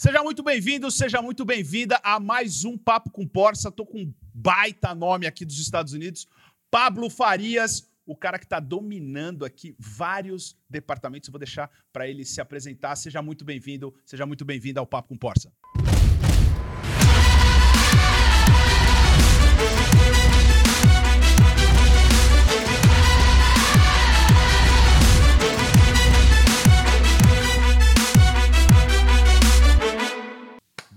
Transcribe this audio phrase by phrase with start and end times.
[0.00, 3.70] Seja muito bem-vindo, seja muito bem-vinda a mais um Papo com Porça.
[3.70, 6.26] Tô com um baita nome aqui dos Estados Unidos,
[6.70, 11.28] Pablo Farias, o cara que está dominando aqui vários departamentos.
[11.28, 12.96] Eu vou deixar para ele se apresentar.
[12.96, 15.52] Seja muito bem-vindo, seja muito bem-vinda ao Papo com Porça.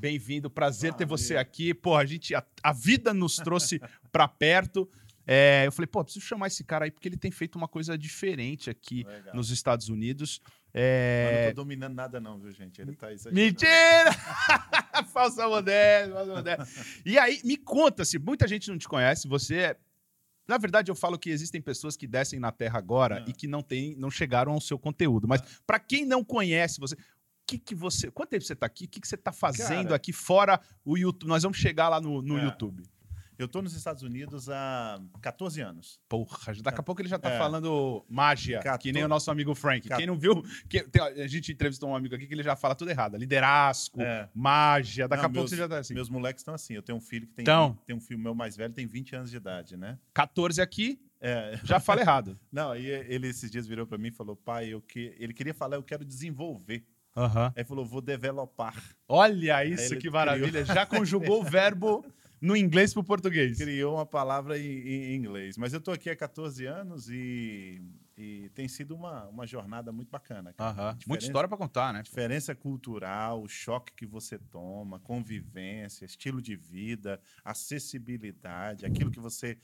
[0.04, 1.74] Bem-vindo, prazer ter você aqui.
[1.74, 3.80] Pô, a gente, a, a vida nos trouxe
[4.12, 4.86] para perto.
[5.26, 7.98] É, eu falei, pô, preciso chamar esse cara aí porque ele tem feito uma coisa
[7.98, 9.34] diferente aqui Legal.
[9.34, 10.42] nos Estados Unidos.
[10.74, 11.46] É...
[11.46, 12.82] não tô dominando nada, não, viu, gente?
[12.82, 13.40] Ele tá exagerando.
[13.42, 14.12] Mentira!
[15.14, 16.86] Falsa modéstia, falsa modéstia.
[17.06, 19.78] E aí, me conta, se muita gente não te conhece, você é...
[20.46, 23.30] Na verdade, eu falo que existem pessoas que descem na Terra agora Ah.
[23.30, 25.30] e que não, tem, não chegaram ao seu conteúdo.
[25.30, 26.98] Mas para quem não conhece você,
[27.58, 28.10] que, que você.
[28.12, 28.86] Quanto tempo você tá aqui?
[28.86, 29.96] O que, que você tá fazendo Cara.
[29.96, 31.28] aqui fora o YouTube?
[31.30, 32.44] Nós vamos chegar lá no, no É.
[32.46, 32.84] YouTube.
[33.36, 36.00] Eu tô nos Estados Unidos há 14 anos.
[36.08, 37.38] Porra, daqui a pouco ele já tá É.
[37.38, 39.90] falando mágia, Cator- que nem o nosso amigo Frank.
[39.90, 42.56] Cat- Quem não viu, que- tem- a gente entrevistou um amigo aqui que ele já
[42.56, 43.18] fala tudo errado.
[43.18, 44.30] Liderasco, É.
[44.36, 45.08] mágia.
[45.08, 45.94] Daqui Não, a pouco meus- você já tá assim.
[45.96, 46.76] Meus moleques estão assim.
[46.76, 47.78] Eu tenho um filho que tem, Então.
[47.88, 49.98] tem um filho meu mais velho, tem 20 anos de idade, né?
[50.14, 51.60] 14 aqui, É.
[51.64, 52.40] já fala errado.
[52.52, 55.16] Não, aí ele esses dias virou pra mim e falou: pai, eu que...
[55.20, 56.86] ele queria falar, eu quero desenvolver.
[57.16, 57.54] Aham.
[57.56, 58.82] Aí falou: vou developar.
[59.08, 60.66] Olha isso, que maravilha.
[60.66, 62.06] Já conjugou o verbo
[62.44, 63.58] no inglês pro português.
[63.58, 65.58] Criou uma palavra em, inglês.
[65.58, 67.82] Mas eu tô aqui há 14 anos e,
[68.18, 70.54] e tem sido uma, uma jornada muito bacana.
[70.60, 70.98] Aham.
[71.08, 72.02] Muita história pra contar, né?
[72.02, 79.58] Diferença cultural, o choque que você toma, convivência, estilo de vida, acessibilidade, aquilo que você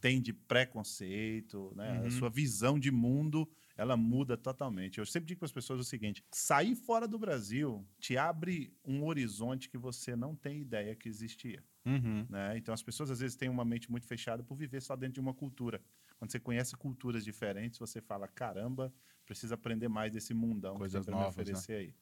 [0.00, 2.00] tem de preconceito, né?
[2.00, 2.06] Uhum.
[2.06, 4.98] a sua visão de mundo, ela muda totalmente.
[4.98, 9.04] Eu sempre digo para as pessoas o seguinte: sair fora do Brasil te abre um
[9.04, 11.62] horizonte que você não tem ideia que existia.
[11.84, 12.26] Uhum.
[12.28, 12.56] Né?
[12.56, 15.20] Então as pessoas às vezes têm uma mente muito fechada por viver só dentro de
[15.20, 15.82] uma cultura.
[16.18, 18.92] Quando você conhece culturas diferentes, você fala: caramba,
[19.26, 21.28] precisa aprender mais desse mundão Coisas que tem para me né?
[21.28, 21.94] oferecer aí.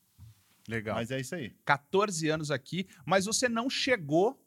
[0.68, 0.94] Legal.
[0.94, 1.56] Mas é isso aí.
[1.64, 4.40] 14 anos aqui, mas você não chegou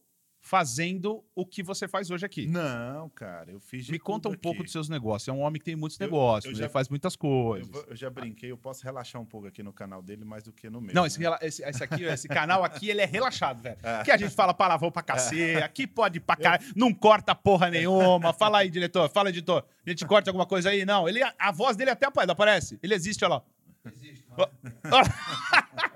[0.47, 2.45] fazendo o que você faz hoje aqui.
[2.45, 4.65] Não, cara, eu fiz de Me conta um tudo pouco aqui.
[4.65, 5.27] dos seus negócios.
[5.27, 7.67] É um homem que tem muitos Eu- negócios, eu já- ele faz muitas Eu, coisas.
[7.67, 10.53] vou- eu já brinquei, eu posso relaxar um pouco aqui no canal dele mais do
[10.53, 10.93] que no meu.
[10.93, 11.07] Não, né?
[11.07, 13.77] esse, esse, esse aqui, esse canal aqui, ele é relaxado, velho.
[13.81, 13.95] É.
[14.01, 18.31] Aqui a gente fala palavrão pra cacete, aqui pode pra caralho, não corta porra nenhuma.
[18.31, 19.65] Fala aí, diretor, fala, editor.
[19.83, 20.85] A gente corta alguma coisa aí?
[20.85, 22.77] Não, ele, a voz dele até apa- aparece.
[22.83, 23.43] Ele existe, olha lá.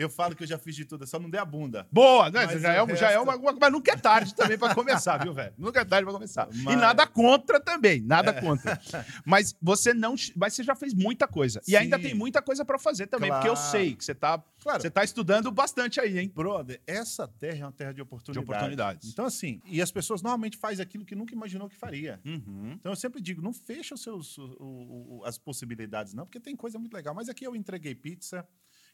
[0.00, 1.86] Eu falo que eu já fiz de tudo, só não dei a bunda.
[1.92, 2.46] Boa, né?
[2.46, 4.56] Mas já, é, o uma- já é resto- uma, uma- Mas nunca é tarde também
[4.56, 5.52] pra começar, viu, velho?
[5.58, 6.48] Nunca é tarde pra começar.
[6.52, 8.40] E Mas- nada contra também, nada É.
[8.40, 8.80] contra.
[9.26, 10.14] Mas você não.
[10.34, 11.60] Mas você já fez muita coisa.
[11.68, 12.02] E ainda Sim.
[12.04, 13.70] tem muita coisa pra fazer também, porque eu Claro.
[13.70, 14.80] sei que você tá, Claro.
[14.80, 16.32] você tá estudando bastante aí, hein?
[16.34, 18.48] Brother, essa terra é uma terra de oportunidades.
[18.48, 19.10] oportunidades.
[19.12, 22.18] Então, assim, e as pessoas normalmente fazem aquilo que nunca imaginou que faria.
[22.24, 22.72] Uhum.
[22.78, 26.56] Então eu sempre digo, não fecha os seus, o- o- as possibilidades, não, porque tem
[26.56, 27.14] coisa muito legal.
[27.14, 28.46] Mas aqui eu entreguei pizza,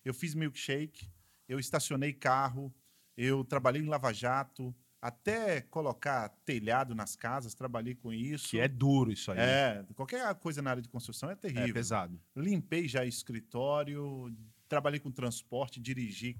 [0.06, 1.10] eu fiz milkshake,
[1.48, 2.72] eu estacionei carro,
[3.16, 8.50] eu trabalhei em lava-jato, até colocar telhado nas casas, trabalhei com isso.
[8.50, 9.38] Que é duro isso aí.
[9.38, 11.74] É, qualquer coisa na área de construção é É terrível.
[11.74, 12.20] pesado.
[12.36, 14.32] Limpei já escritório,
[14.68, 16.36] trabalhei com transporte, dirigi,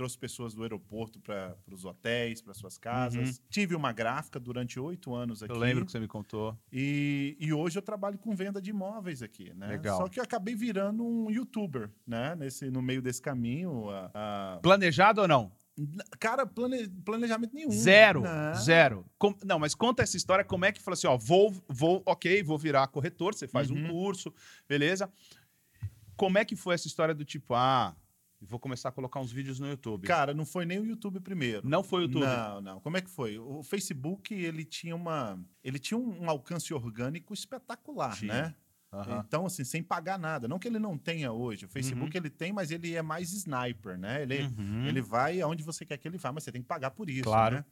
[0.00, 3.38] trouxe pessoas do aeroporto para os hotéis, para suas casas.
[3.50, 5.52] Tive uma gráfica durante oito anos aqui.
[5.52, 5.58] Uhum.
[5.58, 6.58] Eu lembro que você me contou.
[6.72, 9.66] E, e hoje eu trabalho com venda de imóveis aqui, né?
[9.66, 9.98] Legal.
[9.98, 12.34] Só que eu acabei virando um youtuber, né?
[12.34, 13.90] Nesse, no meio desse caminho.
[13.90, 15.52] a- a- Planejado ou não?
[16.18, 17.70] Cara, plane- planejamento nenhum.
[17.70, 18.22] Zero.
[18.22, 18.54] Não.
[18.54, 19.04] Zero.
[19.18, 22.42] Com- Não, mas conta essa história, como é que falou assim, ó, vou, vou, ok,
[22.42, 23.88] vou virar corretor, você faz um Uhum.
[23.90, 24.32] curso,
[24.66, 25.12] beleza?
[26.16, 27.94] Como é que foi essa história do tipo, ah,
[28.40, 30.06] vou começar a colocar uns vídeos no YouTube?
[30.06, 31.68] Cara, não foi nem o YouTube primeiro.
[31.68, 32.22] não foi o YouTube.
[32.24, 32.80] Não, não.
[32.80, 33.38] Como é que foi?
[33.38, 35.38] O Facebook, ele tinha uma...
[35.62, 38.32] Ele tinha um alcance orgânico espetacular, Tinha.
[38.32, 38.54] né?
[38.92, 39.22] Aham.
[39.24, 40.48] Então, assim, sem pagar nada.
[40.48, 41.64] Não que ele não tenha hoje.
[41.64, 44.22] O Facebook, ele tem, mas ele é mais sniper, né?
[44.22, 44.86] Ele, Uhum.
[44.86, 47.22] Ele vai aonde você quer que ele vá, mas você tem que pagar por isso,
[47.22, 47.56] Claro.
[47.56, 47.64] né?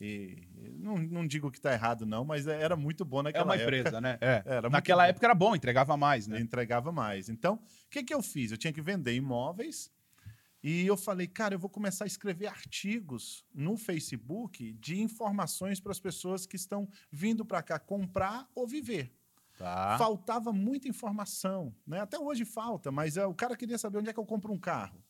[0.00, 0.36] E
[0.80, 3.76] não, não digo que tá errado, não, mas era muito bom É naquela uma época.
[3.76, 4.18] empresa, né?
[4.20, 4.42] É.
[4.44, 6.40] Era Naquela época era bom, entregava mais, né?
[6.40, 7.28] Entregava mais.
[7.28, 8.50] Então, o que, que eu fiz?
[8.50, 9.92] Eu tinha que vender imóveis
[10.66, 15.92] e eu falei, cara, eu vou começar a escrever artigos no Facebook de informações para
[15.92, 19.14] as pessoas que estão vindo para cá comprar ou viver.
[19.58, 19.98] Tá.
[19.98, 22.00] Faltava muita informação, né?
[22.00, 24.58] Até hoje falta, mas é, o cara queria saber onde é que eu compro um
[24.58, 25.04] carro.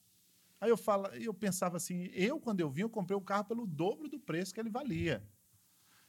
[0.61, 3.65] Aí eu, falo, eu pensava assim, eu quando eu vim, eu comprei o carro pelo
[3.65, 5.23] dobro do preço que ele valia.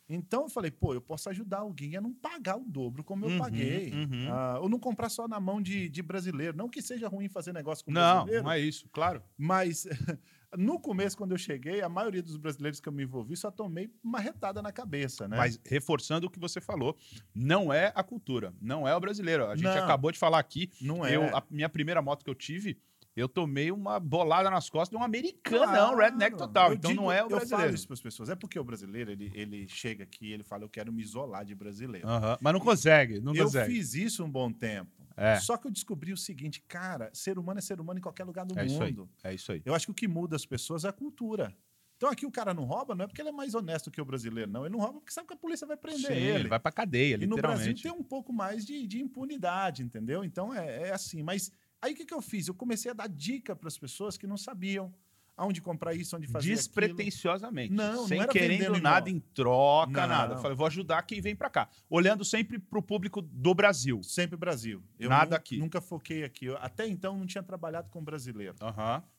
[0.08, 3.32] Então eu falei, pô, eu posso ajudar alguém a não pagar o dobro como eu
[3.32, 3.92] Uhum, paguei.
[3.92, 4.28] uhum.
[4.30, 6.56] Ah, ou não comprar só na mão de, de brasileiro.
[6.56, 9.24] Não que seja ruim fazer negócio com Não, brasileiro, não é isso, claro.
[9.38, 9.86] mas
[10.58, 13.90] no começo, quando eu cheguei, a maioria dos brasileiros que eu me envolvi só tomei
[14.04, 15.36] uma retada na cabeça, né?
[15.38, 16.96] Mas reforçando o que você falou,
[17.34, 19.48] não é a cultura, não é o brasileiro.
[19.48, 19.84] A gente Não.
[19.84, 21.16] acabou de falar aqui, não é.
[21.16, 22.78] eu, a minha primeira moto que eu tive,
[23.16, 25.98] eu tomei uma bolada nas costas de um americano, Claro.
[25.98, 26.70] redneck total.
[26.70, 27.76] Eu então digo- não é o Eu falo brasileiro.
[27.76, 28.30] isso para as pessoas.
[28.30, 31.46] É porque o brasileiro, ele, ele chega aqui e ele fala, eu quero me isolar
[31.46, 32.08] de brasileiro.
[32.08, 33.74] Aham, Mas não consegue, não eu consegue.
[33.74, 34.92] fiz isso um bom tempo.
[35.18, 35.40] É.
[35.40, 38.46] Só que eu descobri o seguinte, cara, ser humano é ser humano em qualquer lugar
[38.46, 39.10] do É isso mundo.
[39.24, 39.62] É isso aí.
[39.64, 41.56] Eu acho que o que muda as pessoas é a cultura.
[41.96, 44.04] Então aqui o cara não rouba, não é porque ele é mais honesto que o
[44.04, 44.66] brasileiro, não.
[44.66, 46.40] Ele não rouba porque sabe que a polícia vai prender Sim, ele.
[46.40, 47.84] ele vai pra cadeia, E no Brasil literalmente.
[47.84, 50.22] tem um pouco mais de, de impunidade, entendeu?
[50.26, 51.24] Então é, é assim.
[51.24, 51.50] Mas
[51.86, 52.48] aí o que, que eu fiz?
[52.48, 54.94] Eu comecei a dar dica para as pessoas que não sabiam
[55.38, 56.56] aonde comprar isso, onde fazer aquilo.
[56.56, 57.74] Despretensiosamente.
[57.74, 60.08] Não, não sem era querendo nada em troca, Não.
[60.08, 60.34] nada.
[60.36, 61.68] Eu falei, vou ajudar quem vem pra cá.
[61.90, 64.02] Olhando sempre pro público do Brasil.
[64.02, 64.82] Sempre Brasil.
[64.98, 65.58] Eu Nada nu- aqui.
[65.58, 66.46] Nunca foquei aqui.
[66.46, 68.56] Eu, até então não tinha trabalhado com brasileiro.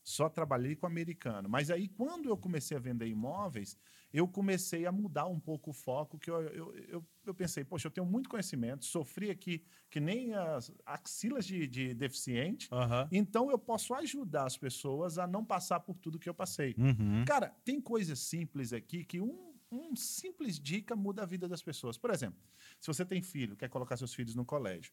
[0.02, 1.48] Só trabalhei com americano.
[1.50, 3.76] Mas aí, quando eu comecei a vender imóveis,
[4.12, 7.88] eu comecei a mudar um pouco o foco, que eu, eu, eu, eu pensei, poxa,
[7.88, 13.08] eu tenho muito conhecimento, sofri aqui que nem as axilas de, de deficiente, Aham.
[13.10, 16.74] então eu posso ajudar as pessoas a não passar por tudo que eu passei.
[16.78, 17.24] Uhum.
[17.26, 21.98] Cara, tem coisas simples aqui que um, um simples dica muda a vida das pessoas.
[21.98, 22.40] Por exemplo,
[22.80, 24.92] se você tem filho, quer colocar seus filhos no colégio,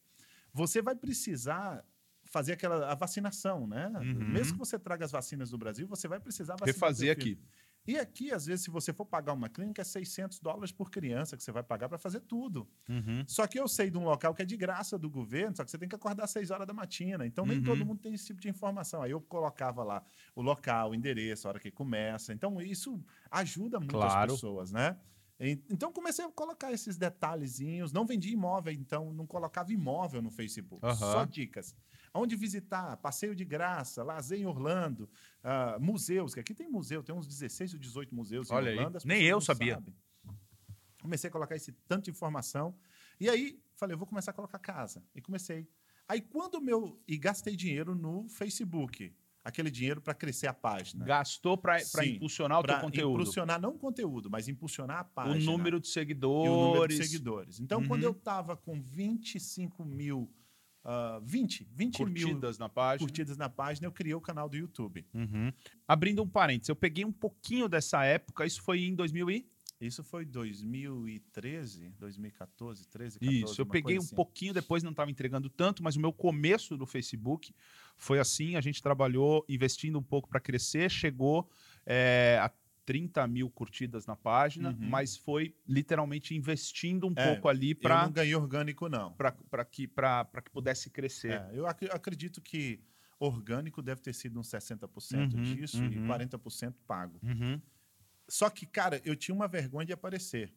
[0.53, 1.85] você vai precisar
[2.33, 3.91] fazer aquela a vacinação, né?
[3.95, 4.27] Uhum.
[4.29, 7.39] Mesmo que você traga as vacinas do Brasil, você vai precisar vacinar Refazer aqui.
[7.85, 11.35] E aqui, às vezes, se você for pagar uma clínica, é 600 dólares por criança
[11.37, 12.67] que você vai pagar para fazer tudo.
[12.89, 13.23] Uhum.
[13.27, 15.69] Só que eu sei de um local que é de graça do governo, só que
[15.69, 17.25] você tem que acordar às 6 horas da matina.
[17.25, 17.63] Então, nem Uhum.
[17.65, 19.03] todo mundo tem esse tipo de informação.
[19.03, 20.01] Aí eu colocava lá
[20.33, 22.33] o local, o endereço, a hora que começa.
[22.33, 24.31] Então, isso ajuda muito Claro.
[24.31, 24.97] as pessoas, né?
[25.69, 27.91] Então, comecei a colocar esses detalhezinhos.
[27.91, 30.85] Não vendi imóvel, então, não colocava imóvel no Facebook.
[30.85, 30.95] Aham.
[30.95, 31.75] Só dicas.
[32.13, 35.09] Onde visitar, passeio de graça, lazer em Orlando,
[35.43, 38.75] ah, museus, que aqui tem museu, tem uns 16 ou 18 museus Olha aí.
[38.75, 38.97] em Orlando.
[38.97, 39.75] as Nem eu sabia.
[39.75, 39.95] sabem.
[41.01, 42.75] Comecei a colocar esse tanto de informação.
[43.19, 45.03] E aí, falei, eu vou começar a colocar casa.
[45.15, 45.67] E comecei.
[46.07, 47.01] Aí, quando o meu.
[47.07, 49.13] E gastei dinheiro no Facebook.
[49.43, 51.03] Aquele dinheiro para crescer a página.
[51.03, 53.19] Gastou Sim, impulsionar o teu Para conteúdo.
[53.21, 55.51] impulsionar, não o conteúdo, mas impulsionar a O página.
[55.51, 56.49] número de E seguidores.
[56.51, 57.59] o número de seguidores.
[57.59, 57.87] Então, Uhum.
[57.89, 60.31] quando eu estava com 25 mil.
[60.85, 63.07] Ah, 20, 20 mil curtidas na página.
[63.07, 65.05] curtidas na página, eu criei o canal do YouTube.
[65.13, 65.51] Uhum.
[65.87, 69.53] Abrindo um parênteses, eu peguei um pouquinho dessa época, isso foi em 2000 e...
[69.81, 73.43] Isso foi 2013, 2014, 13, 14.
[73.43, 74.15] Isso, eu peguei um assim.
[74.15, 77.53] pouquinho, depois não estava entregando tanto, mas o meu começo do Facebook
[77.97, 81.49] foi assim, a gente trabalhou investindo um pouco para crescer, chegou
[81.85, 82.49] é, a
[82.85, 84.89] 30 mil curtidas na página, Uhum.
[84.89, 89.13] mas foi literalmente investindo um É, pouco ali para não ganhei orgânico, não.
[89.65, 91.31] que, pra- pra que pudesse crescer.
[91.31, 92.83] É, eu ac- acredito que
[93.19, 96.07] orgânico deve ter sido uns 60% Uhum, disso e uhum.
[96.07, 97.19] 40% pago.
[97.23, 97.61] Uhum.
[98.29, 100.53] Só que, cara, eu tinha uma vergonha de aparecer.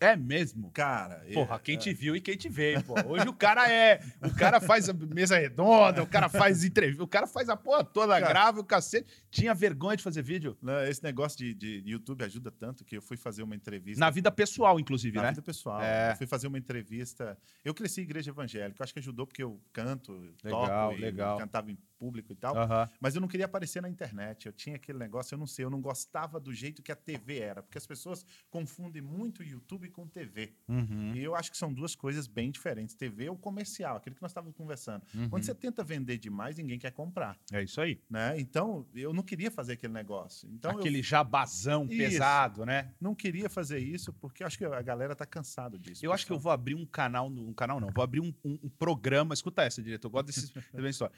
[0.00, 0.70] É mesmo?
[0.72, 2.94] Cara, Porra, é- quem é- te viu e quem te vê, pô.
[3.06, 4.00] Hoje o cara é.
[4.22, 7.84] O cara faz a mesa redonda, o cara faz entrevista, o cara faz a porra
[7.84, 8.26] toda, Cara.
[8.28, 9.08] grava o cacete.
[9.30, 10.56] Tinha vergonha de fazer vídeo.
[10.88, 13.98] Esse negócio de, de YouTube ajuda tanto que eu fui fazer uma entrevista.
[14.00, 15.28] Na vida pessoal, inclusive, Na né?
[15.30, 15.80] vida pessoal.
[15.80, 16.12] É.
[16.12, 17.38] Eu fui fazer uma entrevista.
[17.64, 18.82] Eu cresci em igreja evangélica.
[18.84, 20.12] Acho que ajudou porque eu canto,
[20.42, 21.38] Legal, toco, e legal.
[21.38, 22.54] cantava em público e tal.
[23.00, 24.46] Mas eu não queria aparecer na internet.
[24.46, 27.38] Eu tinha aquele negócio, eu não sei, eu não gostava do jeito que a TV
[27.38, 27.62] era.
[27.62, 30.52] Porque as pessoas confundem muito o YouTube com TV.
[30.68, 31.12] Uhum.
[31.14, 32.94] E eu acho que são duas coisas bem diferentes.
[32.94, 35.02] TV é o comercial, aquilo que nós estávamos conversando.
[35.14, 35.28] Uhum.
[35.28, 37.36] Quando você tenta vender demais, ninguém quer comprar.
[37.52, 38.00] É isso aí.
[38.10, 38.38] Né?
[38.38, 40.48] Então, eu não queria fazer aquele negócio.
[40.52, 41.96] Então, Aquele jabazão Isso.
[41.96, 42.88] pesado, né?
[43.00, 46.04] eu não queria fazer isso porque eu acho que a galera tá cansado disso.
[46.04, 48.58] Eu acho que eu vou abrir um canal, um canal não, vou abrir um, um-
[48.64, 49.34] um programa.
[49.34, 51.14] Escuta essa, diretor, eu gosto desses dessa história.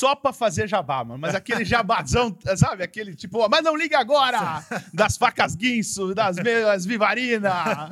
[0.00, 1.18] Só pra fazer jabá, mano.
[1.20, 2.82] Mas aquele jabazão, sabe?
[2.82, 4.64] Aquele tipo, mas não liga agora!
[4.94, 7.88] Das facas guinso, das meias vivarina.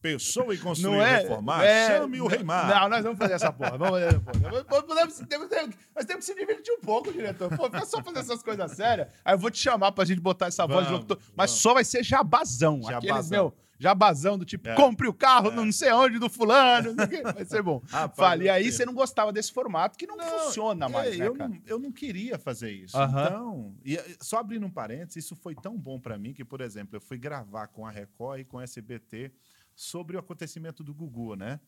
[0.00, 1.16] Pessoa e construir Não é?
[1.22, 2.68] reformar, é, chame o Rei Mar.
[2.68, 3.78] Não, nós vamos fazer essa porra.
[3.78, 4.64] Vamos fazer essa porra.
[4.82, 7.48] Podemos- temos- temos- Nós temos que se divertir um pouco, diretor.
[7.56, 9.08] Pô, fica só fazer essas coisas sérias.
[9.24, 11.16] Aí eu vou te chamar pra gente botar essa voz de locutor.
[11.34, 11.62] Mas vamos.
[11.62, 12.82] só vai ser jabazão.
[12.86, 13.30] Aqueles, Jabazão.
[13.30, 14.74] meu, jabazão do tipo, É.
[14.74, 15.54] compre o carro É.
[15.54, 16.94] não sei onde do fulano.
[17.34, 17.82] Vai ser bom.
[17.88, 21.18] Rapaz, Fale, e aí você não gostava desse formato que não, Não, funciona mais, É,
[21.18, 21.48] né, eu, cara?
[21.48, 22.96] não, eu não queria fazer isso.
[22.96, 26.96] Então, e, só abrindo um parênteses, isso foi tão bom para mim que, por exemplo,
[26.96, 29.32] eu fui gravar com a Record e com a SBT
[29.74, 31.58] sobre o acontecimento do Gugu, né?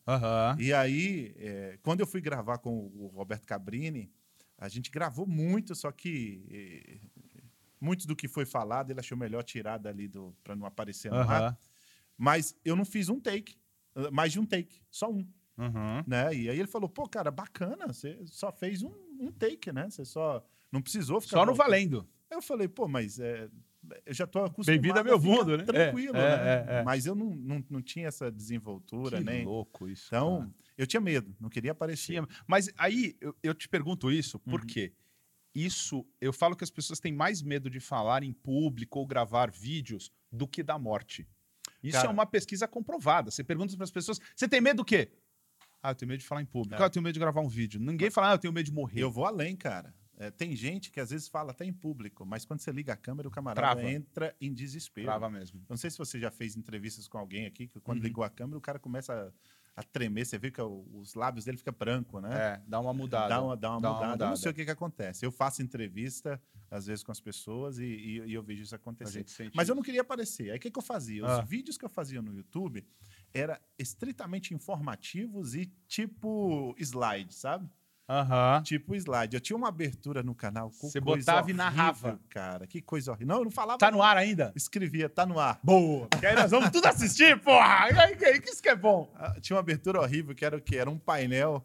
[0.59, 4.09] E aí, eh, quando eu fui gravar com o Roberto Cabrini,
[4.57, 6.99] a gente gravou muito, só que eh,
[7.81, 11.17] muito do que foi falado ele achou melhor tirar dali do para não aparecer no
[11.17, 11.57] ar.
[12.17, 13.55] Mas eu não fiz um take,
[14.11, 16.03] mais de um take, só um, Uhum.
[16.05, 16.33] né?
[16.35, 19.89] E aí ele falou, pô, cara, bacana, você só fez um, um take, né?
[19.89, 22.09] Você só não precisou ficar Só no voltando." valendo.
[22.29, 23.49] Eu falei, pô, mas é,
[24.05, 25.63] eu já tô acostumado Bem-vindo a a meu mundo, né?
[25.63, 26.73] Tranquilo, É, né?
[26.73, 26.83] é, é, é.
[26.83, 29.45] Mas eu não, não, não tinha essa desenvoltura, Que nem...
[29.45, 30.07] louco isso.
[30.07, 30.53] Então, cara.
[30.77, 32.13] eu tinha medo, não queria aparecer.
[32.13, 34.51] Tinha- Mas aí eu, eu te pergunto isso, Uhum.
[34.51, 34.91] por quê?
[35.55, 39.49] Isso, eu falo que as pessoas têm mais medo de falar em público ou gravar
[39.49, 41.27] vídeos do que da morte.
[41.83, 43.29] Isso Cara- é uma pesquisa comprovada.
[43.31, 45.11] Você pergunta para as pessoas: você tem medo do quê?
[45.81, 46.75] Ah, eu tenho medo de falar em público.
[46.75, 46.83] É.
[46.83, 47.79] Ah, eu tenho medo de gravar um vídeo.
[47.79, 49.01] Ninguém fala, ah, eu tenho medo de morrer.
[49.01, 49.93] Eu vou além, cara.
[50.19, 52.97] É, tem gente que às vezes fala até em público, mas quando você liga a
[52.97, 53.87] câmera, o camarada Trava.
[53.91, 55.05] entra em desespero.
[55.05, 55.63] Trava mesmo.
[55.69, 58.03] Não sei se você já fez entrevistas com alguém aqui, que quando Uhum.
[58.05, 59.31] ligou a câmera, o cara começa a,
[59.77, 62.29] a tremer, você vê que o- os lábios dele ficam branco, né?
[62.35, 63.29] É, dá uma mudada.
[63.29, 64.05] Dá uma, dá uma Dá uma mudada.
[64.05, 64.29] Eu mudada.
[64.31, 65.23] não sei o que, que acontece.
[65.23, 66.41] Eu faço entrevista,
[66.71, 69.23] às vezes, com as pessoas e, e- e eu vejo isso acontecer.
[69.53, 69.75] Mas eu isso.
[69.75, 70.49] não queria aparecer.
[70.49, 71.23] Aí o que, que eu fazia?
[71.23, 71.41] Os Ah.
[71.41, 72.83] vídeos que eu fazia no YouTube
[73.31, 77.69] era estritamente informativos e tipo slide, sabe?
[78.09, 78.61] Aham.
[78.63, 79.35] Tipo slide.
[79.35, 82.19] Eu tinha uma abertura no canal com Você botava e horrível, narrava.
[82.29, 83.27] Cara, que coisa horrível.
[83.27, 83.77] Não, eu não falava.
[83.77, 84.53] Tá no ar ainda?
[84.55, 85.59] Escrevia, tá no ar.
[85.61, 86.07] Boa.
[86.21, 87.89] E aí nós vamos tudo assistir, porra.
[87.91, 89.11] E aí, que que isso que é bom?
[89.15, 90.77] Ah, Tinha uma abertura horrível que era o quê?
[90.77, 91.63] Era um painel.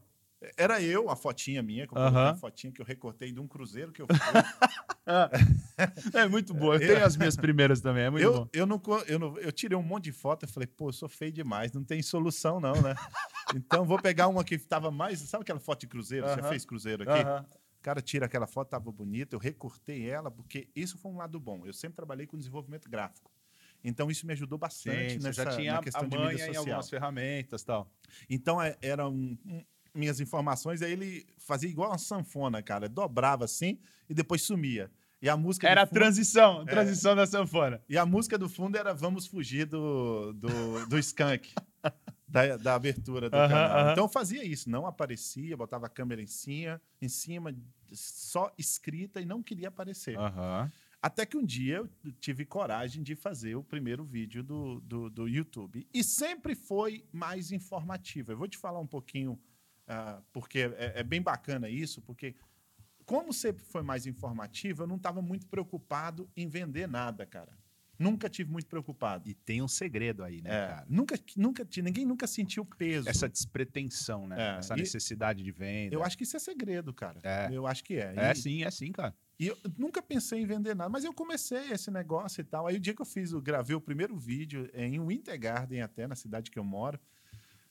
[0.57, 3.47] Era eu, a fotinha minha, que eu coloquei a fotinha que eu recortei de um
[3.47, 4.17] cruzeiro que eu fui.
[6.15, 6.77] É muito boa.
[6.77, 8.05] Eu tenho as minhas primeiras também.
[8.05, 8.49] É muito eu, bom.
[8.53, 11.09] eu, não, eu, não, eu tirei um monte de foto e falei, pô, eu sou
[11.09, 12.95] feio demais, não tem solução não, né?
[13.55, 15.19] então vou pegar uma que tava mais...
[15.21, 16.29] Sabe aquela foto de cruzeiro?
[16.29, 16.49] Você já Aham.
[16.51, 17.21] fez cruzeiro aqui?
[17.81, 21.41] O cara tira aquela foto, tava bonita, eu recortei ela, porque isso foi um lado
[21.41, 21.67] bom.
[21.67, 23.33] Eu sempre trabalhei com desenvolvimento gráfico.
[23.83, 26.31] Então isso me ajudou bastante Sim, você nessa já tinha na a questão de manha
[26.31, 26.65] mídia em social.
[26.65, 27.91] algumas ferramentas e tal.
[28.31, 33.79] Então é- eram hum, minhas informações, aí ele fazia igual uma sanfona, cara, dobrava assim
[34.09, 34.91] e depois sumia.
[35.21, 36.65] E a música Era fundo, transição, É.
[36.65, 37.81] transição da sanfona.
[37.89, 41.53] e a música do fundo era Vamos Fugir do, do, do Skank.
[42.27, 43.93] Da, da abertura do Aham, canal.
[43.93, 47.55] Então eu fazia isso, não aparecia, botava a câmera em cima, em cima,
[47.93, 50.17] só escrita e não queria aparecer.
[51.03, 51.89] Até que um dia eu
[52.21, 55.87] tive coragem de fazer o primeiro vídeo do, do, do YouTube.
[55.93, 58.33] E sempre foi mais informativo.
[58.33, 59.39] Eu vou te falar um pouquinho,
[59.87, 62.35] ah, porque é, é bem bacana isso, porque
[63.05, 67.53] como sempre foi mais informativo, eu não estava muito preocupado em vender nada, cara.
[67.99, 69.29] Nunca tive muito preocupado.
[69.29, 70.87] E tem um segredo aí, né, É, cara?
[70.89, 73.09] nunca, nunca, ninguém nunca sentiu peso.
[73.09, 74.55] Essa despretensão, né?
[74.57, 75.95] É, Essa necessidade de venda.
[75.95, 77.21] Eu acho que isso é segredo, cara.
[77.23, 77.49] É.
[77.53, 78.13] Eu acho que é.
[78.17, 79.15] É E- sim, é sim, cara.
[79.39, 82.67] E eu nunca pensei em vender nada, mas eu comecei esse negócio e tal.
[82.67, 86.07] Aí o dia que eu fiz, eu gravei o primeiro vídeo em Winter Garden, até
[86.07, 86.99] na cidade que eu moro.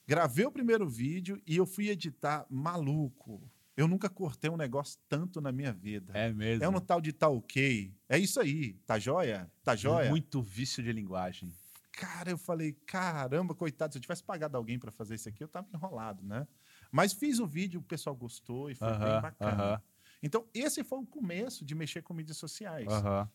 [0.08, 3.42] Gravei o primeiro vídeo e eu fui editar maluco.
[3.78, 6.12] Eu nunca cortei um negócio tanto na minha vida.
[6.14, 6.64] É mesmo.
[6.64, 7.94] É um tal de tá ok.
[8.10, 8.74] É isso aí.
[8.86, 9.50] Tá joia?
[9.64, 10.10] Tá joia?
[10.10, 11.52] Muito vício de linguagem.
[11.92, 15.48] Cara, eu falei, caramba, coitado, se eu tivesse pagado alguém para fazer isso aqui, eu
[15.48, 16.48] tava enrolado, né?
[16.92, 19.64] Mas fiz o vídeo, o pessoal gostou e foi bem Aham, bacana.
[19.64, 19.82] aham,
[20.24, 22.88] Então, esse foi o começo de mexer com mídias sociais.
[22.88, 23.30] aham.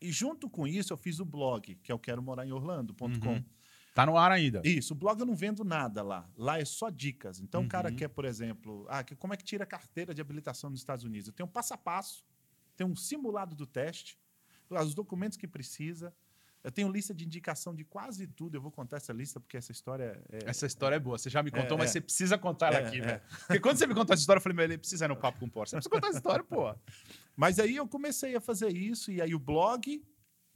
[0.00, 3.42] E junto com isso, eu fiz o blog, que é o quero morar em Orlando.com.
[3.96, 4.04] Uhum.
[4.04, 4.60] Tá no ar ainda.
[4.64, 6.28] Isso, o blog eu não vendo nada lá.
[6.36, 7.40] Lá é só dicas.
[7.40, 7.96] Então, o cara Uhum.
[7.96, 11.04] quer, por exemplo, ah, que- como é que tira a carteira de habilitação nos Estados
[11.04, 11.28] Unidos?
[11.28, 12.24] Eu tenho um passo a passo,
[12.76, 14.18] tenho um simulado do teste,
[14.68, 16.12] os documentos que precisa.
[16.64, 18.56] Eu tenho lista de indicação de quase tudo.
[18.56, 20.40] Eu vou contar essa lista porque essa história é.
[20.50, 21.16] Essa história é boa.
[21.16, 21.92] Você já me contou, É, mas é.
[21.92, 23.06] você precisa contar ela É, aqui, é.
[23.06, 23.22] velho.
[23.46, 25.38] Porque quando você me contou essa história, eu falei, meu, ele precisa ir no papo
[25.38, 25.70] com o Porsche.
[25.70, 26.74] Você precisa contar essa história, pô.
[27.36, 30.04] Mas aí eu comecei a fazer isso, e aí o blog,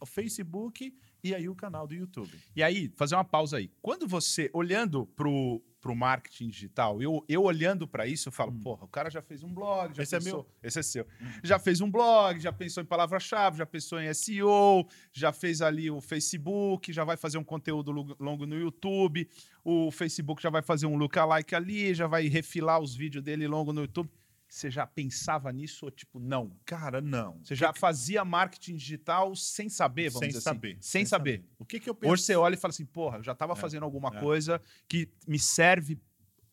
[0.01, 2.31] o Facebook e aí o canal do YouTube.
[2.55, 3.71] E aí, fazer uma pausa aí.
[3.83, 8.85] Quando você, olhando pro, pro marketing digital, eu, eu olhando para isso, eu falo, porra,
[8.85, 10.47] o cara já fez um blog, já Esse é pensou, meu.
[10.63, 11.07] Esse é seu.
[11.43, 15.91] Já fez um blog, já pensou em palavra-chave, já pensou em SEO, já fez ali
[15.91, 19.29] o Facebook, já vai fazer um conteúdo longo no YouTube,
[19.65, 23.73] o Facebook já vai fazer um lookalike ali, já vai refilar os vídeos dele longo
[23.73, 24.11] no YouTube.
[24.51, 26.51] Você já pensava nisso ou tipo, não?
[26.65, 27.39] Cara, não.
[27.45, 30.73] Você já fazia marketing digital sem saber, vamos sem dizer saber.
[30.73, 30.83] assim?
[30.83, 31.45] Sem, saber.
[31.57, 32.13] O que, que eu penso?
[32.13, 34.19] Hoje você olha e fala assim, porra, eu já estava É, fazendo alguma é.
[34.21, 36.01] coisa que me serve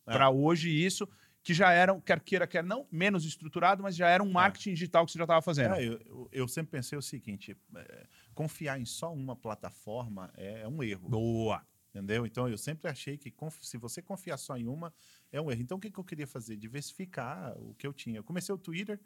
[0.06, 0.12] É.
[0.12, 1.08] para hoje isso,
[1.42, 5.04] que já era, quer queira, quer não, menos estruturado, mas já era um marketing digital
[5.04, 5.74] que você já estava fazendo.
[5.74, 10.80] É, eu, eu- sempre pensei o seguinte: é, confiar em só uma plataforma é um
[10.84, 11.08] erro.
[11.08, 11.66] Boa.
[11.90, 12.26] Entendeu?
[12.26, 14.92] Então eu sempre achei que se você confiar só em uma,
[15.30, 15.62] é um erro.
[15.62, 16.56] Então o que, que eu queria fazer?
[16.56, 18.18] Diversificar o que eu tinha.
[18.18, 19.00] Eu comecei o Twitter.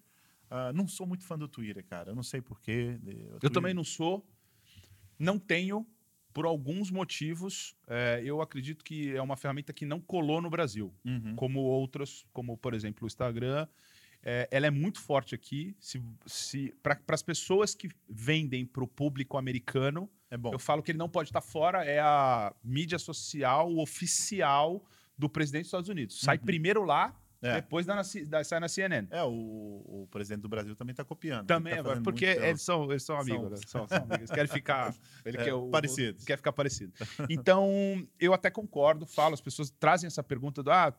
[0.51, 2.11] ah, não sou muito fã do Twitter, cara.
[2.11, 2.99] Eu não sei porquê.
[3.43, 4.27] Eu também não sou,
[5.19, 5.87] não tenho,
[6.33, 10.95] por alguns motivos, é, eu acredito que é uma ferramenta que não colou no Brasil.
[11.05, 11.35] Uhum.
[11.37, 13.67] como outras, como por exemplo o Instagram.
[14.25, 15.75] É, ela é muito forte aqui.
[15.81, 20.53] Se, se, para as pessoas que vendem para o público americano, É bom.
[20.53, 24.83] Eu falo que ele não pode estar fora, é a mídia social oficial
[25.17, 26.21] do presidente dos Estados Unidos.
[26.21, 26.45] Sai Uhum.
[26.45, 27.55] primeiro lá, É.
[27.61, 29.09] depois ci- dá- sai na CNN.
[29.11, 31.47] É, o, o presidente do Brasil também tá copiando.
[31.47, 33.57] Também, tá agora, porque muito- eles são, eles são São- amigos, né?
[33.67, 34.19] São, são amigos.
[34.19, 34.95] Eles querem ficar.
[35.27, 36.25] Ele É, quer o- parecidos.
[36.25, 36.93] Quer ficar parecido.
[37.31, 40.95] Então, eu até concordo, falo, as pessoas trazem essa pergunta do ah,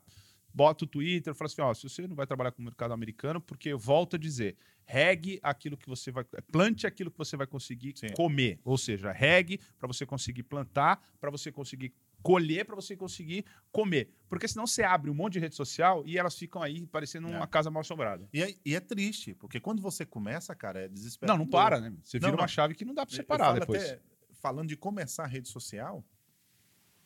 [0.53, 2.93] bota o Twitter, eu falo assim, ó, se você não vai trabalhar com o mercado
[2.93, 4.55] americano, porque eu volto a dizer,
[4.86, 6.24] regue aquilo que você vai.
[6.51, 8.10] Plante aquilo que você vai conseguir Sim.
[8.15, 8.60] comer.
[8.63, 11.91] Ou seja, regue para você conseguir plantar, para você conseguir
[12.24, 14.10] colher, para você conseguir comer.
[14.30, 17.36] Porque senão você abre um monte de rede social e elas ficam aí parecendo É.
[17.38, 18.27] uma casa mal assombrada.
[18.34, 21.38] E é, e é triste, porque quando você começa, cara, é Não, desesperador.
[21.38, 21.94] não para, né?
[22.01, 22.48] Você Não, vira uma não.
[22.48, 23.84] chave que não dá para Eu separar depois.
[23.84, 24.01] até-
[24.42, 26.03] falando de começar a rede social,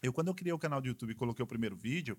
[0.02, 2.18] eu, quando eu criei o canal do YouTube e coloquei o primeiro vídeo,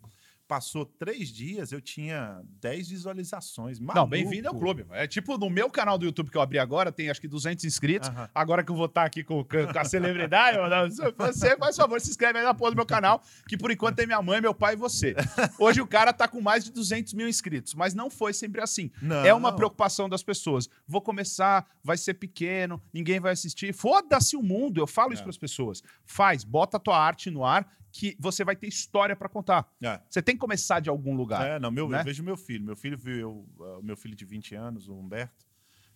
[0.49, 3.79] passou três dias, eu tinha 10 visualizações.
[3.79, 4.07] Não, Maluco.
[4.09, 4.87] bem-vindo ao clube.
[4.93, 7.67] É tipo no meu canal do YouTube que eu abri agora, tem acho que 200
[7.67, 8.09] inscritos.
[8.09, 8.31] Aham.
[8.35, 12.09] Agora que eu vou estar aqui com, com a celebridade, não- você, faz favor, se
[12.11, 14.73] inscreve aí na porra do meu canal, que por enquanto tem minha mãe, meu pai
[14.73, 15.15] e você.
[15.59, 18.91] Hoje o cara tá com mais de 200 mil inscritos, mas não foi sempre assim.
[19.03, 19.25] Não.
[19.27, 20.67] É uma preocupação das pessoas.
[20.87, 23.75] Vou começar, vai ser pequeno, ninguém vai assistir.
[23.75, 25.25] Foda-se o mundo, eu falo isso É.
[25.25, 25.83] para as pessoas.
[26.07, 29.73] Faz, bota a tua arte no ar, que você vai ter história para contar.
[29.83, 30.01] É.
[30.09, 31.47] Você tem que começar de algum lugar.
[31.47, 32.01] É, não, meu, né?
[32.01, 32.65] eu vejo meu filho.
[32.65, 35.47] Meu filho viu, eu, ah, meu filho de 20 anos, o Humberto,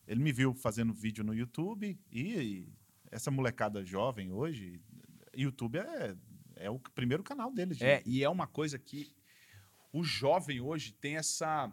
[0.07, 2.73] ele me viu fazendo vídeo no YouTube e, e
[3.11, 4.81] essa molecada jovem hoje,
[5.35, 6.17] YouTube é,
[6.57, 7.77] é o primeiro canal deles.
[7.79, 9.15] de- É, e é uma coisa que
[9.93, 11.71] o jovem hoje tem essa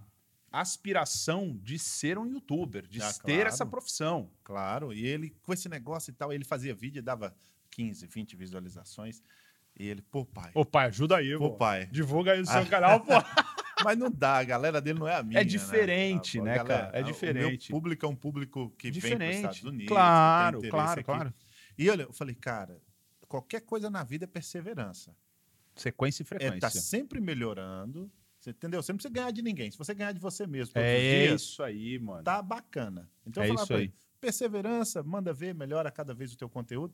[0.51, 3.47] aspiração de ser um youtuber, de Ah, ter claro.
[3.49, 4.31] essa profissão.
[4.43, 7.35] Claro, e ele, com esse negócio e tal, ele fazia vídeo e dava
[7.71, 9.21] 15, 20 visualizações.
[9.79, 11.85] E ele, pô, pai, Ô pai, ajuda aí, pô, pai.
[11.87, 13.13] Divulga aí o seu canal, pô.
[13.83, 15.43] Mas não dá, a galera dele não é a minha.
[15.45, 16.97] diferente, A né, galera- cara?
[16.97, 17.71] É o meu diferente.
[17.71, 19.65] público é um público que vem para os Estados Diferente.
[19.67, 19.87] Unidos.
[19.87, 21.03] Claro, claro, aqui.
[21.03, 21.33] claro.
[21.77, 22.77] E olha, eu falei, cara,
[23.25, 25.15] qualquer coisa na vida é perseverança.
[25.77, 26.59] Sequência e É, frequência.
[26.59, 28.11] tá sempre melhorando.
[28.37, 28.83] Você entendeu?
[28.83, 29.71] Você não precisa ganhar de ninguém.
[29.71, 32.23] Se você ganhar de você mesmo É dias, isso aí, mano.
[32.23, 33.09] tá bacana.
[33.25, 33.83] Então É eu falava isso pra aí.
[33.83, 36.93] ele, perseverança, manda ver, melhora cada vez o teu conteúdo.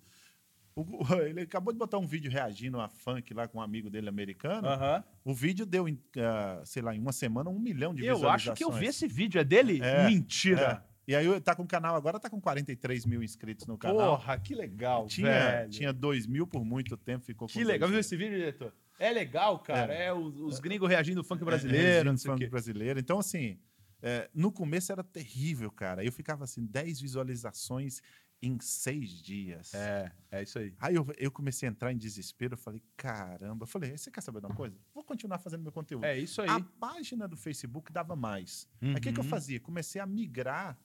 [0.76, 0.84] O-
[1.26, 4.68] ele acabou de botar um vídeo reagindo a funk lá com um amigo dele americano.
[4.68, 5.04] Aham.
[5.24, 5.86] O vídeo deu,
[6.18, 8.50] ah, sei lá, em uma semana, um milhão de Eu visualizações.
[8.52, 9.40] acho que eu vi esse vídeo.
[9.40, 9.80] É dele?
[9.82, 10.84] É, Mentira.
[10.92, 10.96] É.
[11.08, 14.18] E aí tá com o canal agora, tá com 43 mil inscritos no canal.
[14.18, 15.70] Porra, que legal, tinha, velho.
[15.70, 17.88] tinha 2 mil por muito tempo, ficou com Que legal.
[17.88, 18.74] Viu esse vídeo, diretor?
[19.00, 19.94] É legal, cara.
[19.94, 21.46] É, os, os gringos reagindo ao funk mil.
[21.46, 23.00] brasileiro, É, não sei funk brasileiro.
[23.00, 23.60] Então, assim,
[24.02, 26.04] é, no começo era terrível, cara.
[26.04, 28.02] Eu ficava assim, 10 visualizações
[28.48, 29.74] em seis dias.
[29.74, 30.74] É, é isso aí.
[30.80, 33.64] Aí eu, eu comecei a entrar em desespero, eu falei, caramba.
[33.64, 34.78] Eu falei, você quer saber de uma coisa?
[34.94, 36.04] Vou continuar fazendo meu conteúdo.
[36.06, 36.50] É isso aí.
[36.50, 38.68] A página do Facebook dava mais.
[38.82, 39.30] Aí o que, que eu Uhum.
[39.30, 39.60] fazia?
[39.60, 40.78] Comecei a migrar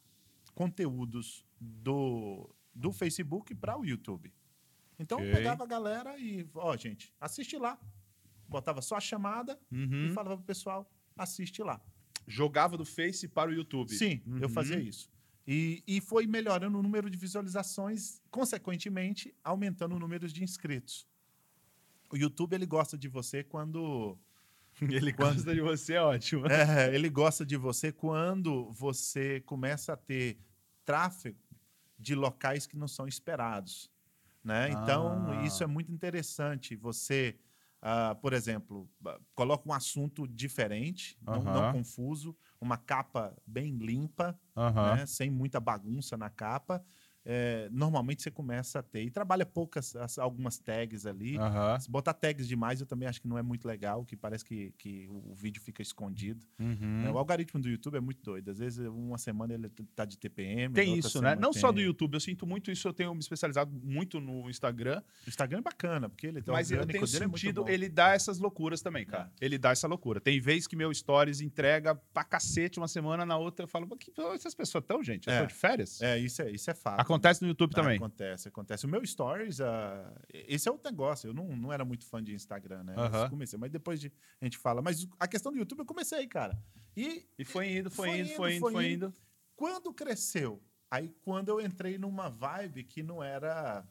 [0.54, 4.32] conteúdos do, do Facebook para o YouTube.
[4.98, 5.30] Então Ok.
[5.30, 7.78] eu pegava a galera e, ó, gente, assiste lá.
[8.48, 10.06] Botava só a chamada Uhum.
[10.06, 11.80] e falava pro pessoal, assiste lá.
[12.26, 13.90] Jogava do Face para o YouTube.
[13.94, 14.48] Sim, eu Uhum.
[14.48, 15.10] fazia isso.
[15.52, 21.04] E, e foi melhorando o número de visualizações, consequentemente, aumentando o número de inscritos.
[22.08, 24.16] O YouTube ele gosta de você quando
[24.80, 26.46] Ele Quando- gosta de você, é ótimo.
[26.46, 30.38] É, ele gosta de você quando você começa a ter
[30.84, 31.38] tráfego
[31.98, 33.90] de locais que não são esperados.
[34.44, 34.70] Né?
[34.70, 35.42] Então, Ah.
[35.44, 36.76] isso é muito interessante.
[36.76, 37.36] Você,
[37.82, 38.88] ah, por exemplo,
[39.34, 41.72] coloca um assunto diferente, não, não Aham.
[41.72, 44.38] confuso, uma capa bem limpa,
[44.96, 45.06] né?
[45.06, 46.84] sem muita bagunça na capa.
[47.24, 49.02] É, normalmente você começa a ter.
[49.02, 51.36] E trabalha poucas, as- algumas tags ali.
[51.36, 51.78] Aham.
[51.78, 54.72] Se botar tags demais, eu também acho que não é muito legal, que parece que,
[54.78, 56.44] que o, vídeo fica escondido.
[56.58, 57.02] Uhum.
[57.04, 57.10] né?
[57.10, 58.50] O algoritmo do YouTube é muito doido.
[58.50, 60.74] Às vezes, uma semana ele tá de TPM.
[60.74, 61.36] Tem isso, né?
[61.36, 64.48] Não só do tem- YouTube, eu sinto muito isso, eu tenho me especializado muito no
[64.48, 67.68] Instagram, O Instagram é bacana, porque ele o mas eu tenho é sentido, bom.
[67.70, 69.30] ele dá essas loucuras também, cara.
[69.40, 70.20] Ele dá essa loucura.
[70.20, 73.98] Tem vez que meu stories entrega pra cacete uma semana, na outra eu falo, "Mas
[73.98, 75.28] que essas pessoas estão, gente?
[75.28, 75.46] Eu É.
[75.46, 76.00] de férias?
[76.00, 77.00] É, isso é, isso é fato.
[77.12, 77.96] Acontece no YouTube também.
[77.96, 78.86] Acontece, acontece.
[78.86, 81.28] O meu Stories, ah, esse é outro negócio.
[81.28, 82.94] Eu não, não era muito fã de Instagram, né?
[82.96, 84.82] Eu comecei, mas depois de, a gente fala.
[84.82, 86.58] Mas a questão do YouTube eu comecei, cara.
[86.96, 89.06] E E foi indo, foi, Foi indo, indo, foi indo, foi foi indo.
[89.06, 89.14] indo.
[89.56, 93.86] quando cresceu, aí quando eu entrei numa vibe que não era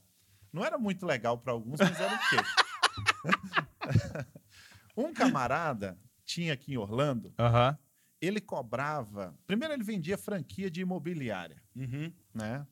[0.52, 2.38] não era muito legal para alguns, mas era o quê?
[4.98, 7.78] um camarada tinha aqui em Orlando, Aham.
[8.22, 9.36] ele cobrava.
[9.48, 12.12] Primeiro ele vendia franquia de imobiliária, Uhum.
[12.34, 12.66] né?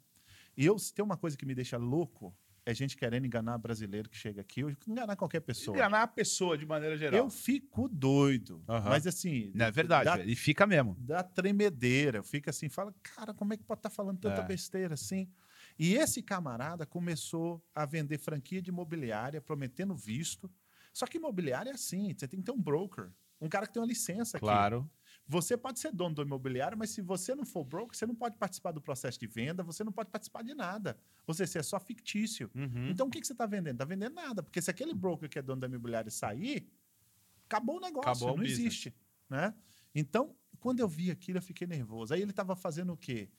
[0.58, 4.10] E eu se tem uma coisa que me deixa louco é gente querendo enganar brasileiro
[4.10, 5.78] que chega aqui, ou enganar qualquer pessoa.
[5.78, 7.18] Enganar a pessoa de maneira geral.
[7.18, 8.62] Eu fico doido.
[8.68, 8.90] Aham.
[8.90, 10.94] Mas assim, Não, é verdade, dá e fica mesmo.
[11.00, 12.22] da tremedeira.
[12.24, 14.46] Fica assim, fala, cara, como é que pode estar falando tanta É.
[14.46, 15.30] besteira assim?
[15.80, 20.52] E esse camarada começou a vender franquia de imobiliária, prometendo visto.
[20.92, 23.82] Só que imobiliária é assim, você tem que ter um broker, um cara que tem
[23.82, 24.46] uma licença aqui.
[24.46, 24.90] Claro.
[25.28, 28.38] Você pode ser dono do imobiliário, mas se você não for broker, você não pode
[28.38, 30.98] participar do processo de venda, você não pode participar de nada.
[31.26, 32.50] Ou seja, você é só fictício.
[32.56, 32.90] Uhum.
[32.90, 33.74] Então, o que, que você está vendendo?
[33.74, 34.42] Está vendendo nada.
[34.42, 36.70] Porque se aquele broker que é dono da imobiliária sair,
[37.46, 38.60] acabou o negócio, Acabou o não business.
[38.60, 38.96] existe.
[39.30, 39.54] Né?
[39.94, 42.14] Então, quando eu vi aquilo, eu fiquei nervoso.
[42.14, 43.30] Aí ele estava fazendo o quê?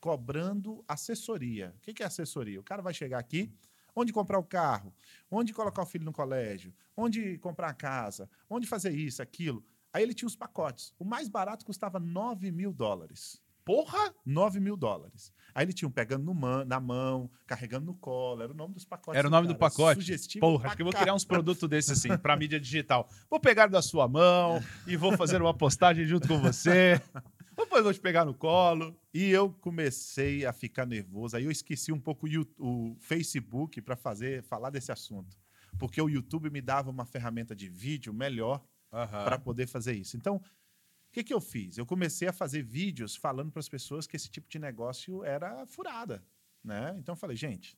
[0.00, 1.72] Cobrando assessoria.
[1.78, 2.60] O que, que é assessoria?
[2.60, 3.50] O cara vai chegar aqui,
[3.94, 4.92] onde comprar o carro,
[5.30, 9.64] onde colocar o filho no colégio, onde comprar a casa, onde fazer isso, aquilo.
[9.92, 10.94] Aí ele tinha os pacotes.
[10.98, 13.40] O mais barato custava 9 mil dólares.
[13.64, 14.12] Porra!
[14.26, 15.32] 9 mil dólares.
[15.54, 18.42] Aí ele tinha um pegando man- na mão, carregando no colo.
[18.42, 19.18] Era o nome dos pacotes.
[19.18, 19.70] Era o nome do cara.
[19.70, 20.00] pacote?
[20.00, 23.08] Sugestivo Porra, acho que eu vou criar uns produtos desses assim, pra mídia digital.
[23.30, 27.00] Vou pegar da sua mão e vou fazer uma postagem junto com você.
[27.54, 28.96] Depois vou te pegar no colo.
[29.14, 31.36] E eu comecei a ficar nervoso.
[31.36, 32.46] Aí eu esqueci um pouco o,
[32.92, 35.36] o Facebook para fazer falar desse assunto,
[35.78, 38.60] porque o YouTube me dava uma ferramenta de vídeo melhor
[38.92, 40.16] para poder fazer isso.
[40.16, 41.78] Então, o que, que eu fiz?
[41.78, 45.66] Eu comecei a fazer vídeos falando para as pessoas que esse tipo de negócio era
[45.66, 46.22] furada,
[46.62, 46.94] né?
[46.98, 47.76] Então eu falei, gente,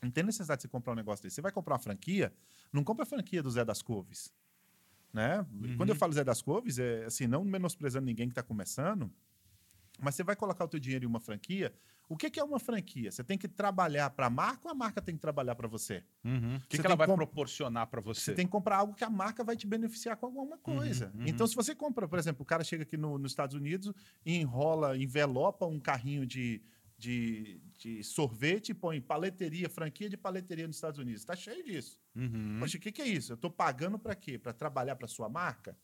[0.00, 1.36] não tem necessidade de você comprar um negócio desse.
[1.36, 2.32] Você vai comprar uma franquia,
[2.72, 4.32] não compra a franquia do Zé das Couves,
[5.12, 5.46] né?
[5.52, 5.76] Uhum.
[5.76, 9.12] Quando eu falo Zé das Couves, é assim, não menosprezando ninguém que está começando,
[10.00, 11.72] mas você vai colocar o teu dinheiro em uma franquia.
[12.08, 13.10] O que, que é uma franquia?
[13.10, 16.04] Você tem que trabalhar para a marca ou a marca tem que trabalhar para você?
[16.24, 16.56] Uhum.
[16.56, 18.20] O que, que ela vai proporcionar pra você?
[18.20, 21.10] Você tem que comprar algo que a marca vai te beneficiar com alguma coisa.
[21.14, 21.24] uhum.
[21.26, 23.92] Então, se você compra, por exemplo, o cara chega aqui no- nos Estados Unidos
[24.24, 26.60] e enrola, envelopa um carrinho de,
[26.98, 31.22] de, de sorvete, põe paleteria, franquia de paleteria nos Estados Unidos.
[31.22, 31.98] Está cheio disso.
[32.14, 32.58] Uhum.
[32.60, 33.32] Poxa, o que, que é isso?
[33.32, 34.38] Eu estou pagando para quê?
[34.38, 35.76] Para trabalhar para sua marca?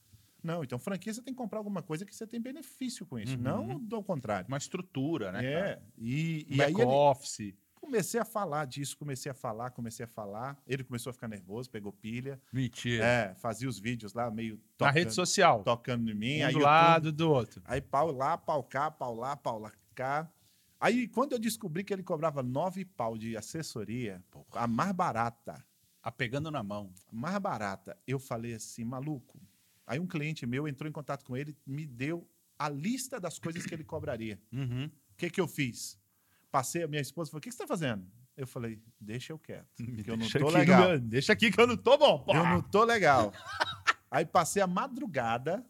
[0.43, 3.37] Não, então franquia você tem que comprar alguma coisa que você tem benefício com isso,
[3.37, 3.43] Uhum.
[3.43, 4.49] não do contrário.
[4.49, 5.45] Uma estrutura, né?
[5.45, 5.83] é, cara?
[5.99, 7.55] e, e aí Back ele, office.
[7.75, 10.57] comecei a falar disso, comecei a falar, comecei a falar.
[10.67, 12.41] Ele começou a ficar nervoso, pegou pilha.
[12.53, 13.05] Mentira.
[13.05, 15.63] É, fazia os vídeos lá meio Na tocando, rede social.
[15.65, 16.43] tocando em mim.
[16.43, 17.63] Um aí do lado do outro.
[17.65, 20.31] Aí pau lá, pau cá, pau lá, pau lá cá.
[20.79, 24.23] Aí quando eu descobri que ele cobrava nove pau de assessoria,
[24.53, 25.63] a mais barata,
[26.03, 26.91] Apegando na mão.
[27.13, 29.39] a mais barata, eu falei assim, maluco.
[29.91, 32.25] Aí um cliente meu entrou em contato com ele, me deu
[32.57, 34.41] a lista das coisas que ele cobraria.
[34.53, 34.85] Uhum.
[34.87, 35.99] O que, que eu fiz?
[36.49, 38.07] Passei a minha esposa falou: o que, que você está fazendo?
[38.37, 39.67] Eu falei, deixa eu quieto.
[40.05, 40.89] Que eu não tô aqui, legal.
[40.91, 42.21] meu- Deixa aqui que eu não tô bom.
[42.21, 42.33] pô.
[42.33, 43.33] Eu não tô legal.
[44.09, 45.67] Aí passei a madrugada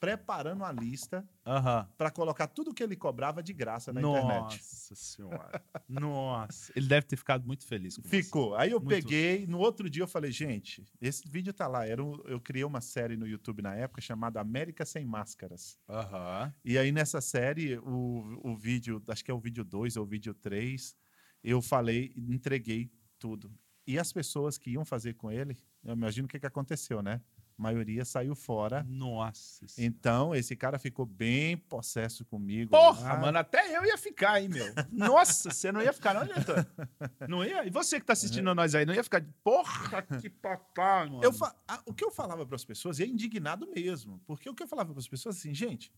[0.00, 1.86] preparando a lista Aham.
[1.98, 4.40] para colocar tudo que ele cobrava de graça na internet.
[4.56, 5.62] Nossa senhora.
[5.86, 6.72] Nossa.
[6.74, 8.08] Ele deve ter ficado muito feliz com você.
[8.22, 8.56] Ficou.
[8.56, 8.88] Aí eu Muito.
[8.88, 11.86] peguei, no outro dia eu falei, gente, esse vídeo tá lá.
[11.86, 15.78] Era um- eu criei uma série no YouTube na época chamada América Sem Máscaras.
[15.86, 16.52] Aham.
[16.64, 20.08] E aí nessa série, o, o vídeo, acho que é o vídeo 2 ou o
[20.08, 20.96] vídeo 3,
[21.44, 23.52] eu falei, entreguei tudo.
[23.86, 27.20] E as pessoas que iam fazer com ele, eu imagino o que, que aconteceu, né?
[27.60, 28.82] A maioria saiu fora.
[28.88, 29.94] Nossa senhora.
[29.94, 32.70] Então, esse cara ficou bem possesso comigo.
[32.70, 33.20] Porra, lá.
[33.20, 34.64] mano, até eu ia ficar, hein, meu?
[34.90, 36.66] Nossa, você não ia ficar, não, diretor?
[37.28, 37.66] Não ia?
[37.66, 41.22] E você que tá assistindo nós aí, não ia ficar porra que papai, mano?
[41.22, 44.48] Eu fa- a- o que eu falava para as pessoas, e é indignado mesmo, porque
[44.48, 45.92] o que eu falava para as pessoas assim, gente,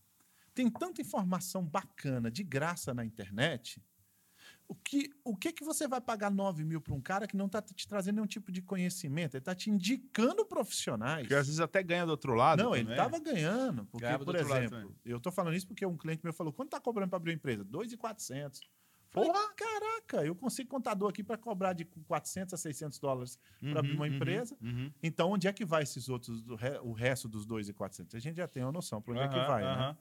[0.52, 3.80] tem tanta informação bacana de graça na internet,
[4.72, 7.44] o que, o que, que você vai pagar 9 mil para um cara que não
[7.44, 9.34] está te trazendo nenhum tipo de conhecimento?
[9.34, 11.22] Ele está te indicando profissionais.
[11.24, 12.62] Porque às vezes até ganha do outro lado.
[12.62, 13.84] Não, ele estava ganhando.
[13.84, 16.80] Porque, Ganhava por exemplo, eu estou falando isso porque um cliente meu falou: quanto está
[16.80, 17.62] cobrando para abrir uma empresa?
[17.64, 18.60] 2,400.
[19.10, 19.52] Falei, Porra!
[19.54, 24.06] caraca, eu consigo contador aqui para cobrar de 400 a 600 dólares para abrir uma
[24.06, 24.56] Uhum, empresa.
[24.62, 24.90] uhum.
[25.02, 26.42] Então, onde é que vai esses outros,
[26.82, 28.14] o resto dos 2,400?
[28.14, 29.96] A gente já tem uma noção para onde é que vai, né?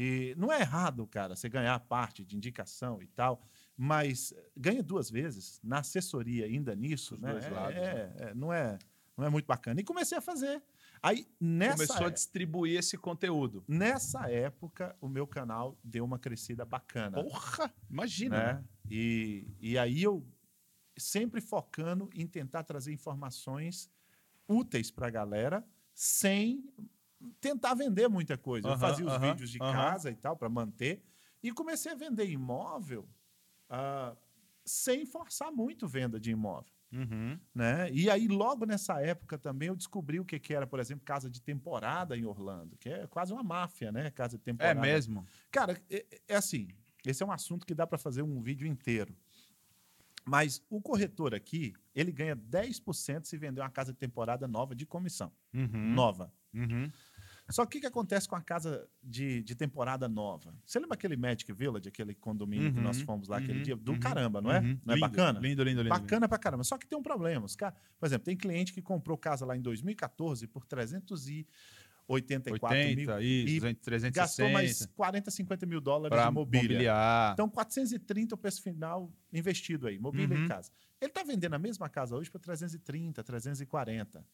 [0.00, 3.42] E não é errado, cara, você ganhar a parte de indicação e tal,
[3.80, 7.30] mas ganha duas vezes na assessoria ainda nisso, Dos né?
[7.32, 8.76] dois É- lados, é- é, não, é,
[9.16, 9.80] não é muito bacana.
[9.80, 10.60] E comecei a fazer.
[11.00, 13.64] Aí, nessa, Começou a é- distribuir esse conteúdo.
[13.68, 17.22] nessa época, o meu canal deu uma crescida bacana.
[17.22, 17.72] Porra!
[17.88, 18.54] Imagina.
[18.54, 18.64] né?
[18.90, 20.26] E, e aí eu
[20.96, 23.88] sempre focando em tentar trazer informações
[24.48, 25.64] úteis para a galera,
[25.94, 26.64] sem
[27.40, 28.66] tentar vender muita coisa.
[28.66, 31.00] eu fazia os vídeos de casa e tal para manter
[31.40, 33.08] e comecei a vender imóvel
[33.68, 34.16] ah,
[34.64, 36.72] sem forçar muito venda de imóvel.
[36.92, 37.38] Uhum.
[37.54, 37.90] Né?
[37.92, 41.28] E aí, logo nessa época também, eu descobri o que, que era, por exemplo, casa
[41.28, 44.10] de temporada em Orlando, que é quase uma máfia, né?
[44.10, 44.80] Casa de É temporada.
[44.80, 45.26] mesmo?
[45.50, 46.68] Cara, é, é assim,
[47.04, 49.14] esse é um assunto que dá para fazer um vídeo inteiro.
[50.24, 54.84] Mas o corretor aqui, ele ganha 10% se vender uma casa de temporada nova de
[54.84, 55.32] comissão.
[55.54, 55.94] Uhum.
[55.94, 56.32] Nova.
[56.52, 56.90] Uhum.
[57.50, 60.54] Só que o que acontece com a casa de, de temporada nova?
[60.66, 63.76] Você lembra aquele Magic Village, aquele condomínio que nós Uhum, fomos lá aquele uhum, dia?
[63.76, 64.60] Do uhum, caramba, não é?
[64.60, 64.78] Uhum.
[64.84, 65.40] Não é Lindo, bacana?
[65.40, 65.88] Lindo, lindo, lindo.
[65.88, 66.64] Bacana pra caramba.
[66.64, 67.46] Só que tem um problema.
[67.46, 73.08] Os cara, por exemplo, tem cliente que comprou casa lá em 2014 por 384 mil
[73.10, 74.10] 80, isso, e 360.
[74.10, 76.78] gastou mais 40, 50 mil dólares para de mobília.
[76.78, 77.32] mobiliar.
[77.32, 80.44] Então, 430 é o preço final investido aí, mobília Uhum.
[80.44, 80.70] em casa.
[81.00, 84.24] Ele está vendendo a mesma casa hoje por 330, 340.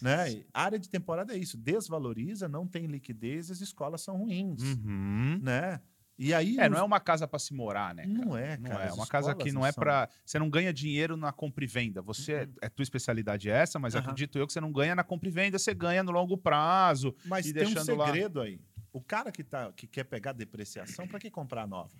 [0.00, 0.32] Né?
[0.32, 4.62] E área de temporada é isso, desvaloriza, não tem liquidez, as escolas são ruins.
[4.62, 5.40] Uhum.
[5.42, 5.80] Né?
[6.18, 6.58] E aí.
[6.58, 8.02] É, os- não é uma casa para se morar, né?
[8.02, 8.14] cara?
[8.24, 8.84] Não é, Não cara.
[8.84, 8.88] é.
[8.88, 10.08] as uma casa que escolas não é para.
[10.24, 12.02] Você não ganha dinheiro na compra e venda.
[12.02, 14.02] Você é, é tua especialidade é essa, mas Aham.
[14.02, 17.14] acredito eu que você não ganha na compra e venda, você ganha no longo prazo.
[17.24, 18.06] Mas e tem um deixando lá.
[18.06, 18.60] segredo aí.
[18.92, 21.94] O cara que, tá, que quer pegar depreciação, para que comprar nova?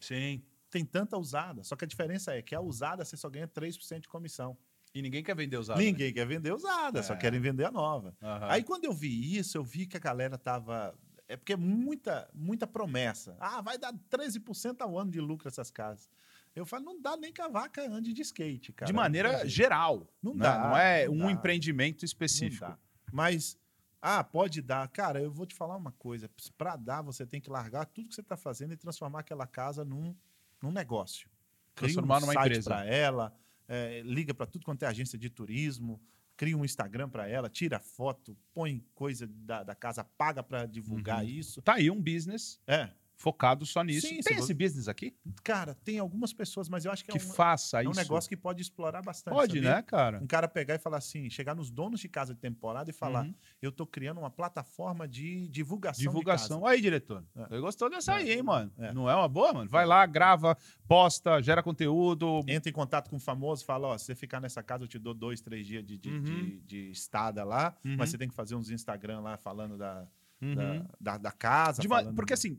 [0.00, 0.42] Sim.
[0.70, 1.62] Tem tanta usada.
[1.62, 4.56] Só que a diferença é que a usada você só ganha 3% de comissão.
[4.94, 5.78] E ninguém quer vender usado.
[5.78, 5.84] né?
[5.86, 7.16] Ninguém quer vender usada, só É.
[7.16, 8.16] querem vender a nova.
[8.22, 8.46] Aham.
[8.48, 10.94] Aí quando eu vi isso, eu vi que a galera tava.
[11.26, 13.36] É porque é muita, muita promessa.
[13.40, 16.08] Ah, vai dar 13% ao ano de lucro essas casas.
[16.54, 18.86] Eu falo, não dá nem que a vaca ande de skate, cara.
[18.86, 20.06] de maneira geral.
[20.22, 20.42] Não né?
[20.44, 21.32] dá, Não é não um dá.
[21.32, 22.78] empreendimento específico.
[23.10, 23.58] Mas,
[24.00, 24.86] ah, pode dar.
[24.88, 26.30] Cara, eu vou te falar uma coisa.
[26.56, 29.84] Para dar, você tem que largar tudo que você está fazendo e transformar aquela casa
[29.84, 30.14] num,
[30.62, 31.28] num negócio.
[31.74, 32.70] Cria Transformar um numa site empresa.
[32.70, 33.34] para ela,
[33.68, 36.00] é, liga para tudo quanto é agência de turismo,
[36.36, 41.22] cria um Instagram para ela, tira foto, põe coisa da, da casa, paga para divulgar
[41.22, 41.28] Uhum.
[41.30, 41.62] isso.
[41.62, 44.06] Tá aí um business É, focado só nisso.
[44.08, 47.18] Sim, Tem se esse business aqui cara, tem algumas pessoas, mas eu acho que, que
[47.18, 48.00] é, um, faça é um isso?
[48.00, 49.34] negócio que pode explorar bastante.
[49.34, 49.74] Pode, sabia?
[49.76, 50.18] né, cara?
[50.22, 53.24] Um cara pegar e falar assim, chegar nos donos de casa de temporada e falar:
[53.24, 53.34] Uhum.
[53.62, 55.98] eu tô criando uma plataforma de divulgação.
[56.00, 56.66] de Divulgação.
[56.66, 57.24] Aí, diretor.
[57.36, 57.46] É.
[57.48, 58.34] Você gostou dessa aí, É.
[58.34, 58.72] hein, mano?
[58.78, 58.92] É.
[58.92, 59.70] Não é uma boa, mano?
[59.70, 60.56] Vai lá, grava,
[60.88, 62.40] posta, gera conteúdo.
[62.48, 64.98] entra em contato com o famoso, fala, ó, se você ficar nessa casa, eu te
[64.98, 66.22] dou dois, três dias de, de, Uhum.
[66.22, 67.96] de- de estada lá, Uhum.
[67.96, 70.06] mas você tem que fazer uns Instagram lá falando da,
[70.42, 70.54] Uhum.
[70.54, 71.80] da, da, da casa.
[71.80, 72.58] De ma- falando- Porque assim,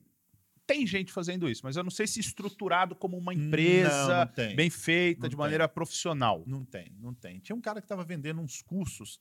[0.68, 4.34] tem gente fazendo isso, mas eu não sei se estruturado como uma Não, empresa não
[4.34, 4.56] tem.
[4.56, 5.40] bem feita, Não de tem.
[5.44, 6.44] maneira profissional.
[6.48, 7.40] Não tem, não tem.
[7.40, 9.20] Tinha um cara que estava vendendo uns cursos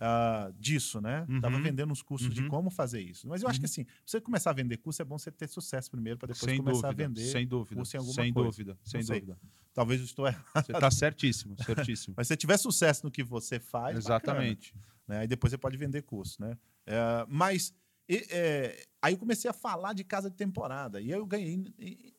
[0.00, 1.26] ah, disso, né?
[1.28, 1.40] Uhum.
[1.40, 2.48] Tava vendendo uns cursos de Uhum.
[2.48, 3.26] como fazer isso.
[3.26, 3.70] Mas eu acho que Uhum.
[3.70, 6.48] assim, pra você começar a vender curso, é bom você ter sucesso primeiro, para depois
[6.50, 7.20] sem começar dúvida, a vender.
[7.32, 8.48] sem dúvida, curso em alguma sem coisa.
[8.50, 9.20] dúvida, sem Não sei.
[9.20, 9.38] dúvida.
[9.74, 10.44] Talvez eu estou errado.
[10.66, 12.14] Você tá certíssimo, certíssimo.
[12.16, 14.38] Mas se você tiver sucesso no que você faz, bacana.
[14.40, 14.74] Exatamente.
[15.06, 15.18] né?
[15.18, 16.56] Aí depois você pode vender curso, né?
[16.86, 17.74] É, mas
[18.08, 21.64] e, é, aí eu comecei a falar de casa de temporada e aí eu ganhei
[21.78, 22.14] e-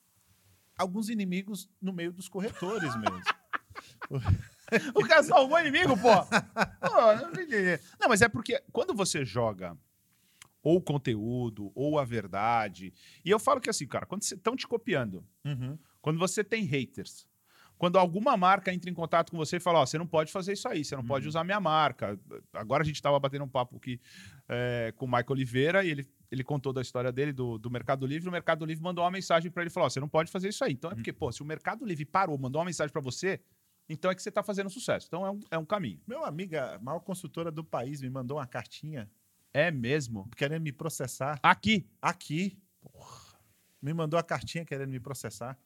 [0.78, 3.21] alguns inimigos no meio dos corretores mesmo.
[4.93, 6.23] O cara salvou o inimigo, pô.
[6.25, 7.15] Pô,
[7.99, 9.75] não mas é porque quando você joga
[10.62, 12.93] ou o conteúdo ou a verdade,
[13.25, 15.75] e eu falo que assim, cara, quando estão te copiando, Uhum.
[16.02, 17.28] quando você tem haters,
[17.80, 20.54] quando alguma marca entra em contato com você e fala, ó, você não pode fazer
[20.54, 21.30] isso aí, você não pode Uhum.
[21.30, 22.20] usar minha marca.
[22.54, 24.00] Agora a gente estava batendo um papo aqui
[24.48, 28.06] é, com o Michael Oliveira e ele, ele contou da história dele, do, do Mercado
[28.06, 30.30] Livre, o Mercado Livre mandou uma mensagem para ele e falou, ó, você não pode
[30.30, 30.74] fazer isso aí.
[30.74, 33.39] Então é porque, pô, se o Mercado Livre parou, mandou uma mensagem para você,
[33.88, 35.08] então é que você está fazendo sucesso.
[35.08, 36.02] Então é um, é um caminho.
[36.06, 39.10] Meu amigo, a maior construtora do país, me mandou uma cartinha
[39.54, 40.30] É mesmo?
[40.36, 41.88] querendo me processar Aqui.
[42.02, 42.60] aqui.
[43.82, 45.58] Me mandou a cartinha querendo me processar.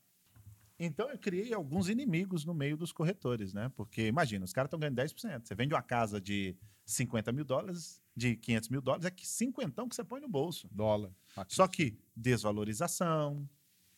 [0.79, 3.71] Então eu criei alguns inimigos no meio dos corretores, né?
[3.75, 5.45] Porque imagina, os caras estão ganhando 10%.
[5.45, 6.55] Você vende uma casa de
[6.85, 10.67] 50 mil dólares, de 500 mil dólares, é que cinquentão que você põe no bolso.
[10.71, 11.11] Dólar.
[11.35, 11.55] Aqui.
[11.55, 13.47] Só que desvalorização,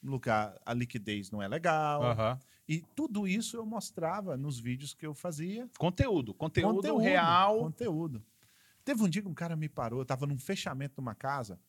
[0.04, 2.04] lugar, a liquidez não é legal.
[2.68, 5.70] E tudo isso eu mostrava nos vídeos que eu fazia.
[5.78, 6.34] Conteúdo.
[6.34, 7.60] Conteúdo, real.
[7.60, 8.24] Conteúdo.
[8.84, 11.60] Teve um dia que um cara me parou, eu estava num fechamento de uma casa,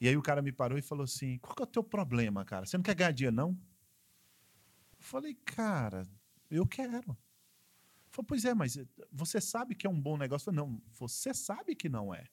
[0.00, 2.44] e aí o cara me parou e falou assim: qual que é o teu problema,
[2.44, 2.66] cara?
[2.66, 3.56] Você não quer ganhar dinheiro, não?
[5.04, 6.06] Falei, cara,
[6.50, 7.16] eu quero.
[8.10, 8.78] Falou, pois é, mas
[9.12, 10.46] você sabe que é um bom negócio?
[10.46, 12.26] Falei, não, você sabe que não é.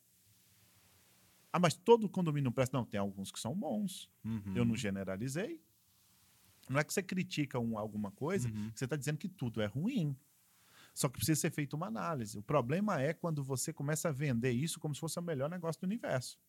[1.52, 2.78] Ah, mas todo condomínio não presta?
[2.78, 4.10] Não, tem alguns que são bons.
[4.24, 4.54] Uhum.
[4.56, 5.62] Eu não generalizei.
[6.70, 8.72] Não é que você critica um- alguma coisa, Uhum.
[8.74, 10.16] você está dizendo que tudo é ruim.
[10.94, 12.38] Só que precisa ser feita uma análise.
[12.38, 15.82] O problema é quando você começa a vender isso como se fosse o melhor negócio
[15.82, 16.40] do universo.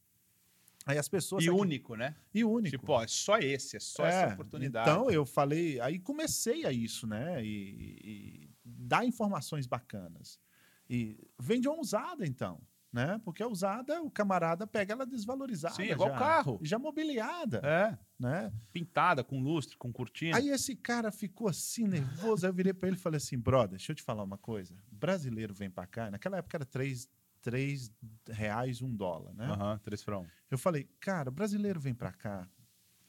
[0.86, 1.44] Aí as pessoas.
[1.44, 2.14] E que- único, né?
[2.34, 2.76] E único.
[2.78, 4.88] Tipo, ó, é só esse, é só É, essa oportunidade.
[4.90, 7.44] Então eu falei, aí comecei a isso, né?
[7.44, 10.38] E, e dar informações bacanas.
[10.90, 12.60] E vende uma usada, então.
[12.92, 13.18] Né?
[13.24, 15.74] Porque a usada, o camarada pega ela desvalorizada.
[15.74, 16.60] Sim, igual já, carro.
[16.62, 17.62] Já mobiliada.
[17.64, 18.52] É, Né?
[18.70, 20.36] pintada, com lustre, com cortina.
[20.36, 22.44] Aí esse cara ficou assim, nervoso.
[22.44, 24.76] Aí eu virei para ele e falei assim: brother, deixa eu te falar uma coisa.
[24.90, 26.66] Brasileiro vem para cá, naquela época era
[27.42, 29.46] 3, três reais, um dólar, né?
[29.46, 30.26] Aham, três frão.
[30.50, 32.48] Eu falei, cara, o brasileiro vem para cá,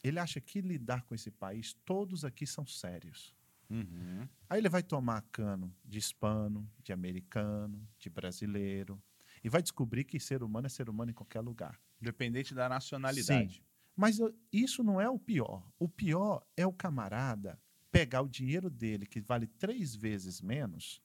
[0.02, 3.34] ele acha que lidar com esse país, todos aqui são sérios.
[3.70, 4.28] Uhum.
[4.48, 9.02] Aí ele vai tomar cano de hispano, de americano, de brasileiro.
[9.42, 11.78] e vai descobrir que ser humano é ser humano em qualquer lugar.
[12.00, 13.56] Independente da nacionalidade.
[13.56, 13.62] Sim.
[13.96, 14.18] Mas
[14.52, 15.66] isso não é o pior.
[15.78, 17.60] O pior é o camarada
[17.92, 21.00] pegar o dinheiro dele, que vale três vezes menos,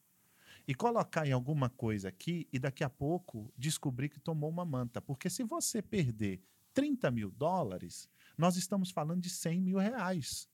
[0.67, 5.01] e colocar em alguma coisa aqui e daqui a pouco descobrir que tomou uma manta.
[5.01, 6.41] Porque se você perder
[6.73, 10.47] 30 mil dólares, nós estamos falando de 100 mil reais.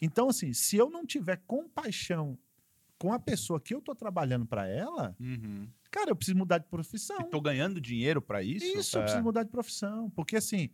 [0.00, 2.38] Então, assim, se eu não tiver compaixão
[2.98, 5.68] com a pessoa que eu estou trabalhando para ela, Uhum.
[5.90, 7.20] cara, eu preciso mudar de profissão.
[7.20, 8.64] E tô ganhando dinheiro pra isso?
[8.78, 9.02] Isso, eu É.
[9.04, 10.10] preciso mudar de profissão.
[10.10, 10.70] Porque, assim,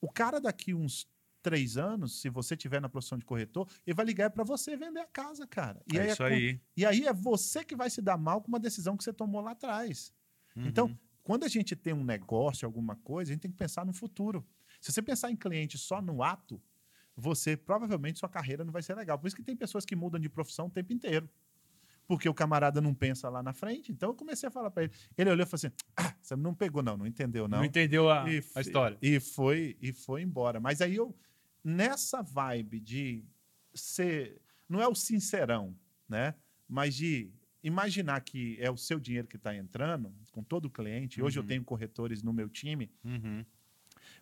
[0.00, 1.08] o cara daqui uns
[1.48, 5.00] três anos, se você tiver na profissão de corretor, ele vai ligar para você vender
[5.00, 5.80] a casa, cara.
[5.92, 6.60] E é aí isso com- aí.
[6.76, 9.40] E aí é você que vai se dar mal com uma decisão que você tomou
[9.40, 10.12] lá atrás.
[10.56, 10.96] Então, Uhum.
[11.22, 14.44] quando a gente tem um negócio, alguma coisa, a gente tem que pensar no futuro.
[14.80, 16.60] Se você pensar em cliente só no ato,
[17.16, 19.18] você provavelmente sua carreira não vai ser legal.
[19.18, 21.28] Por isso que tem pessoas que mudam de profissão o tempo inteiro.
[22.06, 23.92] Porque o camarada não pensa lá na frente.
[23.92, 24.92] Então eu comecei a falar para ele.
[25.16, 27.58] Ele olhou e falou assim: ah, você não pegou, não, não entendeu, não.
[27.58, 28.96] não, entendeu a, E a história.
[29.02, 30.58] E foi, e foi embora.
[30.58, 31.14] Mas aí eu,
[31.68, 33.24] nessa vibe de
[33.74, 34.40] ser.
[34.68, 35.76] Não é o sincerão,
[36.08, 36.34] né?
[36.68, 37.30] Mas de
[37.62, 41.20] imaginar que é o seu dinheiro que está entrando, com todo o cliente.
[41.22, 41.48] Hoje eu Uhum.
[41.48, 42.90] tenho corretores no meu time.
[43.04, 43.44] Uhum.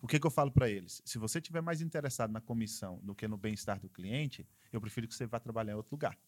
[0.01, 1.03] O que, que eu falo para eles?
[1.05, 5.07] Se você tiver mais interessado na comissão do que no bem-estar do cliente, eu prefiro
[5.09, 6.19] que você vá trabalhar em outro lugar.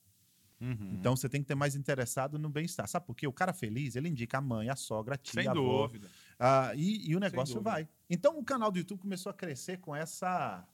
[0.61, 0.95] Uhum.
[0.99, 2.87] Então você tem que ter mais interessado no bem-estar.
[2.89, 3.27] Sabe por quê?
[3.27, 6.09] O cara feliz, ele indica a mãe, a sogra, a tia, Sem a avó, dúvida.
[6.39, 7.89] ah, e, e o negócio vai.
[8.11, 10.67] Então o canal do YouTube começou a crescer com essa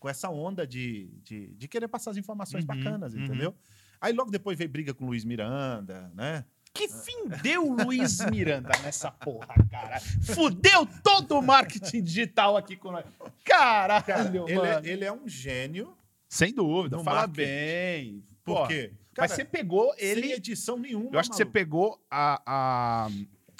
[0.00, 3.22] com essa onda de, de, de querer passar as informações Uhum, bacanas, uhum.
[3.24, 3.54] entendeu?
[4.00, 6.44] Aí logo depois veio briga com o Luiz Miranda, né?
[6.72, 10.00] Que fim deu o Luiz Miranda nessa porra, cara?
[10.00, 13.04] Fudeu todo o marketing digital aqui com nós.
[13.44, 14.86] Caralho, ele, é, mano.
[14.86, 15.94] ele é um gênio.
[16.28, 17.36] Sem dúvida, fala marketing.
[17.36, 18.24] bem.
[18.44, 18.92] Por quê?
[19.18, 20.32] Mas você pegou ele ele.
[20.32, 21.10] edição nenhuma.
[21.12, 21.52] Eu acho que você maluco.
[21.52, 23.08] pegou a, a,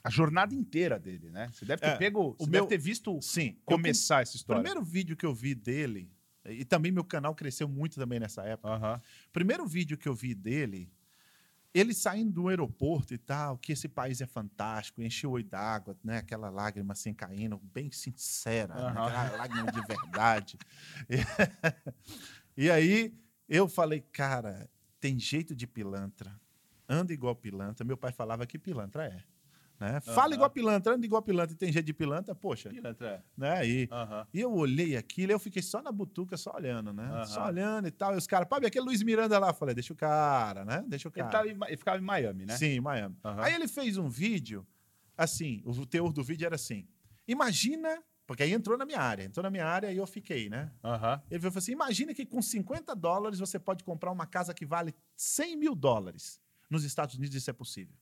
[0.04, 1.50] a jornada inteira dele, né?
[1.52, 2.34] Você deve ter É, pego.
[2.38, 3.56] o meu- deve ter visto Sim.
[3.58, 4.62] eu começar essa O história.
[4.62, 6.08] primeiro vídeo que eu vi dele,
[6.52, 8.68] e também meu canal cresceu muito também nessa época.
[8.68, 9.00] Aham.
[9.32, 10.90] primeiro vídeo que eu vi dele,
[11.72, 15.96] ele saindo do aeroporto e tal, que esse país é fantástico, encheu o olho d'água,
[16.02, 16.18] né?
[16.18, 18.80] Aquela lágrima assim caindo, bem sincera, né?
[18.80, 19.06] Aham.
[19.06, 20.58] aquela lágrima de verdade.
[22.56, 23.14] E, e aí
[23.48, 24.68] eu falei, cara,
[25.00, 26.38] tem jeito de pilantra,
[26.88, 27.84] anda igual pilantra.
[27.84, 29.22] Meu pai falava que pilantra é.
[29.80, 29.98] Né?
[30.02, 30.34] Fala Aham.
[30.34, 32.68] igual pilantra, anda igual pilantra e tem jeito de pilantra, poxa.
[32.68, 33.24] Pilantra.
[33.34, 33.66] Né?
[33.66, 34.26] E, Aham.
[34.34, 37.04] e eu olhei aquilo, eu fiquei só na butuca, só olhando, né?
[37.04, 37.24] Aham.
[37.24, 38.12] Só olhando e tal.
[38.14, 39.48] E os caras, Pablo, aquele Luiz Miranda lá.
[39.48, 40.84] Eu falei, deixa o cara, né?
[40.86, 41.30] Deixa o Ele, cara.
[41.30, 42.58] tava em ele ficava em Miami, né?
[42.58, 43.16] Sim, em Miami.
[43.24, 44.66] Aí ele fez um vídeo,
[45.16, 46.86] assim, o teor do vídeo era assim:
[47.26, 50.70] imagina, porque aí entrou na minha área, entrou na minha área e eu fiquei, né?
[51.30, 54.94] Ele falou assim: imagina que com 50 dólares você pode comprar uma casa que vale
[55.16, 56.38] 100 mil dólares.
[56.68, 57.94] Nos Estados Unidos isso é possível.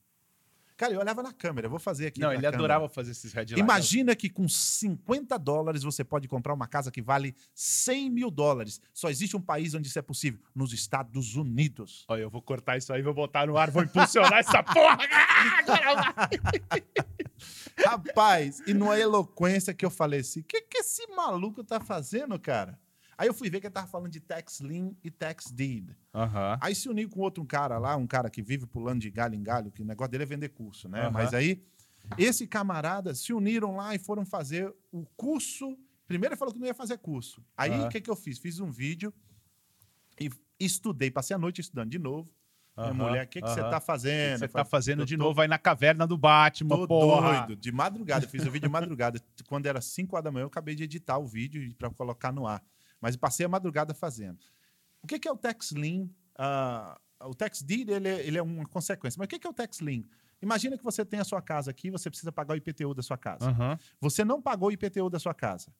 [0.79, 2.21] Cara, eu olhava na câmera, eu vou fazer aqui.
[2.21, 2.55] Não, ele câmera.
[2.55, 3.61] adorava fazer esses headlines.
[3.61, 8.79] Imagina que com 50 dólares você pode comprar uma casa que vale 100 mil dólares.
[8.93, 12.05] Só existe um país onde isso é possível: nos Estados Unidos.
[12.07, 14.99] Olha, eu vou cortar isso aí, vou botar no ar, vou impulsionar essa porra.
[17.85, 22.39] Rapaz, e numa eloquência que eu falei assim: o que, que esse maluco tá fazendo,
[22.39, 22.79] cara?
[23.19, 25.89] Aí eu fui ver que ele tava falando de tax lien e tax deed.
[26.15, 26.57] Aham.
[26.61, 29.43] Aí se uniu com outro cara lá, um cara que vive pulando de galho em
[29.43, 31.01] galho, que o negócio dele é vender curso, né?
[31.01, 31.11] Aham.
[31.11, 31.61] Mas aí,
[32.17, 35.77] esse camarada se uniram lá e foram fazer o curso.
[36.07, 37.43] Primeiro ele falou que não ia fazer curso.
[37.57, 37.89] Aí o Aham.
[37.89, 38.39] que, que eu fiz?
[38.39, 39.13] Fiz um vídeo
[40.19, 40.29] e
[40.59, 42.31] estudei, passei a noite estudando de novo.
[42.77, 43.69] Minha Aham, mulher, o que, que você aham.
[43.69, 44.39] tá fazendo?
[44.39, 47.45] você tá fazendo "Eu de tô- novo aí na caverna do Batman, Tô porra.
[47.45, 47.59] doido.
[47.59, 48.25] De madrugada.
[48.25, 49.21] Fiz o vídeo de madrugada.
[49.47, 52.47] Quando era 5 horas da manhã, eu acabei de editar o vídeo para colocar no
[52.47, 52.63] ar.
[53.01, 54.39] Mas passei a madrugada fazendo.
[55.01, 56.09] O que, que é o tax lien?
[56.37, 59.17] Ah, o tax deed ele é, ele é uma consequência.
[59.17, 60.05] Mas o que, que é o tax lien?
[60.41, 63.17] Imagina que você tem a sua casa aqui, você precisa pagar o IPTU da sua
[63.17, 63.49] casa.
[63.49, 63.77] Aham.
[63.99, 65.71] Você não pagou o IPTU da sua casa.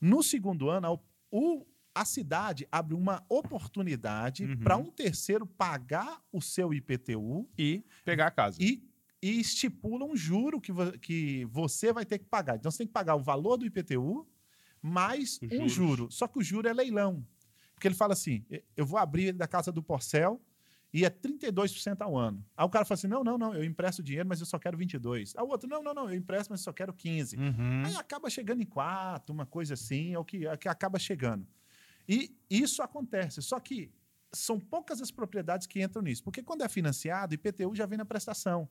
[0.00, 0.98] No segundo ano, a-
[1.36, 4.56] o- a cidade abre uma oportunidade Uhum.
[4.58, 8.62] para um terceiro pagar o seu IPTU E pegar a casa.
[8.62, 8.82] e,
[9.20, 12.56] e estipula um juro que, vo- que você vai ter que pagar.
[12.56, 14.26] Então, você tem que pagar o valor do IPTU
[14.82, 16.08] mais um juro.
[16.10, 17.24] Só que o juro é leilão.
[17.74, 20.40] Porque ele fala assim, "E- eu vou abrir ele da casa do Porcel
[20.92, 22.44] e é 32% ao ano.
[22.56, 24.76] Aí o cara fala assim, não, não, não, eu empresto dinheiro, mas eu só quero
[24.76, 25.34] 22.
[25.36, 27.36] Aí o outro, não, não, não, eu empresto, mas eu só quero 15.
[27.36, 27.84] Uhum.
[27.86, 30.98] Aí acaba chegando em quatro, uma coisa assim, é o que, é o que acaba
[30.98, 31.46] chegando.
[32.08, 33.40] E isso acontece.
[33.40, 33.90] Só que
[34.32, 36.22] são poucas as propriedades que entram nisso.
[36.24, 38.68] Porque quando é financiado, IPTU já vem na prestação.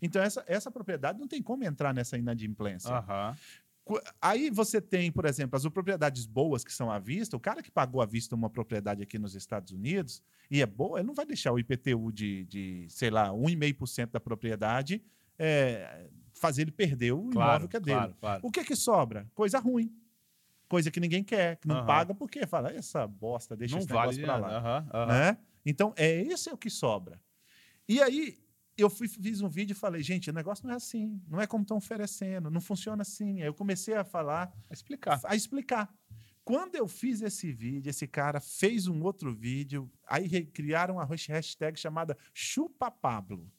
[0.00, 2.90] Então, essa, essa propriedade não tem como entrar nessa inadimplência.
[2.94, 3.36] Aham.
[4.20, 7.36] Aí você tem, por exemplo, as propriedades boas que são à vista.
[7.36, 10.98] O cara que pagou à vista uma propriedade aqui nos Estados Unidos e é boa,
[10.98, 15.02] ele não vai deixar o IPTU de, de sei lá, 1,5% da propriedade
[15.38, 17.96] é, fazer ele perder o imóvel que é dele.
[17.96, 18.40] claro, claro.
[18.46, 19.26] O que que sobra?
[19.34, 19.94] Coisa ruim.
[20.68, 21.86] Coisa que ninguém quer, que não Aham.
[21.86, 24.46] paga, porque fala, essa bosta, deixa Não esse vale negócio pra nada.
[24.46, 24.58] lá.
[24.58, 25.06] Aham, aham.
[25.06, 25.38] Né?
[25.64, 27.20] Então, é esse é o que sobra.
[27.88, 28.38] E aí,
[28.78, 31.46] eu fui, fiz um vídeo e falei, gente, o negócio não é assim, não é
[31.46, 33.40] como estão oferecendo, não funciona assim.
[33.42, 35.20] Aí eu comecei a falar, Vai explicar.
[35.24, 35.92] a explicar.
[36.44, 41.78] Quando eu fiz esse vídeo, esse cara fez um outro vídeo, aí criaram uma hashtag
[41.78, 43.52] chamada Chupa Pablo.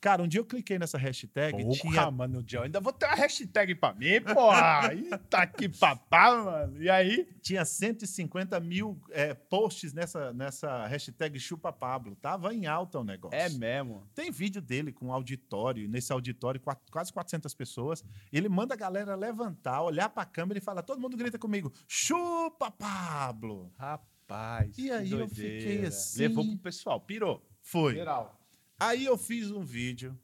[0.00, 3.14] Cara, um dia eu cliquei nessa hashtag, Porra, tinha mano, John, ainda vou ter uma
[3.16, 4.88] hashtag pra mim, porra.
[4.94, 6.82] Eita, que papá, mano.
[6.82, 7.28] E aí?
[7.42, 12.16] tinha 150 mil é, posts nessa, nessa hashtag Chupa Pablo.
[12.16, 13.38] Tava em alta o negócio.
[13.38, 14.08] É mesmo.
[14.14, 18.02] Tem vídeo dele com auditório, nesse auditório, quase 400 pessoas.
[18.32, 22.70] Ele manda a galera levantar, olhar pra câmera e falar: todo mundo grita comigo, chupa,
[22.70, 23.70] Pablo!
[23.76, 24.78] Rapaz.
[24.78, 25.60] E aí eu doideira.
[25.60, 27.46] fiquei assim- Levou pro pessoal, pirou.
[27.62, 27.94] Foi.
[27.94, 28.39] Geral.
[28.80, 30.18] Aí eu fiz um vídeo,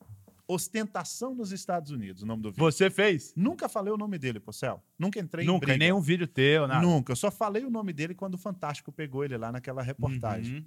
[0.48, 2.64] Ostentação nos Estados Unidos, o nome do vídeo.
[2.64, 3.34] Você fez?
[3.36, 4.82] Nunca falei o nome dele, Porcel.
[4.98, 5.74] Nunca entrei em Nunca, briga.
[5.74, 6.80] em nenhum vídeo teu, nada.
[6.80, 7.12] Nunca.
[7.12, 10.56] Eu só falei o nome dele quando o Fantástico pegou ele lá naquela reportagem.
[10.56, 10.64] Uhum.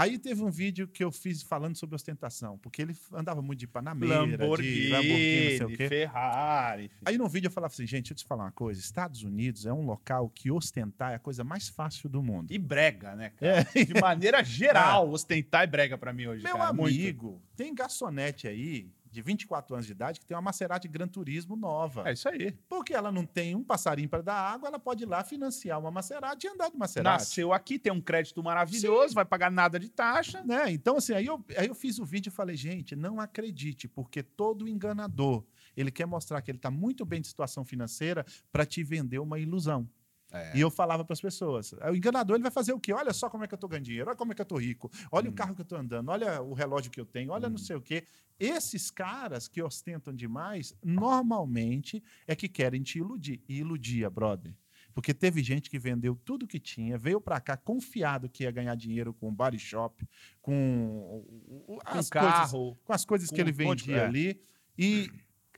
[0.00, 3.66] Aí teve um vídeo que eu fiz falando sobre ostentação, porque ele andava muito de
[3.66, 5.88] Panamera, de Lamborghini, Lamborghini, não sei o quê.
[5.88, 6.84] Ferrari.
[6.86, 6.96] enfim.
[7.04, 8.80] Aí no vídeo eu falava assim, gente, deixa eu te falar uma coisa.
[8.80, 12.50] Estados Unidos é um local que ostentar é a coisa mais fácil do mundo.
[12.50, 13.66] E brega, né, cara?
[13.74, 16.72] De maneira geral, ostentar é brega pra mim hoje, Meu cara.
[16.72, 16.94] Muito.
[16.94, 21.56] amigo, tem garçonete aí de 24 anos de idade que tem uma Maserati Gran Turismo
[21.56, 22.08] nova.
[22.08, 22.52] É isso aí.
[22.68, 25.90] Porque ela não tem um passarinho para dar água, ela pode ir lá financiar uma
[25.90, 27.18] Maserati e andar de Maserati.
[27.20, 30.42] Nasceu aqui, tem um crédito maravilhoso, vai pagar nada de taxa.
[30.44, 30.70] né?
[30.70, 34.22] Então, assim, aí eu, aí eu fiz o vídeo e falei, gente, não acredite, porque
[34.22, 35.44] todo enganador,
[35.76, 39.38] ele quer mostrar que ele está muito bem de situação financeira para te vender uma
[39.38, 39.88] ilusão.
[40.32, 40.56] É.
[40.56, 42.92] E eu falava para as pessoas, o enganador ele vai fazer o quê?
[42.92, 44.58] Olha só como é que eu estou ganhando dinheiro, olha como é que eu estou
[44.58, 45.32] rico, olha Hum.
[45.32, 47.76] o carro que eu estou andando, olha o relógio que eu tenho, olha não sei
[47.76, 48.04] o quê.
[48.38, 53.42] Esses caras que ostentam demais, normalmente é que querem te iludir.
[53.48, 54.54] E iludia, brother.
[54.92, 58.74] Porque teve gente que vendeu tudo que tinha, veio para cá confiado que ia ganhar
[58.74, 60.06] dinheiro com body shop,
[60.42, 60.52] com,
[61.28, 62.78] o- o- Com as coisas, carro.
[62.84, 64.04] com as coisas com que ele vendia é.
[64.06, 64.40] ali
[64.76, 65.08] e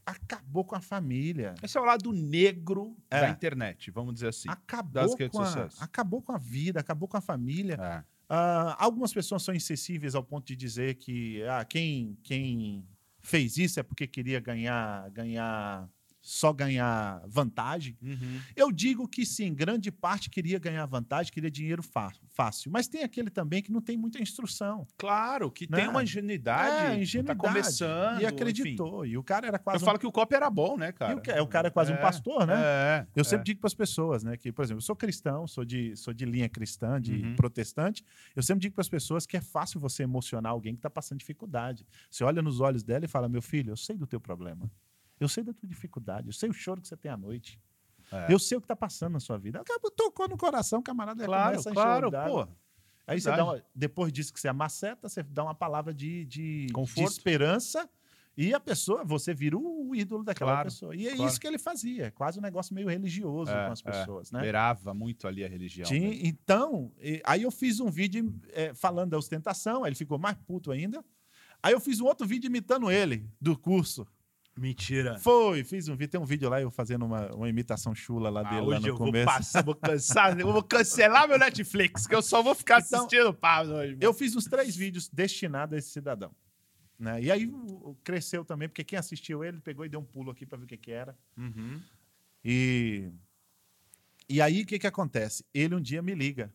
[0.05, 1.55] acabou com a família.
[1.63, 3.21] Esse é o lado negro É.
[3.21, 4.49] da internet, vamos dizer assim.
[4.49, 5.77] Acabou com, a, sociais.
[5.81, 7.75] acabou com a vida, acabou com a família.
[7.81, 8.05] É.
[8.29, 12.87] Ah, algumas pessoas são insensíveis ao ponto de dizer que ah, quem, quem
[13.21, 15.89] fez isso é porque queria ganhar, ganhar
[16.25, 17.99] só ganhar vantagem.
[18.01, 18.41] Uhum.
[18.55, 22.71] Eu digo que sim, grande parte queria ganhar vantagem, queria dinheiro fá- fácil.
[22.71, 24.87] Mas tem aquele também que não tem muita instrução.
[24.97, 25.79] Claro, que Né?
[25.79, 26.95] tem uma ingenuidade.
[26.97, 27.39] É, ingenuidade.
[27.41, 28.15] Tá começando.
[28.21, 28.27] e enfim.
[28.27, 29.05] acreditou.
[29.05, 29.83] E o cara era Eu quase.
[29.83, 31.17] um- falo que o copy era bom, né, e cara?
[31.17, 32.55] o, ca- o cara é quase um pastor, né?
[32.57, 33.07] É.
[33.17, 33.25] Eu é.
[33.25, 36.15] sempre digo para as pessoas, né, que, por exemplo, eu sou cristão, sou de, sou
[36.15, 37.35] de linha cristã, de Uhum.
[37.37, 38.05] protestante.
[38.37, 41.19] Eu sempre digo para as pessoas que é fácil você emocionar alguém que está passando
[41.19, 41.85] dificuldade.
[42.09, 44.71] Você olha nos olhos dela e fala: Meu filho, eu sei do teu problema.
[45.23, 46.27] Eu sei da tua dificuldade.
[46.29, 47.61] Eu sei o choro que você tem à noite.
[48.11, 48.33] É.
[48.33, 49.61] Eu sei o que está passando na sua vida.
[49.61, 52.49] Acaba, tocou no coração, camarada Claro, claro, pô.
[53.07, 56.67] Aí você dá uma- depois disso que você amaceta, você dá uma palavra de, de,
[56.67, 57.89] de esperança
[58.37, 60.95] e a pessoa, você vira o ídolo daquela Claro, pessoa.
[60.97, 61.31] E é claro.
[61.31, 63.91] isso que ele fazia, quase um negócio meio religioso É, com as é.
[63.91, 64.41] pessoas, né?
[64.41, 65.87] Beirava muito ali a religião.
[65.87, 66.27] Tinha- mesmo.
[66.27, 66.93] então,
[67.25, 71.05] aí eu fiz um vídeo eh, falando da ostentação, aí ele ficou mais puto ainda.
[71.63, 74.07] Aí eu fiz um outro vídeo imitando ele, do curso.
[74.57, 75.19] Mentira.
[75.19, 78.41] Foi, fiz um vídeo, tem um vídeo lá eu fazendo uma, uma imitação chula lá
[78.41, 79.25] Ah, dele lá no eu vou começo.
[79.27, 83.29] passar, vou cansar, eu vou cancelar meu Netflix, que eu só vou ficar Então, assistindo
[83.31, 83.97] o Pablo hoje.
[84.01, 86.35] Eu fiz uns três vídeos destinados a esse cidadão.
[86.99, 87.23] Né?
[87.23, 87.51] E aí
[88.05, 90.69] cresceu também, porque quem assistiu ele pegou e deu um pulo aqui para ver o
[90.69, 91.17] que, que era.
[91.37, 91.81] Uhum.
[92.45, 93.11] E,
[94.29, 95.45] e aí o que, que acontece?
[95.55, 96.53] Ele um dia me liga.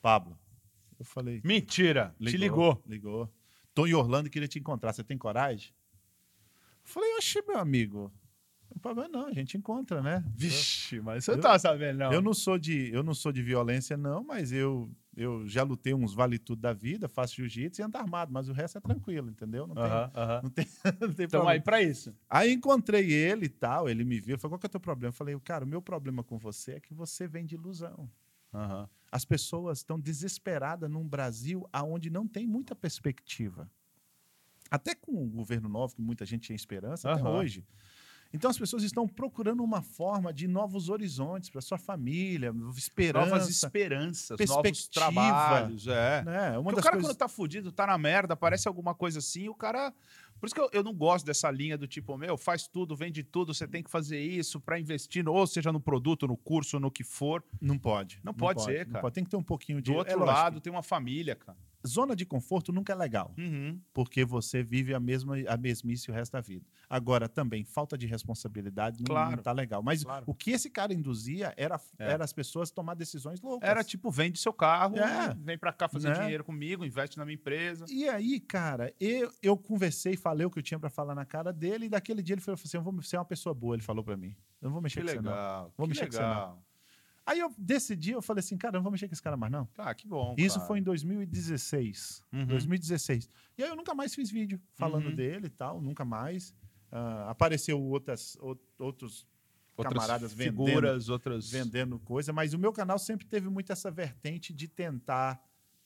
[0.00, 0.38] Pablo.
[0.98, 1.40] Eu falei.
[1.44, 2.14] Mentira.
[2.20, 2.80] Te ligou.
[2.86, 3.28] Ligou.
[3.74, 4.92] Tô em Orlando e queria te encontrar.
[4.92, 5.72] Você tem coragem?
[6.88, 8.10] Eu falei, oxe, meu amigo.
[8.70, 10.24] O problema não, a gente encontra, né?
[10.34, 12.12] Vixe, mas você não Eu- tava sabendo, não.
[12.14, 15.92] Eu não sou de, eu não sou de violência, não, mas eu, eu já lutei
[15.92, 19.28] uns vale tudo da vida, faço jiu-jitsu e ando armado, mas o resto é tranquilo,
[19.28, 19.66] entendeu?
[19.66, 20.40] Não tem, Aham, aham.
[20.44, 20.64] não tem,
[21.00, 21.50] não tem Então problema.
[21.50, 22.14] aí pra isso.
[22.30, 25.10] Aí encontrei ele e tal, ele me viu, falou, qual que é o teu problema?
[25.10, 28.10] Eu falei, cara, o meu problema com você é que você vem de ilusão.
[28.54, 28.88] Aham.
[29.12, 33.70] As pessoas estão desesperadas num Brasil onde não tem muita perspectiva.
[34.70, 37.38] Até com o governo novo, que muita gente tinha esperança, até Aham.
[37.38, 37.64] hoje.
[38.32, 43.26] Então as pessoas estão procurando uma forma de novos horizontes para sua família, esperança.
[43.26, 45.86] Novas esperanças, novos trabalhos.
[45.86, 46.22] É.
[46.24, 46.58] né?
[46.58, 47.08] Uma o cara, coisas...
[47.10, 49.94] quando tá fudido, tá na merda, aparece alguma coisa assim, o cara.
[50.38, 53.24] Por isso que eu, eu não gosto dessa linha do tipo, meu, faz tudo, vende
[53.24, 56.78] tudo, você tem que fazer isso para investir, no- ou seja, no produto, no curso,
[56.78, 57.42] no que for.
[57.60, 58.20] Não pode.
[58.22, 59.02] Não pode ser, não cara.
[59.02, 59.14] pode.
[59.14, 59.90] Tem que ter um pouquinho de.
[59.90, 61.56] Do outro é lógico, lado, tem uma família, cara.
[61.86, 63.80] Zona de conforto nunca é legal, Uhum.
[63.92, 66.64] porque você vive a mesma a mesmice o resto da vida.
[66.90, 69.36] Agora, também, falta de responsabilidade não, Claro.
[69.36, 69.82] não tá legal.
[69.82, 70.24] Mas Claro.
[70.26, 72.12] o que esse cara induzia era, É.
[72.12, 73.68] era as pessoas tomar decisões loucas.
[73.68, 75.34] Era tipo, vende seu carro, É.
[75.34, 76.20] vem pra cá fazer Né?
[76.20, 77.84] dinheiro comigo, investe na minha empresa.
[77.88, 81.52] E aí, cara, eu, eu conversei, falei o que eu tinha pra falar na cara
[81.52, 84.02] dele, e daquele dia ele falou assim: eu vou ser uma pessoa boa, ele falou
[84.02, 84.34] pra mim.
[84.60, 85.30] Eu não vou mexer Que com você, não.
[85.30, 85.72] legal.
[85.76, 86.62] Vou que mexer com você, legal.
[87.28, 89.68] Aí eu decidi, eu falei assim, cara, não vou mexer com esse cara mais, não.
[89.76, 90.34] Ah, que bom.
[90.38, 92.22] Isso foi em 2016.
[92.32, 92.46] Uhum.
[92.46, 93.28] 2016.
[93.58, 95.14] E aí eu nunca mais fiz vídeo falando Uhum.
[95.14, 96.54] dele e tal, nunca mais.
[96.90, 99.26] Ah, apareceu outras, ou- outros
[99.76, 101.50] Outras camaradas vendendo, figuras, outras.
[101.50, 105.40] vendendo coisa, mas o meu canal sempre teve muito essa vertente de tentar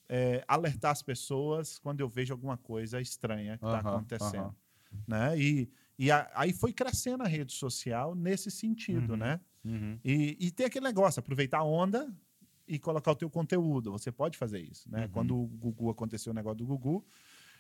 [0.09, 4.55] é, alertar as pessoas quando eu vejo alguma coisa estranha que está Aham, acontecendo.
[5.09, 5.39] Né?
[5.39, 5.71] E,
[6.05, 9.17] e a- aí foi crescendo a rede social nesse sentido, Uhum.
[9.19, 9.41] né?
[9.65, 9.99] Uhum.
[10.05, 12.13] E, e tem aquele negócio, aproveitar a onda
[12.67, 13.93] e colocar o teu conteúdo.
[13.93, 15.03] Você pode fazer isso, né?
[15.05, 15.09] Uhum.
[15.11, 17.05] Quando o Gugu aconteceu o negócio do Gugu,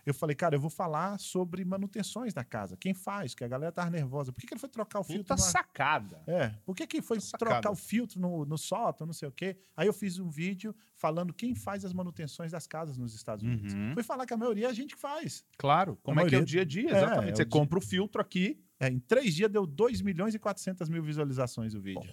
[0.05, 2.77] eu falei, cara, eu vou falar sobre manutenções da casa.
[2.77, 3.35] Quem faz?
[3.35, 4.33] Que a galera tava nervosa.
[4.33, 5.23] Por que, que ele foi trocar o filtro?
[5.25, 6.23] Puta numa- sacada.
[6.27, 7.53] É, por que, que foi Sacada.
[7.53, 9.57] trocar o filtro no, no sótão, não sei o quê?
[9.77, 13.73] Aí eu fiz um vídeo falando quem faz as manutenções das casas nos Estados Unidos.
[13.73, 13.95] Uhum.
[13.95, 15.45] Fui falar que a maioria é a gente que faz.
[15.57, 15.97] Claro.
[16.03, 16.91] Como é que é o maioria- dia a dia?
[16.91, 17.33] É, Exatamente.
[17.33, 18.61] é Você dia- compra o filtro aqui.
[18.81, 22.11] É, em três dias deu 2 milhões e 400 mil visualizações o vídeo.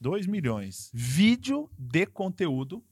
[0.00, 0.90] 2 milhões.
[0.92, 2.84] Vídeo de conteúdo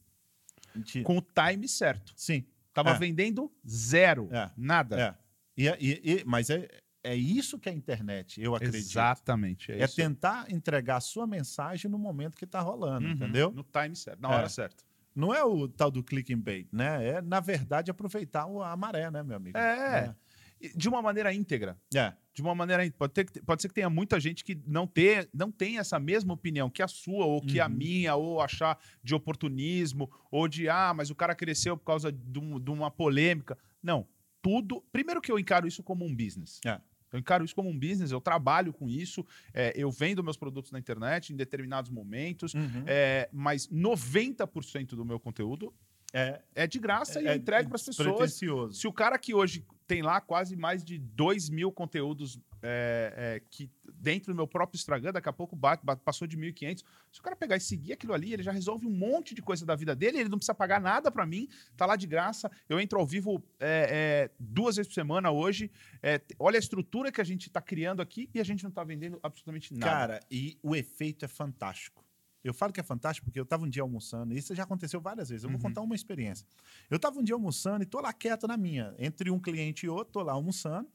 [0.74, 1.04] Mentira.
[1.04, 2.12] com o time certo.
[2.16, 2.44] Sim.
[2.72, 2.98] Tava É.
[2.98, 4.28] vendendo zero.
[4.32, 4.50] É.
[4.56, 5.00] Nada.
[5.00, 5.14] É.
[5.56, 6.68] E, e- e- mas é,
[7.02, 8.76] é isso que é a internet, eu acredito.
[8.76, 9.72] Exatamente.
[9.72, 13.12] É, É tentar entregar a sua mensagem no momento que está rolando, Uhum.
[13.12, 13.50] entendeu?
[13.50, 14.36] No time certo, na É.
[14.36, 14.84] hora certa.
[15.14, 17.04] Não é o tal do clickbait, né?
[17.06, 19.58] É, na verdade, aproveitar a maré, né, meu amigo?
[19.58, 20.14] É.
[20.60, 21.76] E De uma maneira íntegra.
[21.94, 22.12] É.
[22.40, 22.42] É.
[22.42, 22.90] De uma maneira.
[22.98, 26.32] Pode, ter, pode ser que tenha muita gente que não, ter, não tem essa mesma
[26.34, 27.72] opinião que a sua, ou que a Uhum.
[27.74, 32.38] minha, ou achar de oportunismo, ou de, ah, mas o cara cresceu por causa de,
[32.38, 33.56] um- de uma polêmica.
[33.82, 34.06] Não.
[34.42, 34.82] Tudo.
[34.90, 36.60] Primeiro que eu encaro isso como um business.
[36.64, 36.80] É.
[37.12, 40.70] Eu encaro isso como um business, eu trabalho com isso, é, eu vendo meus produtos
[40.70, 42.84] na internet em determinados momentos, Uhum.
[42.86, 45.74] é, mas 90% do meu conteúdo
[46.12, 48.76] É, é de graça e eu é entrego para as pessoas.
[48.76, 53.42] Se o cara que hoje tem lá quase mais de 2 mil conteúdos é, é,
[53.50, 56.84] que dentro do meu próprio Instagram, daqui a pouco bate, bate- passou de 1.500.
[57.10, 59.66] Se o cara pegar e seguir aquilo ali, ele já resolve um monte de coisa
[59.66, 62.48] da vida dele, ele não precisa pagar nada para mim, tá lá de graça.
[62.68, 65.72] Eu entro ao vivo é, é, duas vezes por semana hoje.
[66.00, 68.84] É, olha a estrutura que a gente está criando aqui e a gente não está
[68.84, 69.90] vendendo absolutamente nada.
[69.90, 72.04] Cara, e o efeito é fantástico.
[72.42, 75.00] Eu falo que é fantástico porque eu estava um dia almoçando, e isso já aconteceu
[75.00, 75.44] várias vezes.
[75.44, 75.62] Eu vou Uhum.
[75.62, 76.46] contar uma experiência.
[76.90, 78.94] Eu estava um dia almoçando e tô lá quieto na minha.
[78.98, 80.88] Entre um cliente e outro, tô lá almoçando.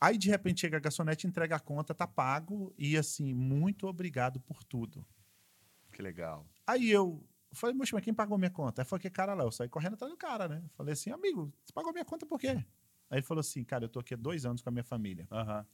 [0.00, 4.40] Aí, de repente, chega a garçonete, entrega a conta, tá pago, e assim, muito obrigado
[4.40, 5.04] por tudo.
[5.92, 6.46] que legal.
[6.66, 8.82] Aí eu falei, moxa, mas quem pagou minha conta?
[8.82, 10.62] Aí foi que cara lá, eu saí correndo atrás do cara, né?
[10.74, 12.48] Falei assim, amigo, você pagou minha conta por quê?
[13.10, 15.26] Aí ele falou assim, cara, eu tô aqui há dois anos com a minha família.
[15.32, 15.66] Aham.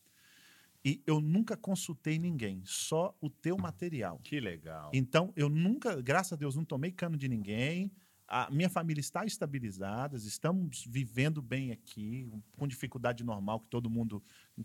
[0.86, 4.20] E eu nunca consultei ninguém, só o teu material.
[4.22, 4.92] Que legal.
[4.94, 7.90] Então, eu nunca, graças a Deus, não tomei cano de ninguém.
[8.28, 14.22] A minha família está estabilizada, estamos vivendo bem aqui, com dificuldade normal que todo mundo,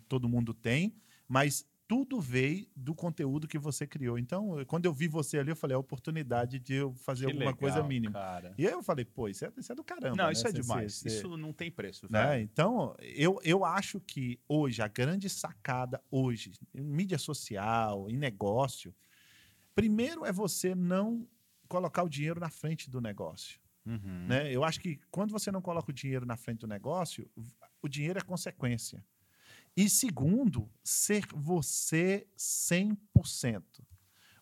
[0.07, 0.93] todo mundo tem,
[1.27, 4.17] mas tudo veio do conteúdo que você criou.
[4.17, 7.33] Então, quando eu vi você ali, eu falei, é a oportunidade de eu fazer Que
[7.33, 8.13] alguma coisa legal, mínima.
[8.13, 8.53] Cara.
[8.57, 10.15] E aí eu falei, pô, isso é, isso é do caramba.
[10.15, 10.31] Não, né?
[10.31, 10.93] isso é demais.
[10.93, 12.07] cê- Isso não tem preço.
[12.09, 12.39] né?
[12.39, 18.95] Então, eu, eu acho que hoje, a grande sacada hoje, em mídia social, em negócio,
[19.75, 21.27] primeiro é você não
[21.67, 23.59] colocar o dinheiro na frente do negócio.
[23.85, 24.27] Uhum.
[24.29, 24.49] Né?
[24.49, 27.29] Eu acho que quando você não coloca o dinheiro na frente do negócio,
[27.81, 29.03] o dinheiro é consequência.
[29.75, 33.63] E segundo, ser você 100%.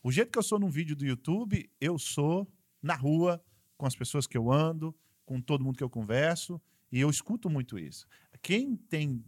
[0.02, 2.52] O jeito que eu sou num vídeo do YouTube, eu sou
[2.82, 3.44] na rua,
[3.78, 6.60] com as pessoas que eu ando, com todo mundo que eu converso,
[6.92, 8.08] e eu escuto muito isso.
[8.42, 9.24] Quem tem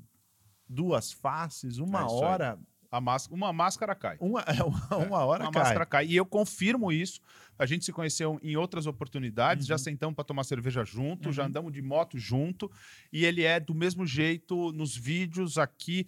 [0.68, 2.60] duas faces, uma É hora,
[2.92, 4.18] A máscara, uma máscara cai.
[4.20, 4.44] uma,
[5.08, 5.62] uma hora uma cai.
[5.64, 6.06] máscara cai.
[6.08, 7.22] E eu confirmo isso.
[7.58, 9.80] A gente se conheceu em outras oportunidades, já Uhum.
[9.80, 11.48] sentamos para tomar cerveja junto, já Uhum.
[11.48, 12.70] andamos de moto junto.
[13.14, 16.06] E ele é do mesmo jeito nos vídeos aqui.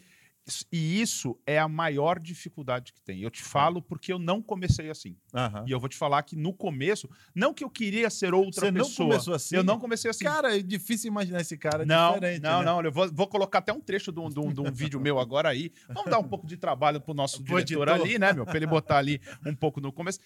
[0.73, 3.21] E isso é a maior dificuldade que tem.
[3.21, 5.15] Eu te falo porque eu não comecei assim.
[5.33, 5.63] Aham.
[5.65, 8.71] E eu vou te falar que no começo, não que eu queria ser outra Você
[8.71, 9.09] não pessoa.
[9.09, 9.55] começou assim?
[9.55, 10.25] Eu não comecei assim.
[10.25, 12.41] Cara, é difícil imaginar esse cara Não, diferente.
[12.41, 12.65] não, né?
[12.65, 12.81] não.
[12.81, 15.17] Eu vou, vou colocar até um trecho de um, de um- de um vídeo meu
[15.17, 15.71] agora aí.
[15.87, 18.05] Vamos dar um pouco de trabalho pro nosso Pro diretor editor.
[18.05, 18.43] ali, né, meu?
[18.43, 20.19] Pra ele botar ali um pouco no começo.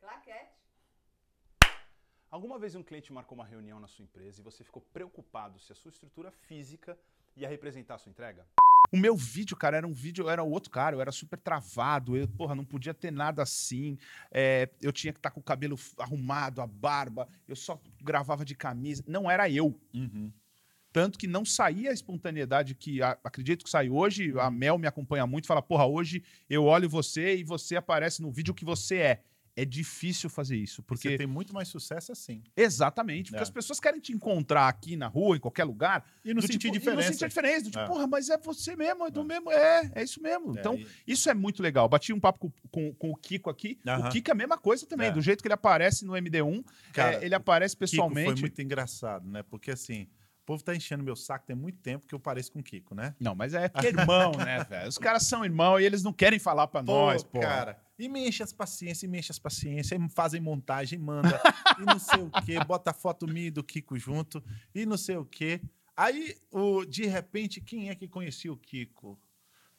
[0.00, 0.50] Claquete.
[2.30, 5.72] Alguma vez um cliente marcou uma reunião na sua empresa e você ficou preocupado se
[5.72, 6.96] a sua estrutura física
[7.36, 8.46] ia representar a sua entrega?
[8.92, 12.16] O meu vídeo, cara, era um vídeo, era o outro cara, eu era super travado,
[12.16, 13.96] eu, porra, não podia ter nada assim.
[14.32, 18.54] é, eu tinha que estar com o cabelo arrumado, a barba, eu só gravava de
[18.56, 19.04] camisa.
[19.06, 19.78] Não era eu.
[19.94, 20.32] Uhum.
[20.92, 24.32] Tanto que não saía a espontaneidade que a- acredito que sai hoje.
[24.40, 28.32] A Mel me acompanha muito, fala: porra, hoje eu olho você e você aparece no
[28.32, 29.22] vídeo que você é.
[29.60, 32.42] É difícil fazer isso, porque Você tem muito mais sucesso assim.
[32.56, 33.42] Exatamente, porque É.
[33.42, 36.04] as pessoas querem te encontrar aqui na rua, em qualquer lugar.
[36.24, 37.12] E não sentir tipo, E não diferença.
[37.12, 37.64] sentir a diferença.
[37.64, 37.86] Do tipo, É.
[37.86, 39.24] porra, mas é você mesmo, é do É.
[39.24, 39.50] mesmo.
[39.50, 40.56] É, é isso mesmo.
[40.56, 41.88] É, então, e- isso é muito legal.
[41.88, 43.78] Bati um papo com, com- com o Kiko aqui.
[44.06, 45.08] O Kiko é a mesma coisa também.
[45.08, 45.12] É.
[45.12, 48.30] Do jeito que ele aparece no MD1, Cara, ele aparece Kiko pessoalmente.
[48.32, 49.42] foi muito engraçado, né?
[49.42, 50.06] Porque assim,
[50.50, 53.14] povo tá enchendo meu saco tem muito tempo que eu pareço com o Kiko, né?
[53.20, 54.88] Não, mas é porque é irmão, né, velho?
[54.88, 57.38] Os caras são irmãos e eles não querem falar pra nós, pô.
[57.38, 57.80] cara.
[57.96, 61.40] E me enche as paciências, e me enche as paciências, e fazem montagem, manda,
[61.78, 64.42] e não sei o quê, bota a foto minha e do Kiko junto,
[64.74, 65.60] e não sei o quê.
[65.96, 69.20] Aí, o, de repente, quem é que conhecia o Kiko?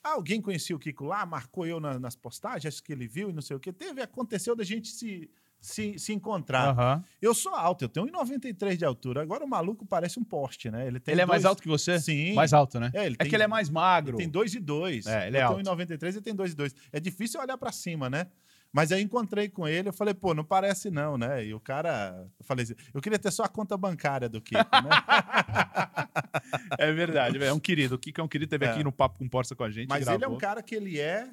[0.03, 3.41] Alguém conhecia o Kiko lá, marcou eu na- nas postagens que ele viu e não
[3.41, 3.71] sei o quê.
[3.71, 5.29] Teve, aconteceu da gente se,
[5.59, 6.69] se, se encontrar.
[6.69, 7.03] Aham.
[7.21, 9.21] Eu sou alto, eu tenho 1,93 de altura.
[9.21, 10.87] Agora o maluco parece um poste, né?
[10.87, 11.99] Ele, tem Ele é mais dois- alto que você?
[11.99, 12.33] Sim.
[12.33, 12.89] Mais alto, né?
[12.95, 14.11] É, ele É tem- que ele é mais magro.
[14.17, 15.05] Ele tem 2 e 2.
[15.05, 15.55] É, ele é eu alto.
[15.57, 16.75] tenho 1,93 e tem 2 e 2.
[16.91, 18.25] É difícil olhar pra cima, né?
[18.73, 21.45] Mas aí encontrei com ele, eu falei, pô, não parece não, né?
[21.45, 24.59] E o cara, eu falei assim, eu queria ter só a conta bancária do Kiko,
[24.59, 24.89] né?
[26.77, 27.95] É verdade, é um querido.
[27.95, 28.69] O Kiko é um querido, teve É.
[28.71, 29.89] aqui no Papo com Porça com a gente.
[29.89, 30.35] Mas ele é gravou.
[30.35, 31.29] um cara que ele é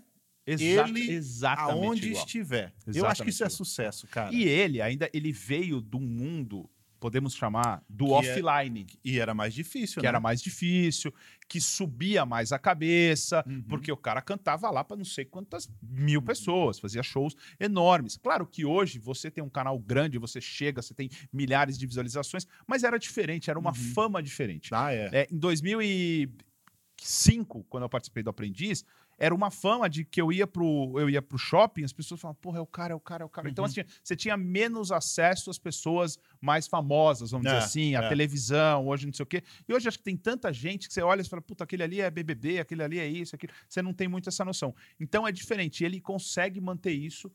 [0.47, 2.25] Exa- ele exatamente aonde igual.
[2.25, 2.65] estiver.
[2.87, 3.57] eu Exatamente acho que isso é igual.
[3.57, 4.35] sucesso, cara.
[4.35, 6.69] E ele ainda, ele veio de um mundo,
[6.99, 8.87] podemos chamar, do Que é- offline.
[9.05, 10.09] E era mais difícil, que né?
[10.09, 11.13] era mais difícil,
[11.49, 13.63] que subia mais a cabeça, Uhum.
[13.63, 18.17] porque o cara cantava lá para não sei quantas mil pessoas, fazia shows enormes.
[18.17, 22.47] Claro que hoje você tem um canal grande, você chega, você tem milhares de visualizações,
[22.67, 23.93] mas era diferente, era uma Uhum.
[23.95, 24.75] fama diferente.
[24.75, 25.11] Ah, é.
[25.13, 28.85] É, em 2005, quando eu participei do Aprendiz,
[29.19, 32.41] era uma fama de que eu ia pro, eu ia pro shopping, as pessoas falavam,
[32.41, 33.51] porra, é o cara, é o cara, é o cara.
[33.51, 33.71] Então, Uhum.
[33.71, 38.09] assim, você tinha menos acesso às pessoas mais famosas, vamos É, dizer assim, a é.
[38.09, 39.43] televisão, hoje não sei o quê.
[39.69, 42.01] E hoje acho que tem tanta gente que você olha e fala, puta, aquele ali
[42.01, 43.53] é BBB, aquele ali é isso, aquilo.
[43.69, 44.73] Você não tem muito essa noção.
[45.01, 45.83] Então é diferente.
[45.85, 47.31] Ele consegue manter isso.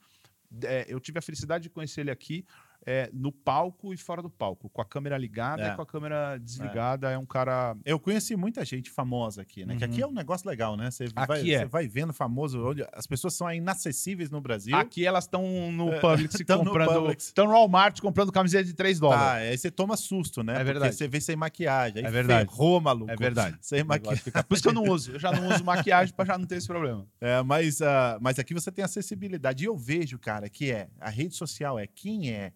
[0.63, 2.45] É, eu tive a felicidade de conhecer ele aqui
[2.86, 5.71] é, no palco e fora do palco, com a câmera ligada É.
[5.73, 7.11] e com a câmera desligada.
[7.11, 7.75] É, um cara.
[7.86, 9.75] Eu conheci muita gente famosa aqui, né?
[9.77, 9.91] Que Uhum.
[9.91, 10.91] aqui é um negócio legal, né?
[10.91, 11.59] Você vai, é.
[11.59, 12.61] você vai vendo famoso.
[12.61, 14.75] Olha, as pessoas são inacessíveis no Brasil.
[14.75, 17.11] Aqui elas estão no É, Publix comprando.
[17.11, 19.23] Estão no Walmart comprando camiseta de 3 dólares.
[19.23, 20.53] Ah, aí você toma susto, né?
[20.53, 20.95] É Porque verdade.
[20.95, 22.05] você vê sem maquiagem.
[22.05, 22.49] É verdade.
[22.49, 23.11] ferrou, maluco.
[23.11, 23.57] é verdade.
[23.61, 24.23] Sem maquiagem.
[24.47, 25.13] Por isso que eu não uso.
[25.13, 27.07] Eu já não uso maquiagem pra já não ter esse problema.
[27.21, 29.63] É, mas, ah, mas aqui você tem acessibilidade.
[29.63, 32.51] E eu vejo, cara, que é a rede social é quem é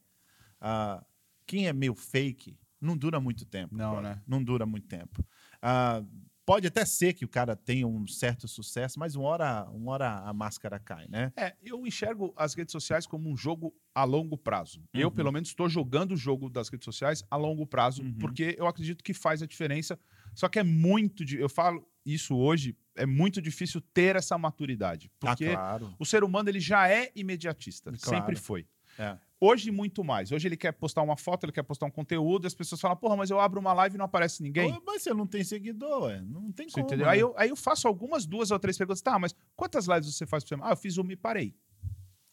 [0.62, 1.04] ah,
[1.46, 3.76] quem é meio fake não dura muito tempo.
[3.76, 4.16] Não, brother.
[4.18, 4.22] né?
[4.28, 5.26] Não dura muito tempo.
[5.62, 6.04] Ah,
[6.46, 10.10] pode até ser que o cara tenha um certo sucesso, mas uma hora, uma hora
[10.20, 11.34] a máscara cai, né?
[11.36, 14.84] É, eu enxergo as redes sociais como um jogo a longo prazo.
[14.94, 15.14] Eu, Uhum.
[15.16, 18.14] pelo menos, estou jogando o jogo das redes sociais a longo prazo, Uhum.
[18.20, 20.00] porque eu acredito que faz a diferença.
[20.36, 21.24] Só que é muito.
[21.36, 25.10] Eu falo isso hoje, é muito difícil ter essa maturidade.
[25.20, 25.96] Porque ah, claro.
[26.00, 27.92] o ser humano ele já é imediatista.
[27.92, 28.18] Claro.
[28.22, 28.68] Sempre foi.
[29.00, 29.18] É.
[29.40, 30.32] Hoje, muito mais.
[30.32, 32.98] Hoje ele quer postar uma foto, ele quer postar um conteúdo, e as pessoas falam,
[32.98, 34.72] porra, mas eu abro uma live e não aparece ninguém.
[34.74, 36.22] Ô, Mas você não tem seguidor, ué.
[36.22, 36.88] Não tem Você como.
[36.88, 37.06] entendeu?
[37.06, 37.12] né?
[37.12, 39.02] Aí, eu, aí eu faço algumas, duas ou três perguntas.
[39.02, 40.70] Tá, mas quantas lives você faz por semana?
[40.70, 41.56] Ah, eu fiz uma e parei.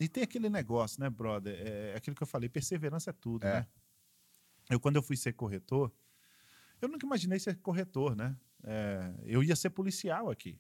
[0.01, 1.55] E tem aquele negócio, né, brother?
[1.61, 3.61] É aquilo que eu falei, perseverança é tudo, É.
[3.61, 3.67] né?
[4.71, 5.93] Eu, quando eu fui ser corretor,
[6.81, 8.35] eu nunca imaginei ser corretor, né?
[8.63, 10.59] É, eu ia ser policial aqui.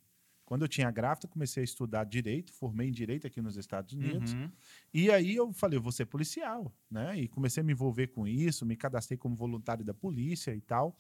[0.55, 4.35] Quando eu tinha grávida, comecei a estudar direito, formei em direito aqui nos Estados Unidos.
[4.35, 4.49] Uhum.
[4.93, 7.19] E aí eu falei, eu vou ser policial, né?
[7.19, 10.97] E comecei a me envolver com isso, me cadastrei como voluntário da polícia e tal.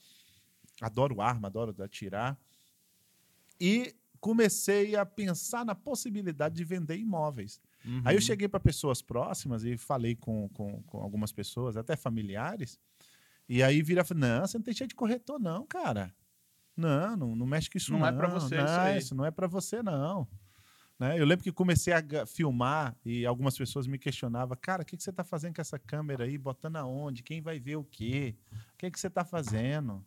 [0.80, 2.36] Adoro arma, adoro atirar.
[3.60, 7.60] E comecei a pensar na possibilidade de vender imóveis.
[7.84, 8.02] Uhum.
[8.04, 12.76] Aí eu cheguei para pessoas próximas e falei com, com, com algumas pessoas, até familiares,
[13.48, 16.12] e aí vira não, você não tem cheio de corretor não, cara.
[16.76, 18.06] Não, não, não mexe com isso Não não.
[18.06, 20.26] é pra você não, isso aí." Isso não é para você não.
[20.98, 21.18] Né?
[21.20, 25.02] Eu lembro que comecei a filmar e algumas pessoas me questionavam, cara, o que, que
[25.02, 27.22] você está fazendo com essa câmera aí, botando aonde?
[27.22, 28.36] Quem vai ver o quê?
[28.52, 30.04] O que, que você está fazendo?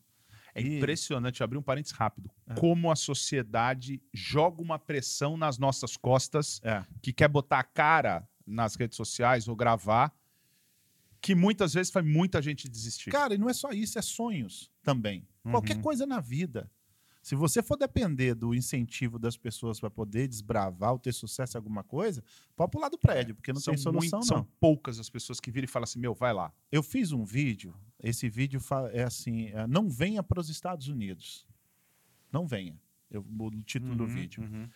[0.56, 2.54] É E- impressionante, abrir um parênteses rápido, É.
[2.56, 8.28] como a sociedade joga uma pressão nas nossas costas, É, que quer botar a cara
[8.46, 10.14] nas redes sociais ou gravar,
[11.20, 13.10] que muitas vezes faz muita gente desistir.
[13.12, 15.28] Cara, e não é só isso, é sonhos também.
[15.44, 15.82] Qualquer Uhum.
[15.82, 16.72] coisa na vida.
[17.22, 21.60] Se você for depender do incentivo das pessoas para poder desbravar ou ter sucesso em
[21.60, 22.24] alguma coisa,
[22.56, 24.38] pode pular do prédio, porque não são tem solução, muito- não.
[24.38, 26.54] São poucas as pessoas que viram e falam assim, meu, vai lá.
[26.72, 28.62] Eu fiz um vídeo, esse vídeo
[28.94, 31.46] é assim, é, não venha para os Estados Unidos.
[32.32, 32.80] Não venha.
[33.12, 34.44] Eu, o título do Uhum, vídeo.
[34.44, 34.70] uhum.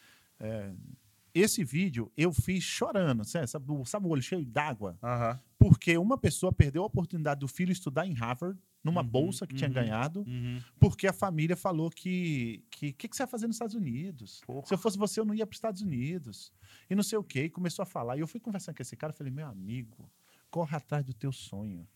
[1.34, 4.98] Esse vídeo eu fiz chorando, sabe, sabe, o- olho cheio d'água?
[5.02, 5.40] Aham.
[5.58, 9.54] Porque uma pessoa perdeu a oportunidade do filho estudar em Harvard, numa Uhum, bolsa que
[9.54, 9.74] tinha uhum.
[9.74, 10.60] ganhado, Uhum.
[10.80, 14.42] porque a família falou que o que, que, que você vai fazer nos Estados Unidos?
[14.46, 14.66] Porra.
[14.66, 16.52] Se eu fosse você, eu não ia para os Estados Unidos.
[16.90, 17.44] E não sei o quê.
[17.46, 18.18] E começou a falar.
[18.18, 20.12] E eu fui conversando com esse cara, falei, meu amigo,
[20.50, 21.88] corre atrás do teu sonho.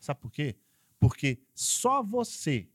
[0.00, 0.56] Sabe por quê?
[0.98, 2.68] Porque só você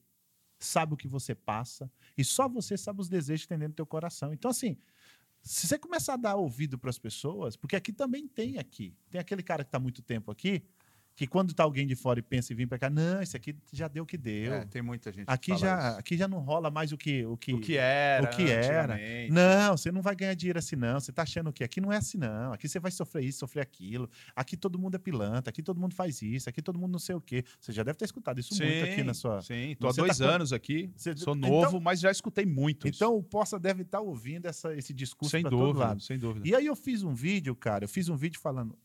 [0.59, 3.77] sabe o que você passa e só você sabe os desejos que tem dentro do
[3.77, 4.33] teu coração.
[4.33, 4.77] Então, assim,
[5.41, 8.95] se você começar a dar ouvido para as pessoas, porque aqui também tem aqui.
[9.09, 10.63] Tem aquele cara que está muito tempo aqui,
[11.19, 13.53] que quando está alguém de fora e pensa em vir para cá, não, isso aqui
[13.73, 14.53] já deu o que deu.
[14.53, 15.25] É, tem muita gente.
[15.25, 15.99] que Aqui já, isso.
[15.99, 18.23] aqui já não rola mais o que o que, O que era.
[18.25, 18.97] o que era.
[19.29, 20.97] Não, você não vai ganhar dinheiro assim não.
[20.97, 21.65] Você tá achando o quê?
[21.65, 22.53] Aqui não é assim não.
[22.53, 24.09] Aqui você vai sofrer isso, sofrer aquilo.
[24.33, 27.15] Aqui todo mundo é pilantra, aqui todo mundo faz isso, aqui todo mundo não sei
[27.15, 27.43] o quê.
[27.59, 30.17] Você já deve ter escutado isso muito aqui na sua Sim, tô há tá dois
[30.19, 30.89] com- anos aqui.
[30.95, 32.87] Você- Sou então- novo, mas já escutei muito.
[32.87, 32.95] isso.
[32.95, 36.01] Então o Poça deve estar ouvindo essa, esse discurso sem para todo dúvida, lado.
[36.01, 36.47] sem dúvida.
[36.47, 38.79] E aí eu fiz um vídeo, cara, eu fiz um vídeo falando: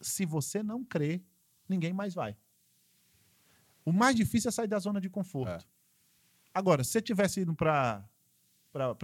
[0.00, 1.22] se você não crê,
[1.68, 2.36] ninguém mais vai.
[3.84, 5.64] O mais difícil é sair da zona de conforto.
[5.64, 5.68] É.
[6.52, 8.04] Agora, se você tivesse ido para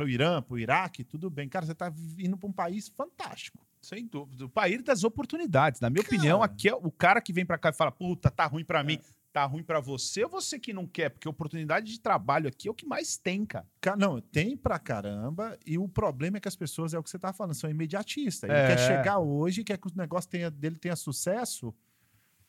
[0.01, 1.49] o Irã, para o Iraque, tudo bem.
[1.49, 3.65] Cara, você está indo para um país fantástico.
[3.81, 4.45] Sem dúvida.
[4.45, 5.81] O país das oportunidades.
[5.81, 6.17] Na minha Cara.
[6.17, 8.83] opinião, aqui é o cara que vem pra cá e fala: puta, tá ruim pra
[8.83, 8.99] mim,
[9.33, 11.11] tá ruim pra você, ou você que não quer?
[11.11, 13.67] Porque oportunidade de trabalho aqui é o que mais tem, cara.
[13.81, 15.59] Ca- Não, tem pra caramba.
[15.67, 18.49] E o problema é que as pessoas, é o que você tá falando, são imediatistas.
[18.49, 18.69] Ele É.
[18.69, 21.75] quer chegar hoje, quer que o negócio tenha, dele tenha sucesso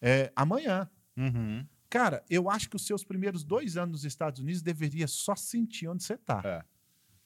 [0.04, 0.90] é, amanhã.
[1.16, 1.66] Uhum.
[1.90, 5.88] Cara, eu acho que os seus primeiros dois anos nos Estados Unidos deveria só sentir
[5.88, 6.42] onde você tá.
[6.44, 6.62] É.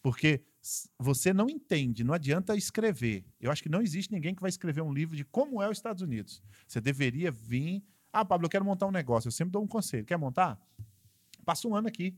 [0.04, 0.44] Porque
[1.00, 3.26] você não entende, não adianta escrever.
[3.42, 5.78] Eu acho que não existe ninguém que vai escrever um livro de como é os
[5.78, 6.44] Estados Unidos.
[6.68, 7.84] Você deveria vir.
[8.14, 9.28] Ah, Pablo, eu quero montar um negócio.
[9.28, 10.06] Eu sempre dou um conselho.
[10.06, 10.60] Quer montar?
[11.44, 12.16] Passa um ano aqui.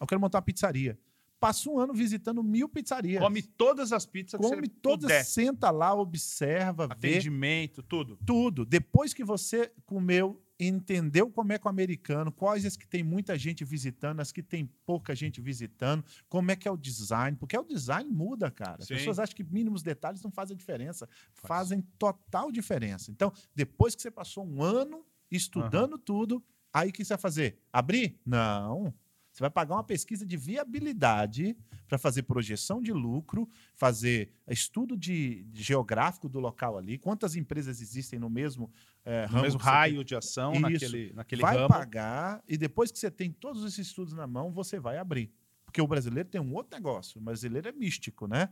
[0.00, 0.98] Eu quero montar uma pizzaria.
[1.44, 3.22] Passa um ano visitando mil pizzarias.
[3.22, 5.24] Come todas as pizzas que Come você todas, puder.
[5.24, 8.18] senta lá, observa, vê Atendimento, tudo.
[8.24, 8.64] tudo.
[8.64, 13.36] Depois que você comeu, entendeu como é que o americano, quais as que tem muita
[13.36, 17.58] gente visitando, as que tem pouca gente visitando, como é que é o design, porque
[17.58, 18.78] o design muda, cara.
[18.80, 18.94] As Sim.
[18.94, 21.46] pessoas acham que mínimos detalhes não fazem diferença, Faz.
[21.48, 23.10] fazem total diferença.
[23.10, 26.42] Então, depois que você passou um ano estudando tudo,
[26.72, 27.58] aí o que você vai fazer?
[27.70, 28.18] Abrir?
[28.24, 28.94] Não.
[29.34, 31.56] Você vai pagar uma pesquisa de viabilidade
[31.88, 37.80] para fazer projeção de lucro, fazer estudo de, de geográfico do local ali, quantas empresas
[37.80, 38.72] existem no mesmo
[39.04, 39.74] eh, No mesmo você tem.
[39.74, 40.60] raio de ação, Isso.
[40.62, 41.68] naquele, naquele vai ramo.
[41.68, 45.32] pagar e depois que você tem todos esses estudos na mão, você vai abrir.
[45.64, 47.20] Porque o brasileiro tem um outro negócio.
[47.20, 48.50] O brasileiro é místico, né?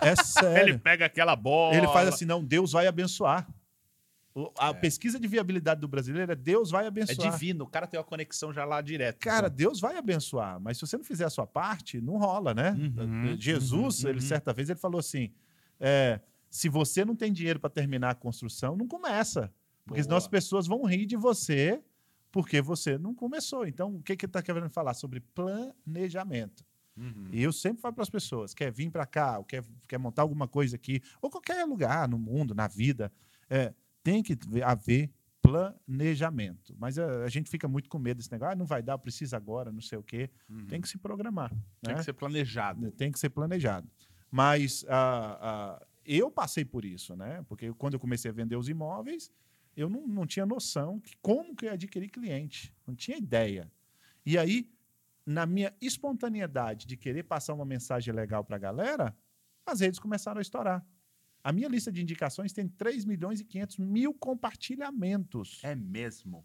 [0.00, 0.78] É Ele sério.
[0.78, 1.74] pega aquela bola.
[1.74, 3.44] Ele faz assim, não, Deus vai abençoar.
[4.58, 4.74] A É.
[4.74, 7.30] pesquisa de viabilidade do brasileiro é Deus vai É abençoar.
[7.32, 9.18] divino, o cara tem uma conexão já lá direto.
[9.18, 12.72] Cara, Deus vai abençoar, mas se você não fizer a sua parte, não rola, né?
[12.72, 14.26] Uhum, Jesus, uhum, ele uhum.
[14.26, 15.32] certa vez ele falou assim:
[15.80, 16.20] é,
[16.50, 19.52] se você não tem dinheiro para terminar a construção, não começa,
[19.86, 20.18] porque senão Boa.
[20.18, 21.82] as pessoas vão rir de você
[22.30, 23.66] porque você não começou.
[23.66, 26.64] Então, o que que ele está querendo falar sobre planejamento?
[26.94, 27.28] Uhum.
[27.32, 30.22] E eu sempre falo para as pessoas: quer vir para cá, ou quer, quer montar
[30.22, 33.12] alguma coisa aqui, ou qualquer lugar no mundo, na vida,
[33.48, 33.72] é,
[34.06, 35.10] tem que ver- haver
[35.42, 36.76] planejamento.
[36.78, 39.36] Mas a, a gente fica muito com medo desse negócio, ah, não vai dar, precisa
[39.36, 40.30] agora, não sei o quê.
[40.48, 40.66] Uhum.
[40.66, 41.50] Tem que se programar.
[41.82, 41.98] Tem né?
[41.98, 42.92] que ser planejado.
[42.92, 43.90] Tem que ser planejado.
[44.30, 45.38] Mas ah,
[45.80, 47.44] ah, eu passei por isso, né?
[47.48, 49.32] Porque quando eu comecei a vender os imóveis,
[49.76, 52.72] eu não, não tinha noção de como que eu ia adquirir cliente.
[52.86, 53.70] Não tinha ideia.
[54.24, 54.70] E aí,
[55.24, 59.16] na minha espontaneidade de querer passar uma mensagem legal para a galera,
[59.66, 60.86] as redes começaram a estourar.
[61.46, 65.60] A minha lista de indicações tem 3 milhões e 500 mil compartilhamentos.
[65.62, 66.44] É mesmo.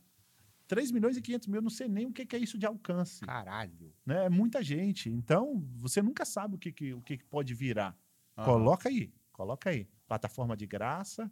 [0.67, 3.21] 3 milhões e 500 mil, não sei nem o que que é isso de alcance
[3.25, 3.91] Caralho.
[4.05, 4.25] né?
[4.25, 5.09] É muita gente.
[5.09, 7.97] Então, você nunca sabe o que, que- o que que pode virar.
[8.37, 8.45] Aham.
[8.45, 9.87] Coloca aí, coloca aí.
[10.07, 11.23] Plataforma de graça,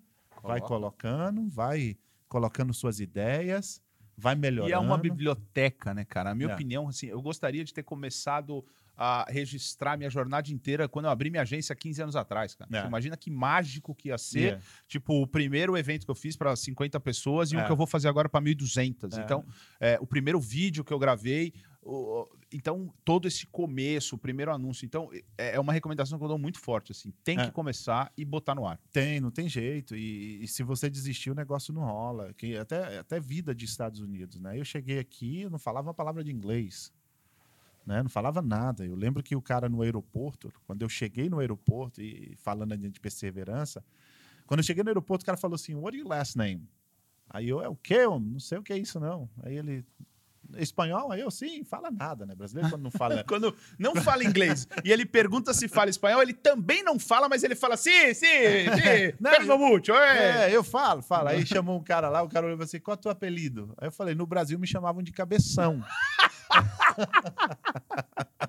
[0.41, 0.67] vai Coloca.
[0.67, 1.95] colocando, vai
[2.27, 3.81] colocando suas ideias,
[4.17, 4.71] vai melhorando.
[4.71, 6.31] E é uma biblioteca, né, cara?
[6.31, 6.53] A minha É.
[6.53, 8.65] opinião, assim, eu gostaria de ter começado
[9.01, 12.69] a registrar minha jornada inteira quando eu abri minha agência 15 anos atrás, cara.
[12.83, 12.85] É.
[12.85, 14.39] Imagina que mágico que ia ser.
[14.39, 14.63] Yeah.
[14.89, 17.65] Tipo, o primeiro evento que eu fiz para 50 pessoas e o É.
[17.65, 19.17] que eu vou fazer agora para 1.200.
[19.17, 19.21] É.
[19.23, 19.45] Então,
[19.79, 21.53] é, o primeiro vídeo que eu gravei.
[22.51, 24.85] então, todo esse começo, o primeiro anúncio.
[24.85, 27.11] Então, é é uma recomendação que eu dou muito forte, assim.
[27.23, 27.45] Tem É.
[27.45, 28.77] que começar e botar no ar.
[28.91, 29.95] Tem, não tem jeito.
[29.95, 32.33] E, e se você desistir, o negócio não rola.
[32.33, 34.59] Que até, até vida de Estados Unidos, né?
[34.59, 36.91] Eu cheguei aqui, eu não falava uma palavra de inglês.
[37.89, 38.03] Né?
[38.03, 38.85] Não falava nada.
[38.85, 42.99] Eu lembro que o cara no aeroporto, quando eu cheguei no aeroporto, e falando de
[42.99, 43.83] perseverança,
[44.45, 46.69] quando eu cheguei no aeroporto, o cara falou assim: What are your last name?
[47.27, 48.05] Aí eu, é o quê?
[48.05, 48.33] homem?
[48.33, 49.27] Não sei o que é isso, não.
[49.41, 49.83] Aí ele,
[50.55, 51.11] espanhol?
[51.11, 52.35] Aí eu, sim, fala nada, né?
[52.35, 53.23] Brasileiro quando não fala...
[53.27, 57.43] Quando não fala inglês e ele pergunta se fala espanhol, ele também não fala, mas
[57.43, 60.49] ele fala sim, sim, sim, Não, muito, é.
[60.49, 61.29] É, eu falo, falo.
[61.29, 63.73] Aí chamou um cara lá, o cara olhou assim, qual é o teu apelido?
[63.79, 65.83] Aí eu falei, no Brasil me chamavam de Cabeção.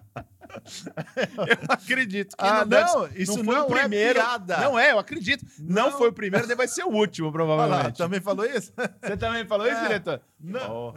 [1.37, 4.21] Eu acredito que Ah, não, deve- não, isso foi não o é primeiro.
[4.21, 4.59] piada.
[4.59, 5.45] Não é, eu acredito.
[5.59, 5.99] Não, Não.
[5.99, 7.99] foi o primeiro, vai ser o último, Olha lá, provavelmente.
[7.99, 8.73] também falou isso?
[9.03, 9.83] Você também falou isso, É.
[9.83, 10.21] diretor?
[10.39, 10.95] Não.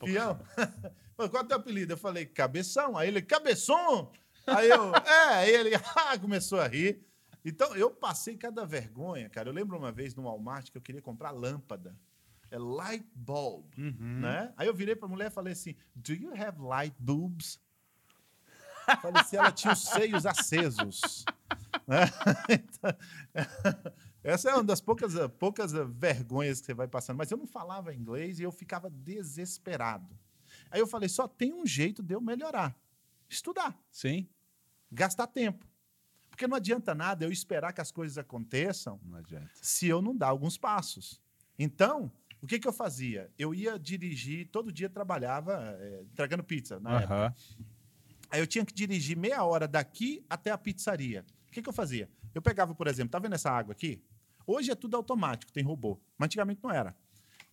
[0.00, 0.04] Oh.
[0.04, 0.40] Pião.
[1.16, 1.92] Falei, Qual é o teu apelido?
[1.92, 2.96] Eu falei, Cabeção.
[2.96, 4.10] Aí ele, Cabeção?
[4.46, 7.04] Aí eu, é, aí ele ah, começou a rir.
[7.44, 9.48] Então, eu passei cada vergonha, cara.
[9.48, 11.94] Eu lembro uma vez no Walmart que eu queria comprar lâmpada.
[12.50, 14.52] É light bulb, né?
[14.56, 17.60] Aí eu virei pra mulher e falei assim, do you have light boobs?
[19.00, 21.24] Falei se ela tinha os seios acesos.
[21.86, 22.04] Né?
[22.48, 22.96] Então,
[24.22, 27.16] essa é uma das poucas, poucas vergonhas que você vai passando.
[27.16, 30.16] Mas eu não falava inglês e eu ficava desesperado.
[30.70, 32.76] Aí eu falei, só tem um jeito de eu melhorar.
[33.28, 34.28] Estudar, Sim.
[34.90, 35.66] gastar tempo.
[36.28, 39.50] Porque não adianta nada eu esperar que as coisas aconteçam Não adianta.
[39.54, 41.20] se eu não dar alguns passos.
[41.58, 42.10] Então,
[42.42, 43.30] o que, que eu fazia?
[43.38, 47.14] Eu ia dirigir, todo dia trabalhava eh, entregando pizza na época.
[47.14, 47.34] Aham.
[48.30, 51.24] Aí eu tinha que dirigir meia hora daqui até a pizzaria.
[51.48, 52.08] O que, que eu fazia?
[52.34, 54.02] Eu pegava, por exemplo, tá vendo essa água aqui?
[54.46, 56.00] Hoje é tudo automático, tem robô.
[56.16, 56.94] Mas antigamente não era.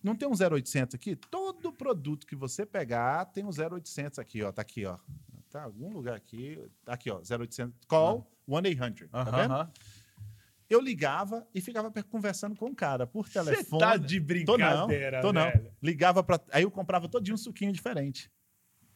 [0.02, 1.16] Não tem um 0800 aqui?
[1.16, 4.52] Todo produto que você pegar tem um 0800 aqui, ó.
[4.52, 4.96] Tá aqui, ó.
[5.50, 6.64] Tá em algum lugar aqui.
[6.84, 7.20] Tá aqui, ó.
[7.20, 7.74] 0800.
[7.88, 9.08] Call 1-800.
[9.08, 9.72] Tá Aham, vendo?
[10.68, 13.80] Eu ligava e ficava conversando com o cara por telefone.
[13.80, 15.44] tá de Tô não, brincadeira, tô não.
[15.50, 15.72] velho.
[15.82, 18.30] Ligava para, aí eu comprava todo dia um suquinho diferente.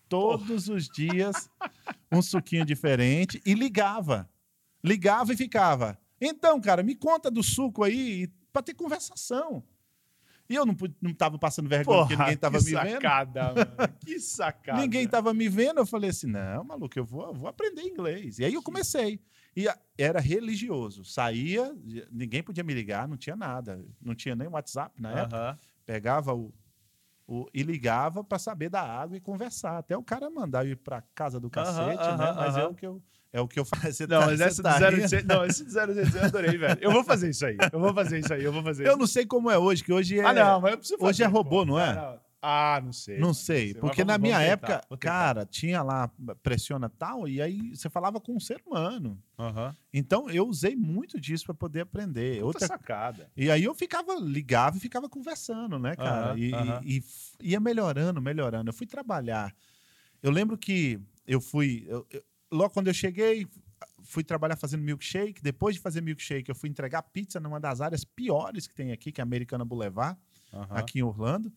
[0.09, 1.49] Todos os dias
[2.11, 4.29] um suquinho diferente e ligava.
[4.85, 5.99] Ligava e ficava.
[6.21, 9.65] Então, cara, me conta do suco aí para ter conversação.
[10.49, 12.91] E eu não não tava passando vergonha porque ninguém tava me vendo.
[12.93, 13.95] sacada, mano.
[14.05, 14.81] Que sacada.
[14.81, 18.39] Ninguém tava me vendo, eu falei assim: não, maluco, eu vou, vou aprender inglês.
[18.39, 19.19] E aí eu comecei.
[19.57, 19.67] E
[19.99, 21.05] era religioso.
[21.05, 21.75] Saía,
[22.11, 23.85] ninguém podia me ligar, não tinha nada.
[24.01, 25.37] Não tinha nem WhatsApp na época.
[25.37, 25.59] Aham.
[25.85, 26.53] Pegava o,
[27.27, 29.79] o- e ligava para saber da água e conversar.
[29.79, 32.33] Até o cara mandar eu ir para casa do cacete, né?
[32.35, 33.03] Mas é o que eu
[33.35, 33.83] é o que eu faço.
[33.93, 35.03] Você Não, tá- mas essa tá do rindo?
[35.03, 36.79] 0800, não, esse do 0800 eu adorei, velho.
[36.83, 37.57] Eu vou fazer isso aí.
[37.73, 38.99] Eu vou fazer isso aí, eu vou fazer Eu isso.
[38.99, 41.09] não sei como é hoje, que hoje é Ah, não, mas eu preciso fazer.
[41.11, 41.65] hoje é robô, pô.
[41.65, 41.95] não é?
[41.95, 42.21] não.
[42.45, 43.19] Ah, não sei.
[43.21, 44.97] Não sei, porque na minha época, tentar.
[44.99, 46.11] cara, tinha lá
[46.43, 49.23] pressiona tal e aí você falava com um ser humano.
[49.39, 49.77] Aham.
[49.95, 52.35] Então eu usei muito disso para poder aprender.
[52.41, 53.31] Puta Outra sacada.
[53.37, 56.31] E aí eu ficava, ligava e ficava conversando, né, cara?
[56.33, 56.81] Aham, e, aham.
[56.85, 57.05] e-
[57.41, 58.69] e ia melhorando, melhorando.
[58.71, 59.55] Eu fui trabalhar.
[60.21, 61.85] Eu lembro que eu fui.
[61.89, 63.47] eu- eu- logo quando eu cheguei,
[64.03, 65.41] fui trabalhar fazendo milkshake.
[65.41, 69.13] Depois de fazer milkshake, eu fui entregar pizza numa das áreas piores que tem aqui,
[69.13, 70.19] que é a Americana Boulevard,
[70.77, 71.53] aqui em Orlando.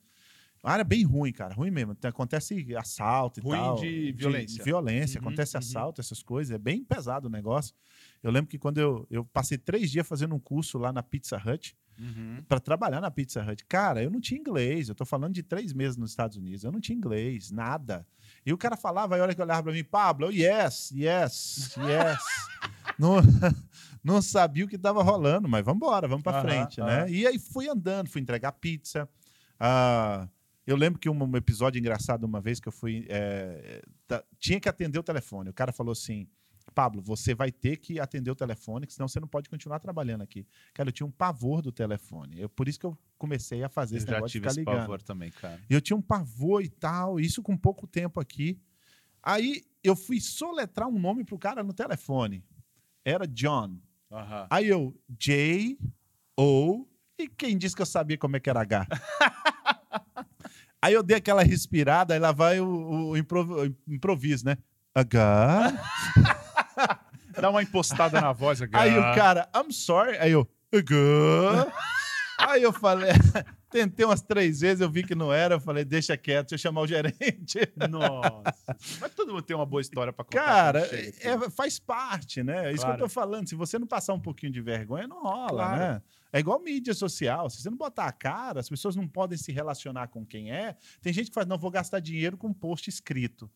[0.65, 1.95] Uma área bem ruim, cara, ruim mesmo.
[2.03, 3.75] Acontece assalto e Ruim tal.
[3.75, 4.63] de violência.
[4.63, 5.59] violência, Uhum, acontece uhum.
[5.59, 6.55] assalto, essas coisas.
[6.55, 7.75] É bem pesado o negócio.
[8.23, 11.37] Eu lembro que quando eu, eu passei três dias fazendo um curso lá na Pizza
[11.37, 12.43] Hut, Uhum.
[12.47, 13.63] para trabalhar na Pizza Hut.
[13.67, 14.89] Cara, eu não tinha inglês.
[14.89, 16.63] Eu tô falando de três meses nos Estados Unidos.
[16.63, 18.05] Eu não tinha inglês, nada.
[18.45, 22.19] E o cara falava, aí a hora que olhava para mim, Pablo, yes, yes, yes.
[22.99, 23.15] não,
[24.03, 27.09] não sabia o que estava rolando, mas vamos embora, vamos para frente, né?
[27.09, 29.07] E aí fui andando, fui entregar pizza.
[29.59, 30.27] Ah,
[30.65, 33.05] eu lembro que um, episódio engraçado uma vez que eu fui.
[33.09, 33.81] é,
[34.39, 35.49] tinha que atender o telefone.
[35.49, 36.27] O cara falou assim:
[36.73, 40.45] Pablo, você vai ter que atender o telefone, senão você não pode continuar trabalhando aqui.
[40.73, 42.39] Cara, eu tinha um pavor do telefone.
[42.41, 44.51] Eu, por isso que eu comecei a fazer Eu esse já negócio de tive ficar
[44.51, 44.81] esse ligando.
[44.81, 45.59] pavor também, cara.
[45.69, 48.59] E eu tinha um pavor e tal, isso com pouco tempo aqui.
[49.23, 52.43] Aí eu fui soletrar um nome pro cara no telefone.
[53.03, 53.77] Era John.
[54.11, 54.47] Aham.
[54.49, 55.77] Aí eu, J,
[56.37, 56.85] O,
[57.17, 58.87] e quem disse que eu sabia como é que era H?
[60.85, 64.57] aí eu dei aquela respirada, aí lá vai o, o improv- o improviso, né?
[64.93, 65.73] H.
[67.39, 68.75] Dá uma impostada na voz aqui.
[68.75, 70.17] Aí o cara, I'm sorry.
[70.19, 71.67] Aí eu, H.
[72.39, 73.11] aí eu falei,
[73.69, 76.69] tentei umas três vezes, eu vi que não era, eu falei, deixa quieto, deixa eu
[76.69, 77.59] chamar o gerente.
[77.89, 78.75] Nossa.
[79.01, 80.43] Mas todo mundo tem uma boa história pra contar.
[80.45, 80.79] Cara,
[81.19, 82.67] é- faz parte, né?
[82.67, 82.95] É isso Claro.
[82.97, 83.49] que eu tô falando.
[83.49, 85.77] Se você não passar um pouquinho de vergonha, não rola, Claro.
[85.77, 86.01] né?
[86.35, 87.49] É igual mídia social.
[87.49, 90.75] Se você não botar a cara, as pessoas não podem se relacionar com quem é.
[91.01, 93.49] Tem gente que faz, não, vou gastar dinheiro com post escrito.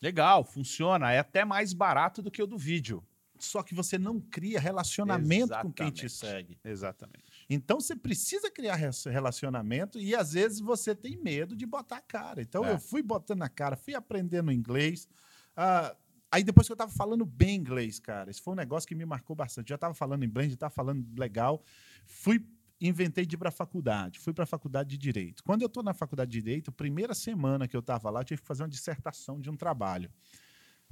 [0.00, 1.10] Legal, funciona.
[1.10, 3.04] É até mais barato do que o do vídeo.
[3.36, 6.08] Só que você não cria relacionamento com quem te Exatamente.
[6.10, 6.58] segue.
[6.64, 7.24] Exatamente.
[7.50, 12.40] Então você precisa criar relacionamento e às vezes você tem medo de botar a cara.
[12.40, 12.74] Então É.
[12.74, 15.08] eu fui botando a cara, fui aprendendo inglês.
[15.56, 15.96] Ah,
[16.32, 19.04] aí depois que eu tava falando bem inglês, cara, isso foi um negócio que me
[19.04, 19.68] marcou bastante.
[19.68, 21.62] Já tava falando inglês, já tava falando legal.
[22.06, 22.44] Fui
[22.80, 24.18] inventei de ir para a faculdade.
[24.18, 25.44] Fui para a faculdade de Direito.
[25.44, 28.40] Quando eu estou na faculdade de Direito, primeira semana que eu estava lá, eu tive
[28.42, 30.10] que fazer uma dissertação de um trabalho.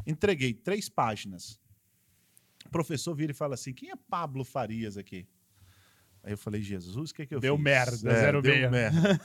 [0.07, 1.61] Entreguei três páginas.
[2.65, 5.27] O professor vira e fala assim: quem é Pablo Farias aqui?
[6.23, 7.65] Aí eu falei, Jesus, o que, que eu Deu fiz?
[7.65, 8.71] merda, É, zero deu meia.
[8.71, 9.21] merda.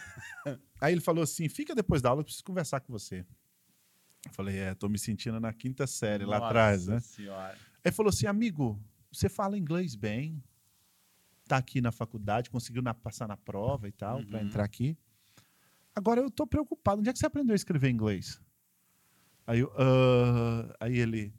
[0.82, 3.26] Aí ele falou assim: fica depois da aula, eu preciso conversar com você.
[4.26, 6.96] Eu falei, é, tô me sentindo na quinta série lá atrás, né?
[6.96, 7.58] Nossa Senhora.
[7.84, 10.44] Ele falou assim, amigo, você fala inglês bem,
[11.48, 14.46] tá aqui na faculdade, conseguiu na- passar na prova e tal, para Uhum.
[14.46, 14.98] entrar aqui.
[15.94, 18.42] Agora eu tô preocupado, onde é que você aprendeu a escrever inglês?
[19.48, 21.34] Aí, eu, "Ah", aí ele,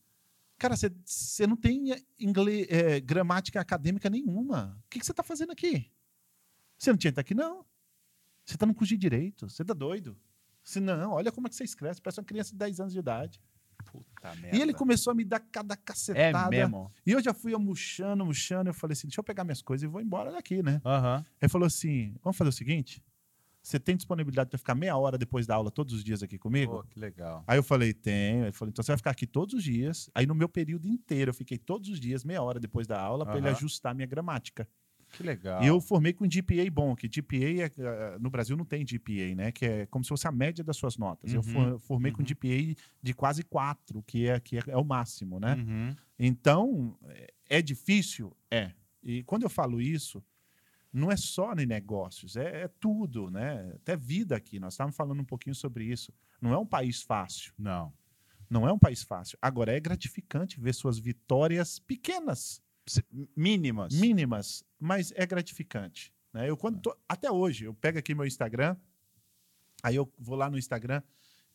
[0.57, 4.81] cara, você, não tem inglês, é, gramática acadêmica nenhuma.
[4.87, 5.91] O que, que você tá fazendo aqui?
[6.79, 7.67] Você não tinha que estar aqui, não.
[8.45, 10.17] Você tá no curso de direito, você tá doido.
[10.67, 12.99] Se não, olha como é que você escreve, parece uma criança de 10 anos de
[12.99, 13.41] idade.
[13.85, 14.57] Puta merda.
[14.57, 16.51] E ele começou a me dar cada É cacetada.
[16.51, 16.93] mesmo?
[17.07, 18.69] E eu já fui eu murchando, murchando.
[18.69, 20.83] Eu falei assim: deixa eu pegar minhas coisas e vou embora daqui, né?
[20.85, 21.25] Aham.
[21.41, 23.01] Ele falou assim: vamos fazer o seguinte:
[23.63, 26.83] você tem disponibilidade para ficar meia hora depois da aula todos os dias aqui comigo?
[26.83, 27.45] Pô, que legal.
[27.47, 28.47] Aí eu falei: tenho.
[28.47, 30.11] Ele falou: então você vai ficar aqui todos os dias.
[30.17, 33.25] Aí no meu período inteiro eu fiquei todos os dias, meia hora depois da aula,
[33.25, 34.69] para ele ajustar a minha gramática.
[35.17, 35.63] Que legal.
[35.63, 39.35] E eu formei com GPA bom, que GPA é, eh, no Brasil não tem GPA,
[39.35, 39.51] né?
[39.53, 41.33] Que é como se fosse a média das suas notas.
[41.33, 42.27] Eu Uhum, for- formei com uhum.
[42.27, 45.55] GPA de quase 4, que é, que é, é o máximo, né?
[45.55, 45.97] Uhum.
[46.19, 48.37] Então, é- é difícil?
[48.51, 48.73] É.
[49.03, 50.23] E quando eu falo isso,
[50.93, 53.73] não é só em negócios, é, é tudo, né?
[53.77, 54.59] Até vida aqui.
[54.59, 56.13] Nós estávamos falando um pouquinho sobre isso.
[56.41, 57.53] Não é um país fácil.
[57.59, 57.93] Não.
[58.49, 59.37] Não é um país fácil.
[59.43, 62.63] Agora, é gratificante ver suas vitórias pequenas,
[63.37, 63.93] Mínimas.
[63.95, 66.13] mínimas, mas é gratificante.
[66.33, 66.49] Né?
[66.49, 68.77] Eu quando tô- até hoje, eu pego aqui meu Instagram,
[69.83, 71.03] aí eu vou lá no Instagram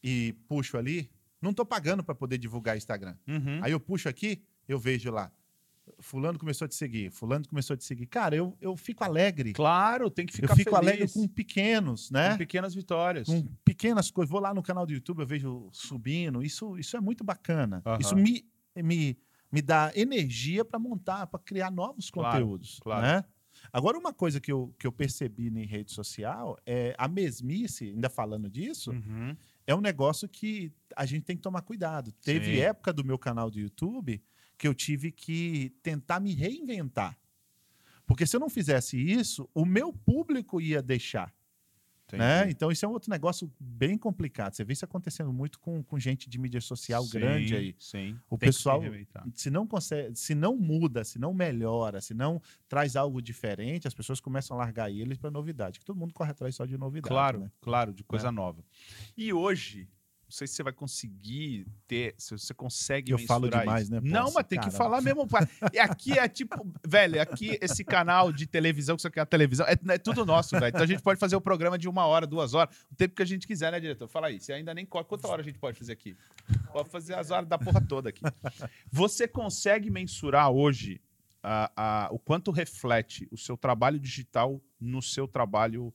[0.04, 1.10] e puxo ali.
[1.42, 3.16] Não estou pagando para poder divulgar Instagram.
[3.28, 3.60] Uhum.
[3.64, 5.32] Aí eu puxo aqui, eu vejo lá.
[6.00, 8.06] Fulano começou a te seguir, fulano começou a te seguir.
[8.06, 9.52] Cara, eu, eu fico alegre.
[9.52, 10.88] Claro, tem que eu ficar fico feliz.
[10.88, 12.32] alegre com pequenos, né?
[12.32, 13.28] Com pequenas vitórias.
[13.28, 14.30] Com pequenas coisas.
[14.30, 16.44] Vou lá no canal do YouTube, eu vejo subindo.
[16.44, 17.82] Isso, isso é muito bacana.
[17.86, 17.98] Aham.
[18.00, 19.18] Isso me, me,
[19.52, 22.80] me dá energia para montar, para criar novos Claro, conteúdos.
[22.80, 23.02] claro.
[23.02, 23.24] Né?
[23.72, 28.10] Agora, uma coisa que eu, que eu percebi em rede social é a mesmice, ainda
[28.10, 29.36] falando disso, Uhum.
[29.68, 32.12] é um negócio que a gente tem que tomar cuidado.
[32.24, 32.60] Teve Sim.
[32.62, 34.22] época do meu canal do YouTube
[34.58, 37.18] que eu tive que tentar me reinventar.
[38.06, 41.34] Porque se eu não fizesse isso, o meu público ia deixar.
[42.18, 42.50] Né?
[42.50, 44.54] Então, isso é um outro negócio bem complicado.
[44.54, 47.76] Você vê isso acontecendo muito com, com gente de mídia social Sim, grande aí.
[47.80, 48.18] Sim.
[48.30, 48.82] O Tem pessoal,
[49.34, 53.94] se não consegue, se não muda, se não melhora, se não traz algo diferente, as
[53.94, 55.80] pessoas começam a largar eles para novidade.
[55.80, 57.10] Que todo mundo corre atrás só de novidade.
[57.10, 57.52] Claro, né?
[57.62, 58.32] claro, de coisa É.
[58.32, 58.64] nova.
[59.18, 59.88] E hoje,
[60.32, 63.92] não sei se você vai conseguir ter, se você consegue Eu falo demais, isso.
[63.92, 64.34] né, Não, Poça?
[64.36, 64.78] mas tem que Caramba.
[64.78, 65.28] falar mesmo.
[65.74, 66.56] E aqui é tipo,
[66.88, 70.52] velho, aqui esse canal de televisão, que você quer a televisão, é, é tudo nosso,
[70.58, 70.70] velho.
[70.70, 73.22] Então a gente pode fazer o programa de uma hora, duas horas, o tempo que
[73.22, 74.08] a gente quiser, né, diretor?
[74.08, 74.86] Fala aí, você ainda nem...
[74.86, 76.16] co- Quanta hora a gente pode fazer aqui?
[76.72, 78.22] Pode fazer as horas da porra toda aqui.
[78.90, 81.02] Você consegue mensurar hoje
[81.44, 85.94] a- a- o quanto reflete o seu trabalho digital no seu trabalho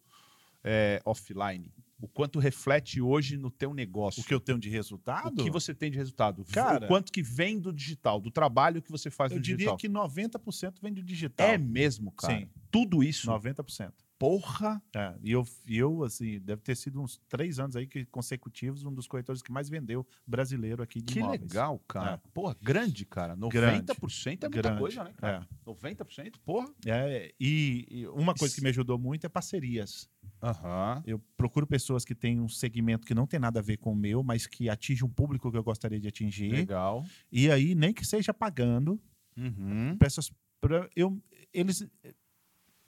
[0.62, 1.72] é, offline?
[1.98, 4.20] O quanto reflete hoje no teu negócio?
[4.22, 5.40] O que eu tenho de resultado?
[5.40, 6.44] O que você tem de resultado?
[6.52, 9.56] Cara- o quanto que vem do digital, do trabalho que você faz Eu no diria
[9.58, 9.76] digital?
[9.78, 11.48] que 90% vem do digital.
[11.48, 12.38] É mesmo, cara.
[12.40, 12.50] Sim.
[12.70, 13.26] Tudo isso.
[13.30, 13.92] 90%.
[14.18, 14.82] Porra.
[14.94, 18.92] É, e eu, eu, assim, deve ter sido uns três anos aí que, consecutivos, um
[18.92, 21.40] dos corretores que mais vendeu brasileiro aqui de Que imóveis.
[21.42, 22.18] legal, cara.
[22.32, 23.36] Porra, grande, cara.
[23.36, 24.78] 90% é muita Grande.
[24.80, 25.46] coisa, né, cara?
[25.66, 26.36] 90%?
[26.44, 26.68] Porra.
[26.86, 30.08] É, e, e uma coisa que me ajudou muito é parcerias.
[30.42, 31.02] Aham.
[31.06, 33.96] Eu procuro pessoas que têm um segmento que não tem nada a ver com o
[33.96, 36.50] meu, mas que atinge um público que eu gostaria de atingir.
[36.52, 37.04] Legal.
[37.30, 39.00] E aí, nem que seja pagando,
[39.36, 39.98] Uhum.
[39.98, 41.86] peças pra eu, eles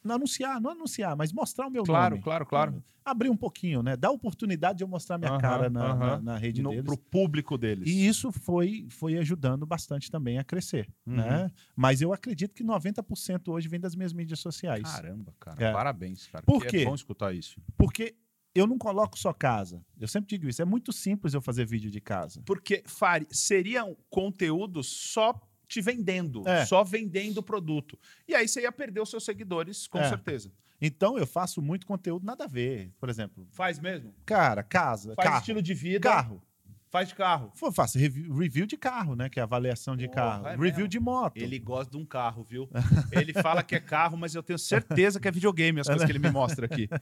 [0.03, 2.23] não anunciar, não anunciar, mas mostrar o meu Claro, nome.
[2.23, 2.85] claro, claro.
[3.05, 3.97] Abrir um pouquinho, né?
[3.97, 6.85] Dar oportunidade de eu mostrar minha cara na, na, na rede No, deles.
[6.85, 7.89] pro público deles.
[7.89, 11.17] E isso foi, foi ajudando bastante também a crescer, Uhum.
[11.17, 11.51] né?
[11.75, 14.83] Mas eu acredito que 90% hoje vem das minhas mídias sociais.
[14.83, 15.65] Caramba, cara.
[15.65, 15.73] É.
[15.73, 16.45] Parabéns, cara.
[16.45, 16.77] Por que quê?
[16.83, 17.59] É bom escutar isso.
[17.79, 18.15] Porque
[18.55, 19.83] eu não coloco só casa.
[19.99, 20.61] Eu sempre digo isso.
[20.61, 22.43] É muito simples eu fazer vídeo de casa.
[22.45, 26.65] Porque fari- seriam conteúdos só te vendendo, É.
[26.65, 27.99] só vendendo o produto.
[28.27, 30.09] E aí você ia perder os seus seguidores, com É.
[30.09, 30.51] certeza.
[30.81, 32.93] Então eu faço muito conteúdo nada a ver.
[32.99, 34.15] Por exemplo, Faz mesmo?
[34.25, 36.09] cara, casa, Faz carro, estilo de vida.
[36.09, 36.43] carro.
[36.91, 37.53] Faz de carro.
[37.59, 39.29] Pô, faço review, review de carro, né?
[39.29, 40.47] Que é avaliação de Porra, carro.
[40.47, 40.89] é review mesmo?
[40.89, 41.37] de moto.
[41.37, 42.69] Ele gosta de um carro, viu?
[43.13, 46.11] Ele fala que é carro, mas eu tenho certeza que é videogame as coisas que
[46.13, 46.89] ele me mostra aqui.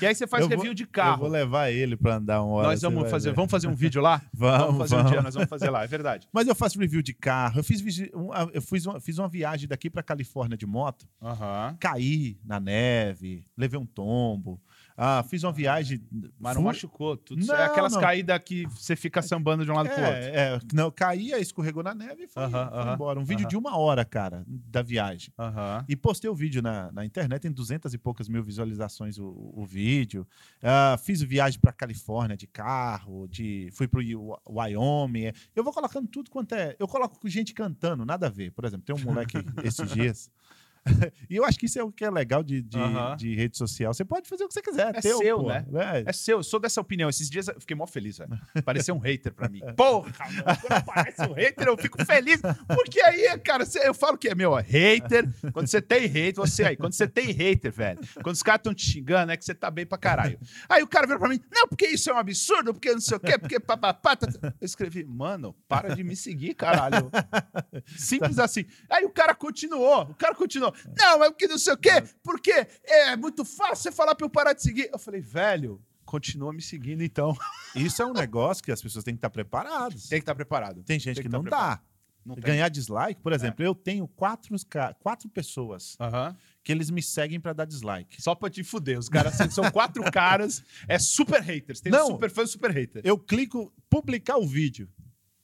[0.00, 1.18] E aí você faz Eu vou- review de Eu carro.
[1.20, 2.68] vou levar ele pra andar uma hora.
[2.68, 3.36] Nós vamos fazer, ver.
[3.36, 4.22] vamos fazer um vídeo lá?
[4.32, 5.12] Vamos, fazer um vamos.
[5.12, 6.28] dia, nós vamos fazer lá, é verdade.
[6.32, 7.58] Mas eu faço review de carro.
[7.58, 7.80] Eu fiz,
[8.14, 11.08] um- eu fiz, uma, fiz uma viagem daqui pra Califórnia de moto.
[11.20, 11.76] Aham.
[11.80, 14.60] Caí na neve, levei um tombo.
[14.96, 16.00] Ah, fiz uma viagem.
[16.38, 17.16] Mas não fui- machucou.
[17.16, 18.00] Tudo Não, é aquelas não.
[18.00, 20.14] caídas que você fica sambando de um lado pro outro.
[20.20, 23.18] É, é, não, caí, aí escorregou na neve e foi, Aham, foi aham, embora.
[23.20, 23.48] Um vídeo aham.
[23.48, 25.32] de uma hora, cara, da viagem.
[25.88, 29.64] E postei o vídeo na, na internet, tem duzentas e poucas mil visualizações o, o
[29.66, 30.24] vídeo.
[30.62, 35.32] Ah, fiz viagem para Califórnia de carro, de fui para o Wyoming.
[35.56, 36.76] Eu vou colocando tudo quanto é.
[36.78, 38.52] Eu coloco gente cantando, nada a ver.
[38.52, 40.30] Por exemplo, tem um moleque esses dias.
[41.30, 42.78] e eu acho que isso é o que é legal de, de,
[43.16, 43.92] de rede social.
[43.92, 44.94] Você pode fazer o que você quiser.
[44.94, 45.48] É teu, seu, pô.
[45.48, 45.64] né?
[45.74, 46.04] É.
[46.06, 47.08] É seu, eu sou dessa opinião.
[47.08, 48.38] Esses dias eu fiquei mó feliz, velho.
[48.64, 49.60] Parecia um hater pra mim.
[49.76, 52.40] Porra, mano, quando aparece um hater, eu fico feliz.
[52.68, 55.28] Porque aí, cara, eu falo que é meu, ó, hater.
[55.52, 58.74] Quando você tem hater, você aí, quando você tem hater, velho, quando os caras estão
[58.74, 60.38] te xingando, é que você tá bem pra caralho.
[60.68, 63.16] Aí o cara vira pra mim, não, porque isso é um absurdo, porque não sei
[63.16, 64.16] o quê, porque papapá.
[64.16, 67.10] tá." Eu escrevi, mano, para de me seguir, caralho.
[67.96, 68.64] Simples assim.
[68.90, 70.73] Aí o cara continuou, o cara continuou.
[70.98, 74.30] Não, mas porque não sei o quê, porque é muito fácil você falar pra eu
[74.30, 74.90] parar de seguir.
[74.92, 77.36] Eu falei, velho, continua me seguindo então.
[77.74, 80.08] Isso é um negócio que as pessoas têm que estar preparadas.
[80.08, 80.82] Tem que estar preparado.
[80.82, 81.80] Tem gente Tem que, que tá não dá.
[82.24, 82.36] Não.
[82.36, 84.56] Ganhar dislike, por exemplo, eu tenho quatro,
[85.00, 85.94] quatro pessoas
[86.62, 88.22] que eles me seguem pra dar dislike.
[88.22, 88.98] Só pra te fuder.
[88.98, 91.82] Os caras assim, são quatro caras, é super haters.
[91.82, 92.06] Tem Não.
[92.06, 93.02] um super fã super hater.
[93.04, 94.88] Eu clico publicar o vídeo,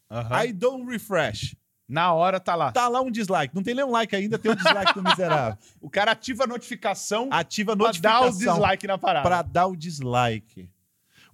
[0.08, 1.54] aí dou um refresh.
[1.90, 2.70] Na hora tá lá.
[2.70, 3.52] Tá lá um dislike.
[3.54, 5.58] Não tem nem um like ainda, tem um dislike do miserável.
[5.82, 9.28] O cara ativa a notificação Ativa a pra dar o notificação dislike na parada.
[9.28, 10.68] pra dar o dislike.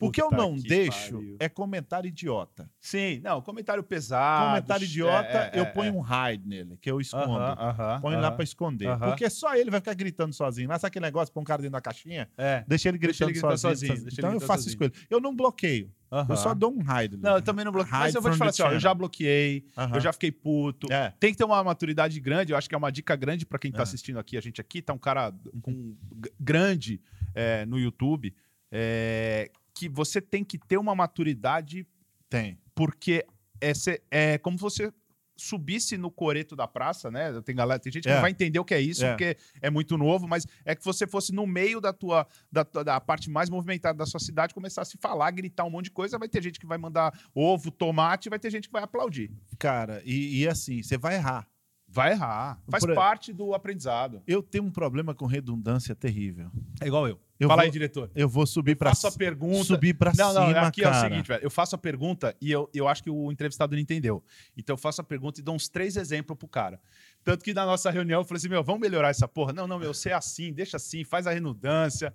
[0.01, 1.37] O que eu não deixo pariu.
[1.41, 2.69] é comentário idiota.
[2.81, 4.47] Sim, não, comentário pesado.
[4.47, 5.93] comentário idiota, é, é, eu ponho é.
[5.93, 7.39] um hide nele, que eu escondo.
[7.39, 8.37] Aham, aham, Ponho lá aham.
[8.37, 8.89] pra esconder.
[8.89, 9.09] Aham.
[9.09, 10.69] Porque só ele vai ficar gritando sozinho.
[10.69, 12.29] Lá sabe aquele negócio, põe um cara dentro da caixinha?
[12.37, 12.65] É.
[12.67, 13.89] Deixa ele Deixa gritando ele gritar sozinho.
[13.93, 14.93] sozinho, deixa ele Então eu faço isso com ele.
[15.09, 15.91] Eu não bloqueio.
[16.29, 17.17] Eu só dou um hide.
[17.17, 17.99] Não, eu também não bloqueei.
[17.99, 20.91] Mas eu vou te falar assim, ó, eu já bloqueei, eu já fiquei puto.
[20.91, 21.13] É.
[21.19, 23.73] Tem que ter uma maturidade grande, eu acho que é uma dica grande pra quem
[23.73, 23.83] tá É.
[23.83, 25.95] assistindo aqui, a gente aqui, tá um cara com,
[26.25, 27.01] g- grande
[27.35, 28.33] é, no YouTube,
[28.71, 31.87] é, que você tem que ter uma maturidade,
[32.31, 32.59] Tem.
[32.75, 33.25] porque
[33.61, 34.93] é, cê- é como se você
[35.39, 37.43] subisse no coreto da praça, né?
[37.43, 38.15] Tem, galera, tem gente que É.
[38.15, 39.11] não vai entender o que é isso, É.
[39.11, 42.99] porque é muito novo, mas é que você fosse no meio da tua da, da
[43.01, 46.19] parte mais movimentada da sua cidade, começar a se falar, gritar um monte de coisa,
[46.19, 49.31] vai ter gente que vai mandar ovo, tomate, vai ter gente que vai aplaudir.
[49.59, 51.47] Cara, e, e assim, você vai errar.
[51.89, 52.61] Vai errar.
[52.69, 54.21] Faz Por- parte do aprendizado.
[54.27, 56.51] Eu tenho um problema com redundância terrível.
[56.81, 57.19] É igual eu.
[57.39, 58.11] Eu Fala vou- aí, diretor.
[58.15, 59.65] Eu vou subir pra Faço a pergunta.
[59.65, 61.09] subir pra Não, não, cima, aqui é o cara.
[61.09, 61.43] seguinte, velho.
[61.45, 64.23] Eu faço a pergunta e eu, eu acho que o entrevistado não entendeu.
[64.57, 66.81] Então eu faço a pergunta e dou uns três exemplos pro cara.
[67.23, 69.53] Tanto que na nossa reunião eu falei assim: meu, vamos melhorar essa porra.
[69.53, 72.13] Não, não, meu, você é assim, deixa assim, faz a redundância.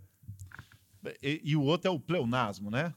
[1.24, 2.94] E, e o outro é o pleonasmo, né?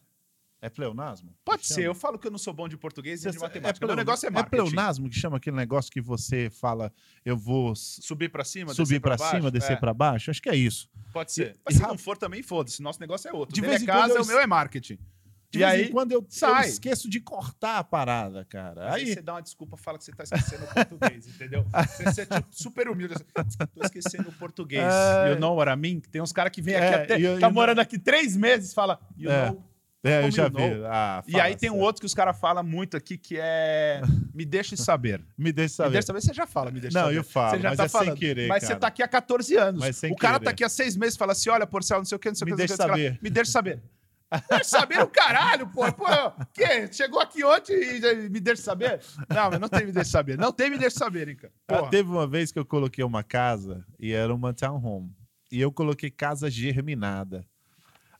[0.64, 1.34] É pleonasmo?
[1.44, 1.86] Pode ser, chama?
[1.86, 3.84] eu falo que eu não sou bom de português e de Você- matemática.
[3.84, 4.62] é negócio é É marketing.
[4.70, 6.90] pleonasmo que chama aquele negócio que você fala,
[7.24, 9.36] eu vou Subir pra cima, subir baixo?
[9.36, 10.30] cima, descer É, pra baixo?
[10.30, 10.88] Acho que é isso.
[11.12, 11.54] Pode ser.
[11.54, 12.80] E- Mas e se não for, também foda-se.
[12.82, 13.54] Nosso negócio é outro.
[13.54, 14.98] De vez é em quando casa, eu o meu é marketing.
[15.50, 16.66] De E aí, quando eu, eu sai.
[16.68, 18.92] esqueço de cortar a parada, cara.
[18.92, 21.64] Aí, Aí, você dá uma desculpa, fala que você tá esquecendo o português, entendeu?
[21.86, 23.14] Você, você é tipo, super humilde.
[23.14, 24.82] assim, Tô esquecendo o português.
[24.82, 25.30] É.
[25.32, 26.00] You know what I mean?
[26.00, 27.18] Tem uns caras que vêm aqui É, até.
[27.18, 28.98] you- tá you morando aqui três meses e fala.
[29.16, 29.50] You É.
[29.50, 29.64] know.
[30.04, 30.56] É, eu já vi.
[30.86, 34.00] Ah, E aí tem um outro que os caras falam muito aqui que é.
[34.34, 35.20] Me deixe saber.
[35.36, 35.90] Me deixa Me saber.
[35.92, 37.16] deixa saber, você já fala, me deixa Não, saber.
[37.18, 38.18] eu falo, você já mas tá é sem falando.
[38.18, 38.80] querer, Mas você cara.
[38.80, 39.80] tá aqui há 14 anos.
[39.80, 40.44] Mas sem o cara querer.
[40.44, 42.34] tá aqui há seis meses e fala assim: olha, Porcel, não sei o que, não
[42.34, 42.88] sei o Me que, não sei o deixa que.
[42.88, 43.14] não sei o que.
[43.16, 43.22] saber.
[43.22, 43.82] Me deixa saber.
[44.50, 45.92] Deixa saber o caralho, pô.
[45.92, 46.06] Pô,
[46.52, 46.92] que?
[46.92, 49.00] Chegou aqui ontem e me deixa saber?
[49.28, 50.36] Não, mas não tem me deixa saber.
[50.36, 51.52] Não tem me deixa saber, hein, cara.
[51.68, 55.14] Ah, teve uma vez que eu coloquei uma casa e era uma townhome.
[55.52, 57.46] E eu coloquei casa germinada.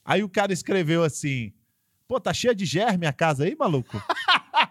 [0.04, 1.52] Aí o cara escreveu assim:
[2.06, 4.00] Pô, tá cheia de germe a casa aí, maluco?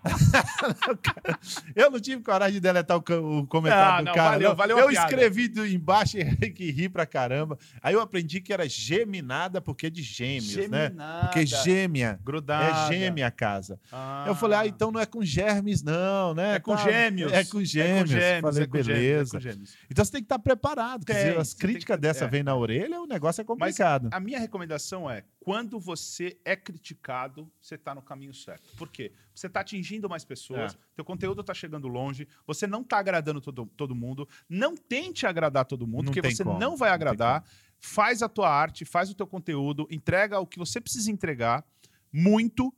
[1.76, 4.30] eu não tive coragem de deletar o, comentário Não, do não, cara.
[4.32, 4.56] valeu, não.
[4.56, 7.58] valeu eu escrevi do, embaixo e que ri pra caramba.
[7.82, 10.84] Aí eu aprendi que era geminada porque é de gêmeos, né?
[10.84, 11.22] Geminada.
[11.28, 12.20] Porque gêmea.
[12.24, 12.66] Grudada.
[12.94, 13.80] É gêmea a casa.
[13.92, 14.26] Ah.
[14.28, 16.56] Eu falei, ah, então não é com germes, não, né?
[16.56, 16.84] É com Tá.
[16.84, 17.32] gêmeos.
[17.32, 18.12] É com gêmeos.
[18.12, 19.30] falei, é com gêmeos, beleza.
[19.30, 19.74] é com gêmeos.
[19.90, 21.04] Então você tem que estar preparado.
[21.06, 22.28] Quer dizer, as críticas que- dessa é.
[22.28, 24.10] vêm na orelha, o negócio é Mas complicado.
[24.12, 28.74] a minha recomendação é, quando você é criticado, você tá no caminho certo.
[28.78, 29.12] Por quê?
[29.36, 30.78] Você tá atingindo mais pessoas, É.
[30.96, 35.66] teu conteúdo tá chegando longe, você não tá agradando todo, todo mundo, não tente agradar
[35.66, 37.44] todo mundo, Não porque você como, não vai não agradar.
[37.78, 41.66] Faz a tua arte, faz o teu conteúdo, entrega o que você precisa entregar
[42.10, 42.74] muito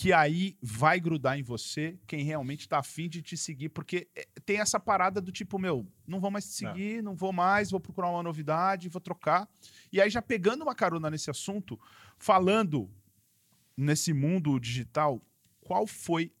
[0.00, 4.28] que aí vai grudar em você quem realmente tá afim de te seguir, porque é,
[4.46, 7.80] tem essa parada do tipo, meu, não vou mais te seguir, não, vou mais, vou
[7.80, 9.48] procurar uma novidade, vou trocar.
[9.92, 11.76] E aí, já pegando uma carona nesse assunto,
[12.16, 12.88] falando
[13.76, 15.20] nesse mundo digital,
[15.60, 16.32] qual foi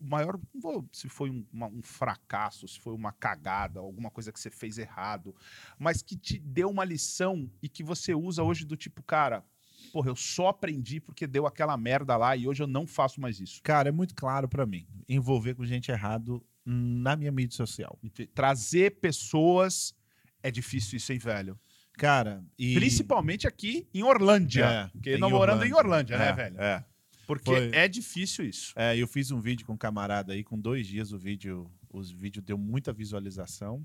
[0.00, 4.10] o maior, não vou se foi um, uma- um fracasso, se foi uma cagada, alguma
[4.10, 5.34] coisa que você fez errado,
[5.78, 9.44] mas que te deu uma lição e que você usa hoje do tipo, cara,
[9.88, 13.40] porra, eu só aprendi porque deu aquela merda lá e hoje eu não faço mais
[13.40, 13.60] isso.
[13.62, 14.86] Cara, é muito claro pra mim.
[15.08, 17.98] Envolver com gente errado na minha mídia social.
[18.34, 19.94] Trazer pessoas
[20.42, 21.58] é difícil isso, hein, velho?
[21.94, 22.74] Cara, e.
[22.74, 24.64] Principalmente aqui em Orlândia.
[24.64, 26.16] É, porque em não morando em Orlândia.
[26.16, 26.60] Né, É, velho?
[26.60, 26.84] É.
[27.26, 27.70] Porque Foi.
[27.74, 28.72] é difícil isso.
[28.76, 32.10] É, eu fiz um vídeo com um camarada aí, com dois dias o vídeo, os
[32.10, 33.84] vídeo deu muita visualização.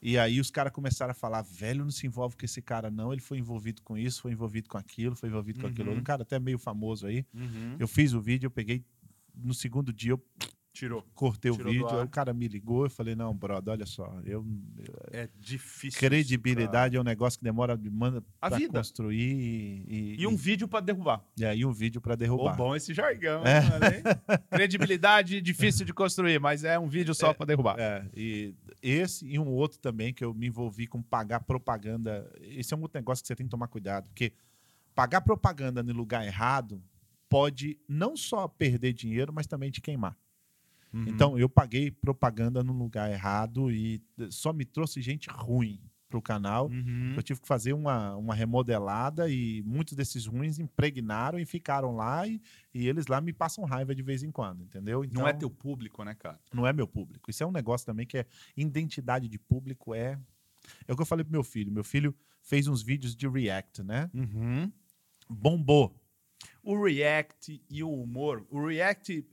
[0.00, 3.12] E aí os caras começaram a falar, velho, não se envolve com esse cara, não.
[3.12, 5.90] Ele foi envolvido com isso, foi envolvido com aquilo, foi envolvido com aquilo.
[5.90, 5.98] Uhum.
[5.98, 7.26] Um cara até meio famoso aí.
[7.34, 7.76] Uhum.
[7.78, 8.84] Eu fiz o vídeo, eu peguei.
[9.34, 10.24] No segundo dia eu
[10.78, 11.04] Tirou.
[11.14, 14.20] cortei Tirou o vídeo, aí o cara me ligou, eu falei, não, brother, olha só,
[14.24, 14.46] eu,
[15.10, 15.98] É difícil.
[15.98, 18.78] credibilidade é um negócio que demora manda A pra vida.
[18.78, 21.24] construir e, e, E um vídeo pra derrubar.
[21.36, 22.56] e aí um vídeo pra Ô, derrubar.
[22.56, 23.42] bom esse jargão.
[23.44, 23.58] É.
[23.58, 24.02] hein?
[24.50, 27.76] Credibilidade difícil de construir, mas é um vídeo só pra derrubar.
[27.78, 32.30] É, e esse e um outro também que eu me envolvi com pagar propaganda.
[32.40, 34.32] Esse é um outro negócio que você tem que tomar cuidado, porque
[34.94, 36.80] pagar propaganda no lugar errado
[37.28, 40.16] pode não só perder dinheiro, mas também te queimar.
[40.92, 41.04] Uhum.
[41.06, 46.68] Então, eu paguei propaganda no lugar errado e só me trouxe gente ruim pro canal.
[46.68, 47.14] Uhum.
[47.16, 52.26] Eu tive que fazer uma, uma remodelada e muitos desses ruins impregnaram e ficaram lá
[52.26, 52.40] e,
[52.72, 55.04] e eles lá me passam raiva de vez em quando, entendeu?
[55.04, 56.40] Então, Não é teu público, né, cara?
[56.52, 57.30] não é meu público.
[57.30, 60.18] Isso é um negócio também que é identidade de público é
[60.86, 61.70] é o que eu falei pro meu filho.
[61.72, 64.10] Meu filho fez uns vídeos de react, né?
[64.14, 64.70] Uhum.
[65.28, 65.94] Bombou.
[66.62, 68.46] O react e o humor.
[68.50, 69.26] O react,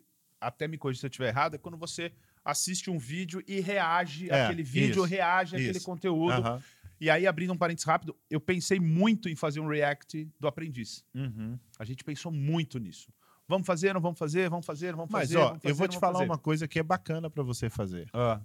[0.48, 2.12] até me corrija se eu estiver errado, é quando você
[2.44, 5.86] assiste um vídeo e reage É, àquele vídeo, isso, reage àquele isso.
[5.86, 6.34] conteúdo.
[6.34, 6.62] Aham.
[7.00, 11.04] E aí, abrindo um parênteses rápido, eu pensei muito em fazer um react do aprendiz.
[11.14, 11.60] Uhum.
[11.78, 13.12] A gente pensou muito nisso.
[13.48, 15.38] Vamos fazer, não vamos fazer, vamos fazer, vamos Mas fazer.
[15.38, 16.26] ó, vamos fazer, eu vou te falar fazer.
[16.26, 18.10] uma coisa que é bacana para você fazer.
[18.14, 18.40] Ah,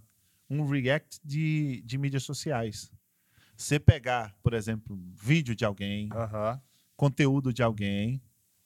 [0.50, 2.90] Um react de, de mídias sociais.
[3.56, 6.08] Você pegar, por exemplo, vídeo de alguém,
[6.96, 8.20] conteúdo de alguém,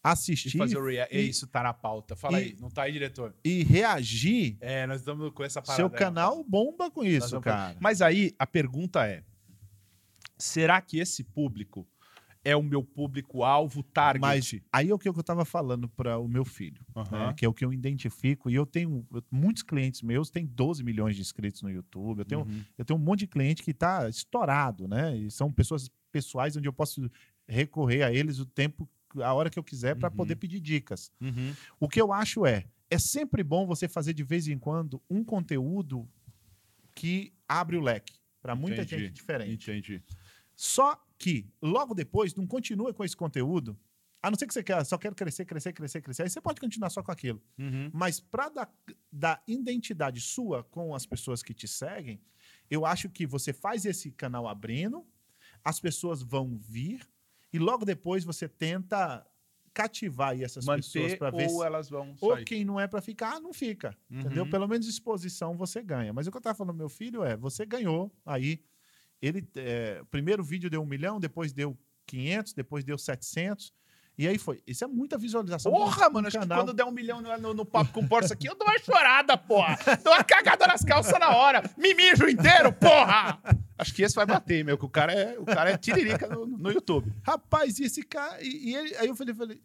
[0.04, 1.16] E assistir fazer o react.
[1.16, 2.14] e- Isso tá na pauta.
[2.14, 3.34] Fala e- aí, não tá aí, diretor?
[3.44, 5.76] e reagir, É, nós estamos com essa parada.
[5.76, 7.76] seu aí, canal bomba com isso, cara.
[7.80, 9.22] Mas aí a pergunta é:
[10.38, 11.86] será que esse público
[12.46, 14.20] é o meu público-alvo target?
[14.20, 17.28] Mas aí é o que eu estava falando para o meu filho, Aham.
[17.28, 18.50] né, que é o que eu identifico.
[18.50, 22.18] E eu tenho muitos clientes meus, têm 12 milhões de inscritos no YouTube.
[22.18, 22.62] Eu tenho, Uhum.
[22.76, 25.16] eu tenho um monte de cliente que está estourado, né?
[25.16, 27.10] E são pessoas pessoais onde eu posso
[27.48, 28.88] recorrer a eles o tempo,
[29.22, 30.16] a hora que eu quiser, para Uhum.
[30.16, 31.10] poder pedir dicas.
[31.20, 31.54] Uhum.
[31.80, 35.22] O que eu acho é, é sempre bom você fazer de vez em quando um
[35.24, 36.08] conteúdo
[36.94, 39.70] que abre o leque para muita gente diferente.
[39.70, 40.02] Entendi.
[40.54, 43.78] Só que logo depois não continua com esse conteúdo.
[44.22, 46.22] A não ser que você quer, só quero crescer, crescer, crescer, crescer.
[46.22, 47.42] Aí você pode continuar só com aquilo.
[47.58, 47.90] Uhum.
[47.92, 48.74] Mas para dar,
[49.12, 52.20] dar identidade sua com as pessoas que te seguem,
[52.70, 55.04] eu acho que você faz esse canal abrindo,
[55.62, 57.06] as pessoas vão vir
[57.54, 59.24] e logo depois você tenta
[59.72, 62.44] cativar aí essas pessoas Manter para ver ou se, elas vão ou sair.
[62.44, 63.96] quem não é para ficar, não fica.
[64.10, 64.18] Uhum.
[64.18, 64.50] Entendeu?
[64.50, 66.12] Pelo menos exposição você ganha.
[66.12, 68.60] Mas o que eu tava falando, meu filho, é: você ganhou aí.
[69.22, 73.72] Ele, é, o primeiro vídeo deu um milhão, depois deu 500, depois deu 700.
[74.16, 74.62] E aí foi.
[74.66, 75.72] Isso é muita visualização.
[75.72, 76.62] Porra, no mano, acho que canal.
[76.64, 79.36] quando der um milhão no, no, no papo com Porsche aqui, eu dou uma chorada,
[79.36, 79.76] porra.
[80.04, 81.62] Dou uma cagada nas calças na hora.
[81.76, 83.40] Me mijo inteiro, porra.
[83.76, 86.46] Acho que esse vai bater, meu, que o cara é, o cara é tiririca no,
[86.46, 87.12] no YouTube.
[87.24, 88.40] Rapaz, e esse cara.
[88.40, 89.60] E, e ele- aí eu falei, falei,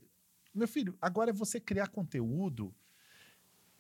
[0.56, 2.74] meu filho, agora é você criar conteúdo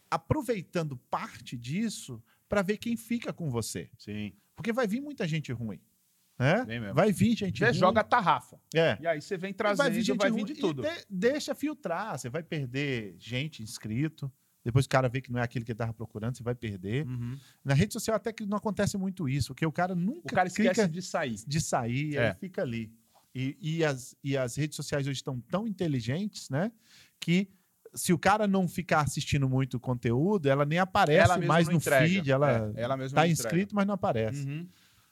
[0.09, 3.89] aproveitando parte disso para ver quem fica com você.
[3.97, 4.33] Sim.
[4.55, 5.79] Porque vai vir muita gente ruim.
[6.65, 6.93] Mesmo.
[6.93, 7.73] Vai vir gente Você ruim.
[7.73, 8.59] joga a tarrafa.
[8.73, 8.97] É.
[9.01, 10.81] E aí você vem trazendo, vai vir, ruim de e tudo.
[10.83, 12.17] de- deixa filtrar.
[12.17, 14.31] Você vai perder gente inscrito.
[14.63, 17.05] Depois o cara vê que não é aquele que ele estava procurando, você vai perder.
[17.07, 17.37] Uhum.
[17.63, 20.47] Na rede social até que não acontece muito isso, porque o cara nunca O cara
[20.47, 21.35] esquece de sair.
[21.47, 22.29] de sair, É.
[22.29, 22.91] aí fica ali.
[23.33, 26.71] E, e, as, e as redes sociais hoje estão tão inteligentes, né?
[27.19, 27.47] Que
[27.93, 32.05] se o cara não ficar assistindo muito conteúdo, ela nem aparece Ela mais no entrega.
[32.07, 32.29] feed.
[32.29, 34.45] Ela É, ela mesma tá inscrito, mas não aparece.
[34.45, 34.67] Uhum.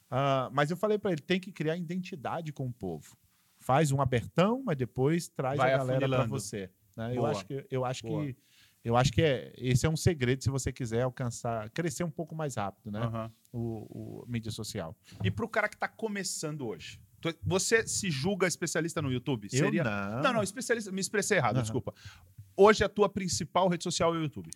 [0.09, 3.17] Ah, mas eu falei para ele, tem que criar identidade com o povo.
[3.59, 6.69] Faz um abertão, mas depois traz Vai a galera para você.
[6.95, 7.11] né?
[7.15, 8.25] Eu acho que eu acho Boa.
[8.25, 8.38] que
[8.84, 12.34] eu acho que é, esse é um segredo se você quiser alcançar, crescer um pouco
[12.34, 12.99] mais rápido, né?
[13.01, 13.31] Aham.
[13.51, 14.95] O, o mídia social.
[15.21, 17.01] E pro cara que tá começando hoje?
[17.43, 19.49] Você se julga especialista no YouTube?
[19.49, 19.81] Seria...
[19.81, 20.21] Eu não.
[20.21, 21.63] Não, não, especialista, me expressei errado, Aham.
[21.63, 21.93] desculpa.
[22.55, 24.49] hoje a tua principal rede social é o YouTube.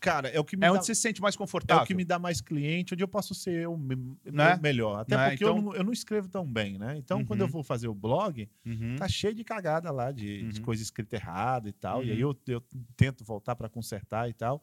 [0.00, 1.84] Cara, é o que me É dá, onde você se sente mais é confortável.
[1.84, 4.58] o que me dá mais cliente, onde eu posso ser o me- Né?
[4.62, 5.00] melhor.
[5.00, 5.28] Até Né?
[5.30, 6.96] porque Então- eu, não, eu não escrevo tão bem, né?
[6.96, 7.52] Então, quando eu Uhum.
[7.52, 8.96] vou fazer o blog, Uhum.
[8.96, 10.64] tá cheio de cagada lá, de, de Uhum.
[10.64, 12.02] coisa escrita errada e tal.
[12.02, 12.34] E aí Uhum.
[12.46, 12.62] eu, eu
[12.96, 14.62] tento voltar para consertar e tal.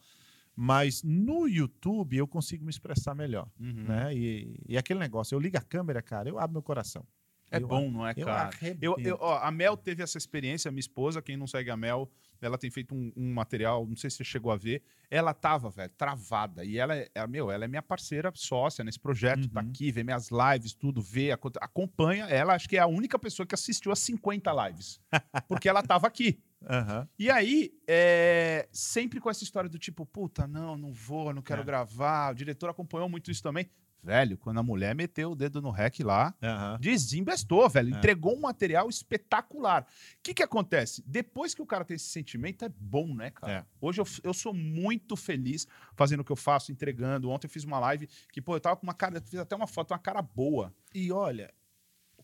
[0.56, 3.84] Mas no YouTube eu consigo me expressar melhor, Uhum.
[3.88, 4.16] né?
[4.16, 7.06] E, e aquele negócio, eu ligo a câmera, cara, eu abro meu coração.
[7.52, 8.50] É Eu- bom, não é, eu cara?
[8.82, 12.10] Eu, eu- ó, a Mel teve essa experiência, minha esposa, quem não segue a Mel,
[12.42, 14.82] ela tem feito um, um material, não sei se você chegou a ver.
[15.10, 16.64] Ela tava, velho, travada.
[16.66, 19.70] E ela é, é, meu, ela é minha parceira sócia nesse projeto, tá Uhum.
[19.70, 22.26] aqui, vê minhas lives, tudo, vê, aco- acompanha.
[22.26, 25.00] Ela acho que é a única pessoa que assistiu as 50 lives.
[25.48, 26.40] Porque ela tava aqui.
[26.68, 27.08] Aham.
[27.20, 31.62] E aí, é, sempre com essa história do tipo, puta, não, não vou, não quero
[31.62, 31.66] É.
[31.66, 32.32] gravar.
[32.32, 33.70] O diretor acompanhou muito isso também.
[34.04, 36.78] Velho, quando a mulher meteu o dedo no rec lá, Aham.
[36.80, 37.94] Desinvestou, velho.
[37.94, 37.98] É.
[37.98, 39.84] Entregou um material espetacular.
[39.84, 41.04] O que, que acontece?
[41.06, 43.52] Depois que o cara tem esse sentimento, é bom, né, cara?
[43.54, 43.66] É.
[43.82, 47.30] Hoje eu, eu sou muito feliz fazendo o que eu faço, entregando.
[47.30, 49.68] Ontem eu fiz uma live que, pô, eu tava com uma cara, fiz até uma
[49.68, 50.74] foto, uma cara boa.
[50.94, 51.54] E olha,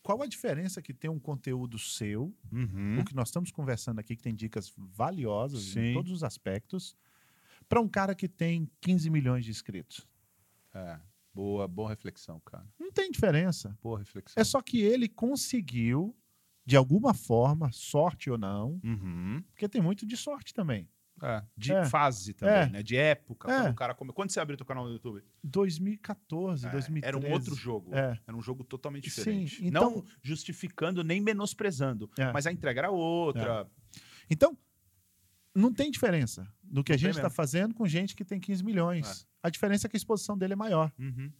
[0.01, 2.99] qual a diferença que tem um conteúdo seu, Uhum.
[2.99, 5.79] o que nós estamos conversando aqui, que tem dicas valiosas Sim.
[5.87, 6.95] em todos os aspectos,
[7.67, 10.07] para um cara que tem 15 milhões de inscritos?
[10.73, 10.99] É,
[11.33, 12.65] boa, boa reflexão, cara.
[12.79, 13.77] Não tem diferença.
[13.81, 14.39] Boa reflexão.
[14.39, 16.15] É só que ele conseguiu,
[16.65, 19.43] de alguma forma, sorte ou não, Uhum.
[19.51, 20.87] porque tem muito de sorte também.
[21.21, 21.85] É, de É.
[21.85, 22.69] fase também, É.
[22.69, 22.83] né?
[22.83, 23.49] De época.
[23.49, 23.61] É.
[23.61, 24.11] Quando o cara come...
[24.11, 25.23] Quando você abriu teu canal no YouTube?
[25.43, 27.07] 2014, É, 2013.
[27.07, 27.93] Era um outro jogo.
[27.95, 28.19] É.
[28.27, 29.65] Era um jogo totalmente Sim, diferente.
[29.65, 32.31] então- Não justificando nem menosprezando, É.
[32.33, 33.69] mas a entrega era outra.
[34.29, 34.57] Então,
[35.55, 38.63] não tem diferença do que Não a gente está fazendo com gente que tem 15
[38.63, 39.27] milhões.
[39.43, 40.91] A diferença é que a exposição dele é maior.
[40.97, 41.31] Uhum.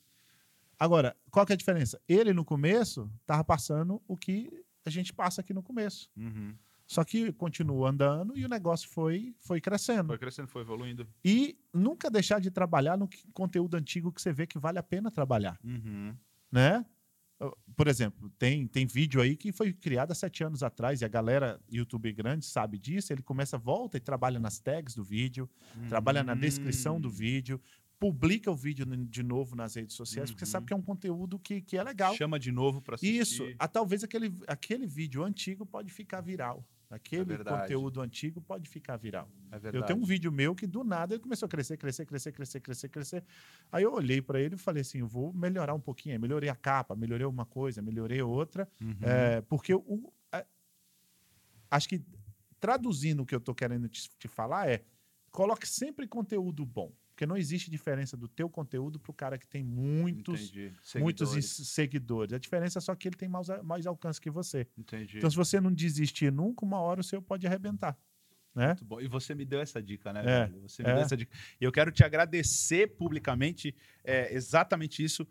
[0.78, 2.00] Agora, qual que é a diferença?
[2.08, 4.52] Ele, no começo, estava passando o que
[4.86, 6.12] a gente passa aqui no começo.
[6.18, 6.54] Uhum.
[6.86, 10.08] Só que continuou andando e o negócio foi, foi crescendo.
[10.08, 11.08] Foi crescendo, foi evoluindo.
[11.24, 15.10] E nunca deixar de trabalhar no conteúdo antigo que você vê que vale a pena
[15.10, 16.14] trabalhar, Uhum.
[16.52, 16.86] né?
[17.76, 21.10] Por exemplo, tem, tem vídeo aí que foi criado há sete anos atrás e a
[21.10, 23.12] galera YouTube grande sabe disso.
[23.12, 25.50] Ele começa, volta e trabalha nas tags do vídeo,
[25.90, 27.12] trabalha na descrição do Hum.
[27.12, 27.60] vídeo,
[28.12, 30.52] publica o vídeo de novo nas redes sociais, porque Uhum.
[30.52, 32.14] sabe que é um conteúdo que, que é legal.
[32.16, 33.20] Chama de novo pra assistir.
[33.22, 36.66] Isso, ah, talvez aquele, aquele vídeo antigo pode ficar viral.
[36.90, 37.62] Aquele verdade.
[37.62, 39.28] conteúdo antigo pode ficar viral.
[39.52, 39.78] É verdade.
[39.78, 42.60] Eu tenho um vídeo meu que do nada ele começou a crescer, crescer, crescer, crescer,
[42.60, 43.24] crescer, crescer.
[43.72, 46.20] Aí eu olhei para ele e falei assim, eu vou melhorar um pouquinho.
[46.20, 48.96] Melhorei a capa, melhorei uma coisa, melhorei outra, Uhum.
[49.02, 50.46] é, porque o, a-
[51.72, 52.04] acho que
[52.60, 54.84] traduzindo o que eu estou querendo te, te falar é
[55.32, 59.48] coloque sempre conteúdo bom, porque não existe diferença do teu conteúdo para o cara que
[59.48, 60.74] tem muitos Entendi.
[60.96, 61.68] muitos Seguidores.
[61.70, 62.34] seguidores.
[62.34, 64.68] A diferença é só que ele tem mais, mais alcance que você.
[64.76, 65.18] Entendi.
[65.20, 67.96] Então, se você não desistir nunca, uma hora o seu pode arrebentar.
[68.56, 68.68] Né?
[68.68, 69.02] Muito bom.
[69.02, 70.62] E você me deu essa dica, né, É, velho?
[70.62, 70.94] Você me é.
[70.94, 71.36] deu essa dica.
[71.60, 75.28] E eu quero te agradecer publicamente é, exatamente isso,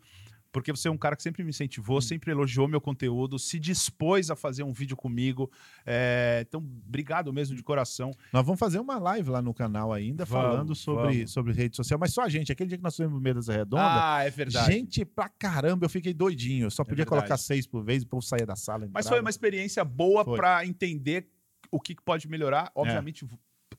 [0.53, 2.01] porque você é um cara que sempre me incentivou, Hum.
[2.01, 5.51] sempre elogiou meu conteúdo, se dispôs a fazer um vídeo comigo.
[5.85, 8.11] É, então, obrigado mesmo de coração.
[8.31, 11.31] Nós vamos fazer uma live lá no canal ainda, Vamos, falando sobre, vamos.
[11.31, 12.51] sobre rede social, mas só a gente.
[12.51, 13.83] Aquele dia que nós fizemos o Mesa Redonda,
[14.15, 14.71] Ah, é verdade.
[14.71, 16.67] gente pra caramba, eu fiquei doidinho.
[16.67, 17.09] Eu só podia verdade.
[17.21, 18.81] colocar seis por vez, o povo saía da sala.
[18.93, 19.07] Mas entrava.
[19.09, 21.27] foi uma experiência boa para entender
[21.71, 22.71] o que pode melhorar.
[22.75, 23.25] Obviamente,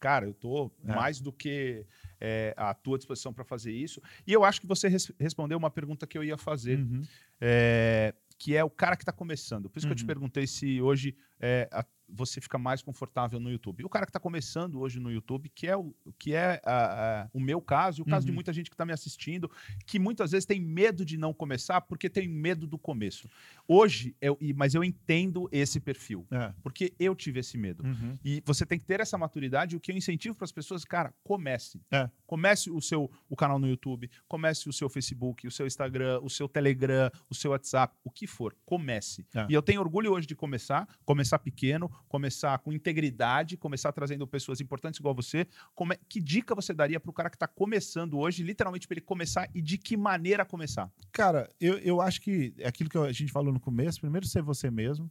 [0.01, 0.93] cara, eu tô É.
[0.95, 1.87] mais do que
[2.25, 4.01] é, à tua disposição para fazer isso.
[4.27, 7.03] E eu acho que você res- respondeu uma pergunta que eu ia fazer, Uhum.
[7.41, 9.69] é, que é o cara que está começando.
[9.69, 10.07] Por isso que eu te Uhum.
[10.07, 11.85] perguntei se hoje é, a-
[12.15, 13.85] você fica mais confortável no YouTube.
[13.85, 17.29] O cara que está começando hoje no YouTube, que é o, que é a- a-
[17.33, 18.35] o meu caso, e o caso de Uhum.
[18.37, 19.51] muita gente que está me assistindo,
[19.87, 23.29] que muitas vezes tem medo de não começar porque tem medo do começo.
[23.67, 26.27] Hoje, eu, mas eu entendo esse perfil.
[26.31, 26.53] É.
[26.63, 27.85] Porque eu tive esse medo.
[27.85, 28.19] Uhum.
[28.25, 29.75] E você tem que ter essa maturidade.
[29.77, 31.81] O que eu incentivo para as pessoas, cara, comece.
[31.91, 32.09] É.
[32.27, 36.31] Comece o seu o canal no YouTube, comece o seu Facebook, o seu Instagram, o
[36.31, 38.55] seu Telegram, o seu WhatsApp, o que for.
[38.65, 39.27] Comece.
[39.35, 39.47] É.
[39.49, 44.61] E eu tenho orgulho hoje de começar, começar pequeno, começar com integridade, começar trazendo pessoas
[44.61, 45.47] importantes igual você.
[45.75, 49.01] Come- Que dica você daria para o cara que está começando hoje, literalmente para ele
[49.05, 50.91] começar e de que maneira começar?
[51.13, 54.43] Cara, eu, eu acho que é aquilo que a gente falou no começo, primeiro ser
[54.43, 55.11] você mesmo,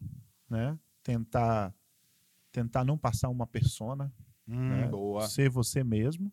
[0.49, 0.77] né?
[1.03, 1.73] Tentar,
[2.51, 4.11] tentar não passar uma persona,
[4.47, 4.87] né?
[4.87, 5.27] boa.
[5.27, 6.31] ser você mesmo.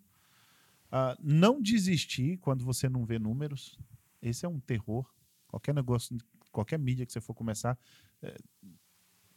[0.92, 3.78] Ah, não desistir quando você não vê números.
[4.20, 5.08] Esse é um terror.
[5.46, 6.16] Qualquer negócio,
[6.52, 7.78] qualquer mídia que você for começar,
[8.22, 8.36] eh,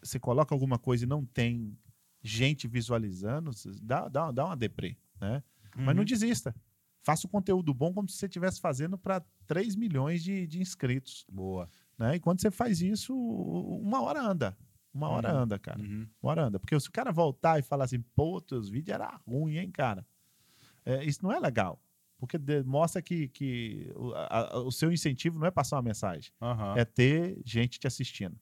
[0.04, 1.78] você coloca alguma coisa e não tem
[2.22, 3.52] gente visualizando,
[3.82, 5.44] dá, dá, dá uma deprê, né?
[5.76, 5.94] Mas Uhum.
[5.96, 6.56] não desista.
[7.02, 11.26] Faça o conteúdo bom como se você estivesse fazendo para 3 milhões de, de inscritos.
[11.30, 11.68] Boa.
[11.98, 12.16] Né?
[12.16, 14.58] E quando você faz isso, uma hora anda.
[14.94, 15.40] Uma hora Uhum.
[15.40, 15.80] anda, cara.
[15.82, 16.08] Uhum.
[16.22, 16.60] Uma hora anda.
[16.60, 20.06] Porque se o cara voltar e falar assim, pô, teus vídeos era ruim, hein, cara?
[20.86, 21.82] É, isso não é legal.
[22.20, 26.76] Porque mostra que, que o, a- o seu incentivo não é passar uma mensagem, Aham.
[26.78, 28.40] é ter gente te assistindo.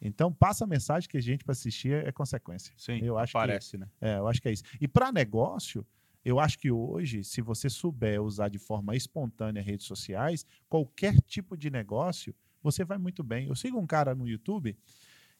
[0.00, 2.74] Então, passa a mensagem que gente para assistir é consequência.
[2.76, 3.88] Sim, eu acho que- parece, né?
[4.00, 4.62] É, eu acho que é isso.
[4.80, 5.86] E para negócio,
[6.24, 11.56] eu acho que hoje, se você souber usar de forma espontânea redes sociais, qualquer tipo
[11.56, 13.46] de negócio, você vai muito bem.
[13.48, 14.76] Eu sigo um cara no YouTube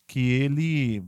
[0.07, 1.03] que ele,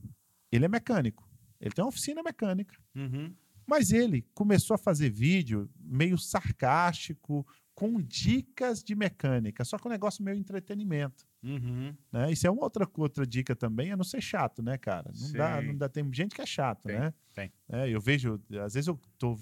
[0.50, 1.28] ele é mecânico.
[1.60, 2.76] Ele tem uma oficina mecânica.
[2.94, 3.32] Uhum.
[3.66, 7.46] Mas ele começou a fazer vídeo meio sarcástico,
[7.78, 11.24] com dicas de mecânica, só que um negócio meio entretenimento.
[11.44, 11.94] Uhum.
[12.10, 12.32] Né?
[12.32, 15.12] Isso é uma outra, outra dica também, é não ser chato, né, cara?
[15.16, 17.14] Não dá, não dá, tem gente que é chato, Tem, né?
[17.32, 17.52] tem.
[17.68, 19.38] É, eu vejo, às vezes eu tô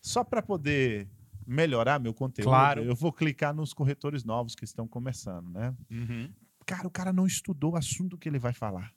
[0.00, 1.08] só para poder
[1.44, 2.84] melhorar meu conteúdo, Claro.
[2.84, 5.74] eu vou clicar nos corretores novos que estão começando, né?
[5.90, 6.30] Uhum.
[6.64, 8.94] Cara, o cara não estudou o assunto que ele vai falar.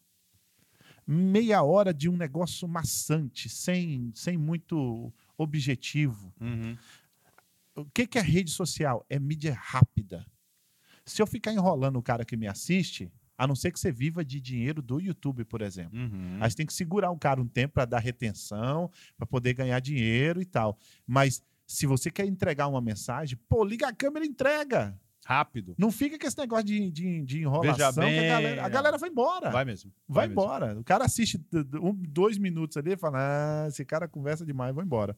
[1.08, 6.32] Meia hora de um negócio maçante, sem, sem muito objetivo.
[6.40, 6.78] Uhum.
[7.76, 9.06] O que, que é rede social?
[9.10, 10.26] É mídia rápida.
[11.06, 14.24] Se eu ficar enrolando o cara que me assiste, a não ser que você viva
[14.24, 15.98] de dinheiro do YouTube, por exemplo.
[15.98, 16.38] Uhum.
[16.40, 19.80] Aí você tem que segurar o cara um tempo para dar retenção, para poder ganhar
[19.80, 20.78] dinheiro e tal.
[21.08, 24.96] Mas se você quer entregar uma mensagem, pô, liga a câmera e entrega.
[25.26, 25.76] Rápido.
[25.78, 28.70] Não fica com esse negócio de, de, de enrolação, Veja que a bem, galera, a
[28.70, 29.50] galera vai embora.
[29.50, 29.92] Vai mesmo.
[30.08, 30.42] Vai mesmo.
[30.42, 30.80] embora.
[30.80, 31.44] O cara assiste
[31.82, 35.16] um, dois minutos ali e fala: ah, esse cara conversa demais, vou embora.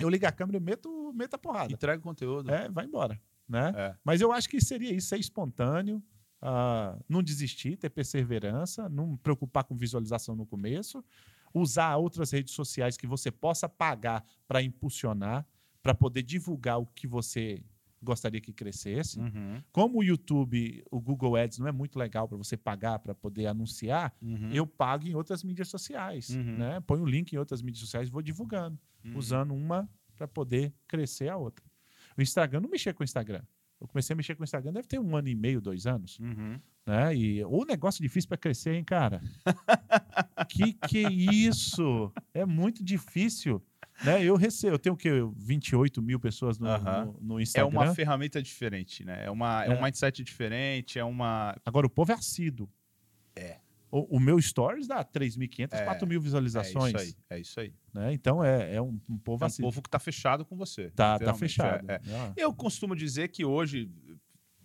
[0.00, 1.72] Eu ligo a câmera e meto, meto a porrada.
[1.72, 2.50] Entrega o conteúdo.
[2.50, 3.20] É, vai embora.
[3.48, 3.72] Né?
[3.76, 3.94] É.
[4.04, 6.02] Mas eu acho que seria isso, ser espontâneo,
[6.40, 11.04] ah, não desistir, ter perseverança, não preocupar com visualização no começo,
[11.54, 15.46] usar outras redes sociais que você possa pagar para impulsionar,
[15.82, 17.62] para poder divulgar o que você
[18.02, 19.18] gostaria que crescesse.
[19.20, 19.62] Uhum.
[19.70, 23.46] Como o YouTube, o Google Ads não é muito legal para você pagar para poder
[23.46, 24.50] anunciar, Uhum.
[24.52, 26.30] eu pago em outras mídias sociais.
[26.30, 26.56] Uhum.
[26.58, 26.80] Né?
[26.80, 29.16] Ponho o link em outras mídias sociais e vou divulgando, Uhum.
[29.16, 31.64] usando uma para poder crescer a outra.
[32.16, 33.42] O Instagram, não mexia com o Instagram.
[33.80, 36.18] Eu comecei a mexer com o Instagram, deve ter um ano e meio, dois anos.
[36.20, 36.60] Uhum.
[36.86, 37.16] Né?
[37.16, 39.20] E o negócio difícil para crescer, hein, cara?
[40.48, 42.12] que que é isso?
[42.34, 43.62] É muito difícil.
[44.04, 44.24] Né?
[44.24, 45.10] Eu recebo, eu tenho o quê?
[45.36, 47.04] 28 mil pessoas no, Aham.
[47.06, 47.70] no, no É Instagram.
[47.70, 49.24] uma ferramenta diferente, né?
[49.26, 49.70] É, uma, é.
[49.70, 49.82] um É.
[49.82, 51.56] mindset diferente, é uma.
[51.64, 52.68] Agora, o povo é assíduo.
[53.36, 53.58] É.
[53.90, 56.94] O, o meu Stories dá 3.500, É, 4.000 É visualizações.
[56.94, 57.14] isso aí.
[57.28, 57.74] É isso aí.
[57.92, 58.10] né?
[58.14, 59.68] Então, é, é um, um povo É um assíduo.
[59.70, 60.84] povo que tá fechado com você.
[60.92, 61.38] Tá, tá literalmente.
[61.40, 61.90] fechado.
[61.90, 62.32] É, é.
[62.36, 63.90] Eu costumo dizer que hoje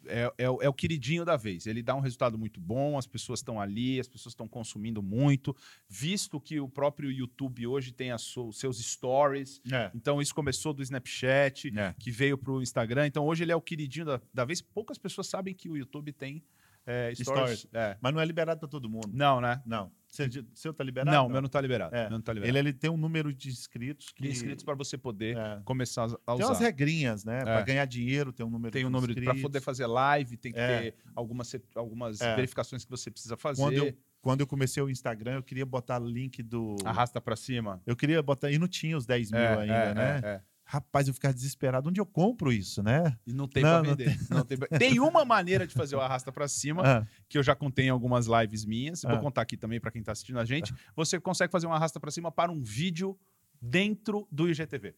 [0.10, 1.66] é, é o- é o queridinho da vez.
[1.68, 5.56] Ele dá um resultado muito bom, as pessoas estão ali, as pessoas estão consumindo muito,
[5.90, 9.62] visto que o próprio YouTube hoje tem os seus stories.
[9.72, 9.92] É.
[9.94, 11.94] Então, isso começou do Snapchat, É.
[12.00, 13.08] que veio para o Instagram.
[13.08, 14.62] Então, hoje ele é o queridinho da, da vez.
[14.62, 16.44] Poucas pessoas sabem que o YouTube tem
[16.90, 17.60] é, stories.
[17.60, 17.68] Stories.
[17.74, 17.98] É.
[18.02, 19.10] Mas não é liberado para todo mundo.
[19.12, 19.62] Não, né?
[19.66, 19.92] Não.
[20.08, 21.12] Seu, seu tá liberado?
[21.12, 21.94] Não, meu não tá liberado.
[21.96, 22.10] É.
[22.10, 22.58] Não tá liberado.
[22.58, 24.24] Ele, ele tem um número de inscritos que...
[24.24, 25.62] De inscritos para você poder É.
[25.66, 26.60] começar a Tem umas usar.
[26.64, 27.42] regrinhas, né?
[27.44, 27.64] Para É.
[27.64, 30.60] ganhar dinheiro tem um número Tem de um número para poder fazer live, tem que
[30.60, 30.82] É.
[30.92, 32.36] ter algumas, algumas É.
[32.36, 33.62] verificações que você precisa fazer.
[33.62, 36.76] Quando eu, quando eu comecei o Instagram, eu queria botar link do...
[36.86, 37.82] Arrasta para cima.
[37.86, 38.50] Eu queria botar...
[38.50, 40.22] E não tinha os 10 mil É, ainda, né?
[40.24, 40.42] é, é.
[40.70, 41.88] Rapaz, eu ficava desesperado.
[41.88, 43.18] Onde eu compro isso, né?
[43.26, 44.20] E não tem Não, não vender.
[44.30, 47.44] Não tem, pra- tem uma maneira de fazer o arrasta para cima, Ah, que eu
[47.44, 49.04] já contei em algumas lives minhas.
[49.04, 49.18] Vou Ah.
[49.20, 50.74] contar aqui também para quem está assistindo a gente.
[50.94, 53.18] Você consegue fazer um arrasta para cima para um vídeo
[53.62, 54.94] dentro do IGTV.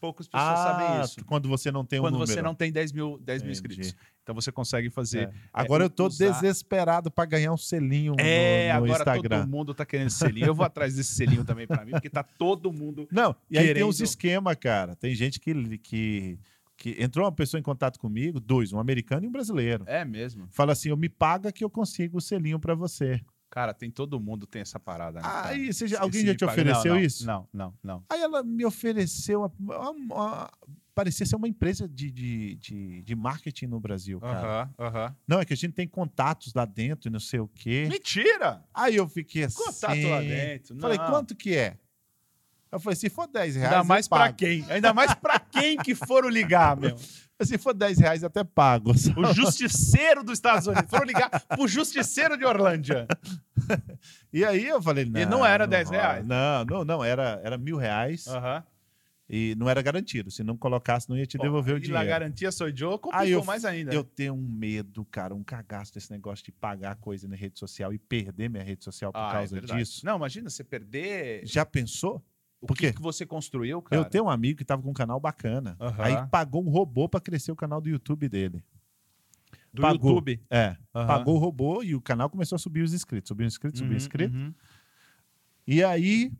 [0.00, 1.24] Poucas pessoas Ah, sabem isso.
[1.26, 2.30] quando você não tem um Quando número.
[2.32, 3.94] você não tem 10 mil, 10 mil inscritos.
[4.30, 5.28] Então você consegue fazer.
[5.28, 5.32] É.
[5.52, 9.40] Agora é, eu tô usar- desesperado para ganhar um selinho É, no, no agora Instagram.
[9.40, 10.46] todo mundo tá querendo selinho.
[10.46, 13.08] Eu vou atrás desse selinho também para mim, porque tá todo mundo.
[13.10, 14.94] Não, e aí tem uns esquema, cara.
[14.94, 16.38] Tem gente que, que,
[16.76, 19.82] que entrou uma pessoa em contato comigo, dois, um americano e um brasileiro.
[19.88, 20.46] É mesmo.
[20.50, 23.20] Fala assim, eu me paga que eu consigo o selinho para você.
[23.50, 25.18] Cara, tem todo mundo tem essa parada.
[25.20, 25.26] Né?
[25.28, 27.26] Aí, você já- alguém já te paga- ofereceu Não, não, isso?
[27.26, 28.04] Não, não, não.
[28.08, 30.50] Aí ela me ofereceu, a-
[31.00, 34.70] parecia ser uma empresa de, de, de, de marketing no Brasil, cara.
[34.78, 35.16] Aham, aham.
[35.26, 37.86] Não, é que a gente tem contatos lá dentro e não sei o quê.
[37.90, 38.62] Mentira!
[38.74, 39.56] Aí eu fiquei assim.
[39.56, 40.78] Contato lá dentro.
[40.78, 41.06] Falei, não.
[41.06, 41.78] quanto que é?
[42.70, 43.72] Eu falei, se for 10 reais.
[43.72, 44.34] Ainda mais pago.
[44.34, 44.62] quem?
[44.70, 46.94] Ainda mais pra quem que foram ligar, meu.
[47.42, 48.90] Se for 10 reais, até pago.
[48.90, 50.90] O justiceiro dos Estados Unidos.
[50.90, 53.06] Foram ligar pro justiceiro de Orlândia.
[54.32, 55.20] E aí eu falei, não.
[55.20, 56.00] E não era 10 rola.
[56.00, 56.26] reais?
[56.26, 57.04] Não, não, não.
[57.04, 58.62] Era, era mil reais Aham.
[59.32, 60.28] E não era garantido.
[60.30, 62.00] Se não colocasse, não ia te devolver o E dinheiro.
[62.00, 63.94] a garantia sou eu, complicou eu, mais ainda.
[63.94, 67.92] eu tenho um medo, cara, um cagaço desse negócio de pagar coisa na rede social
[67.92, 69.78] e perder minha rede social por Ah, é causa verdade.
[69.78, 70.04] disso.
[70.04, 72.20] Não, imagina você perder Já pensou?
[72.60, 74.02] o por que, que você construiu, cara.
[74.02, 75.76] Eu tenho um amigo que tava com um canal bacana.
[75.80, 76.02] Aham.
[76.04, 78.62] Aí pagou um robô para crescer o canal do YouTube dele.
[79.72, 80.10] Do Pagou.
[80.10, 80.42] YouTube.
[80.50, 81.06] É, Aham.
[81.06, 83.90] pagou o robô e o canal começou a subir os inscritos, subir os inscritos, subir
[83.92, 84.36] Uhum, os inscritos.
[84.36, 84.52] uhum.
[85.66, 86.32] E aí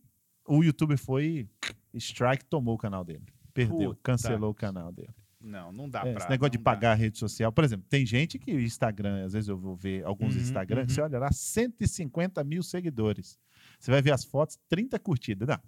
[0.46, 1.48] o YouTube foi
[1.94, 3.24] strike, tomou o canal dele.
[3.54, 4.00] Perdeu, Puta.
[4.02, 5.10] cancelou o canal dele.
[5.40, 6.20] Não, não dá É, pra.
[6.20, 6.70] esse negócio de não dá.
[6.70, 7.50] pagar a rede social.
[7.50, 10.82] Por exemplo, tem gente que o Instagram, às vezes eu vou ver alguns Uhum, Instagram,
[10.82, 10.88] uhum.
[10.88, 13.38] você olha lá, 150 mil seguidores.
[13.78, 15.48] Você vai ver as fotos, 30 curtidas.
[15.48, 15.58] Não,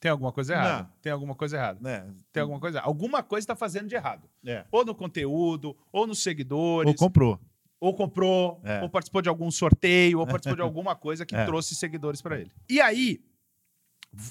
[0.00, 0.88] Tem alguma coisa errada.
[1.02, 1.80] Tem alguma coisa errada.
[1.82, 2.06] né?
[2.32, 2.80] Tem alguma coisa.
[2.80, 4.28] Alguma coisa está fazendo de errado.
[4.46, 4.64] É.
[4.70, 7.40] Ou no conteúdo, ou nos seguidores, Ou comprou.
[7.80, 8.80] ou comprou, É.
[8.82, 11.44] ou participou de algum sorteio, ou participou de alguma coisa que É.
[11.44, 12.52] trouxe seguidores para ele.
[12.68, 13.20] E aí,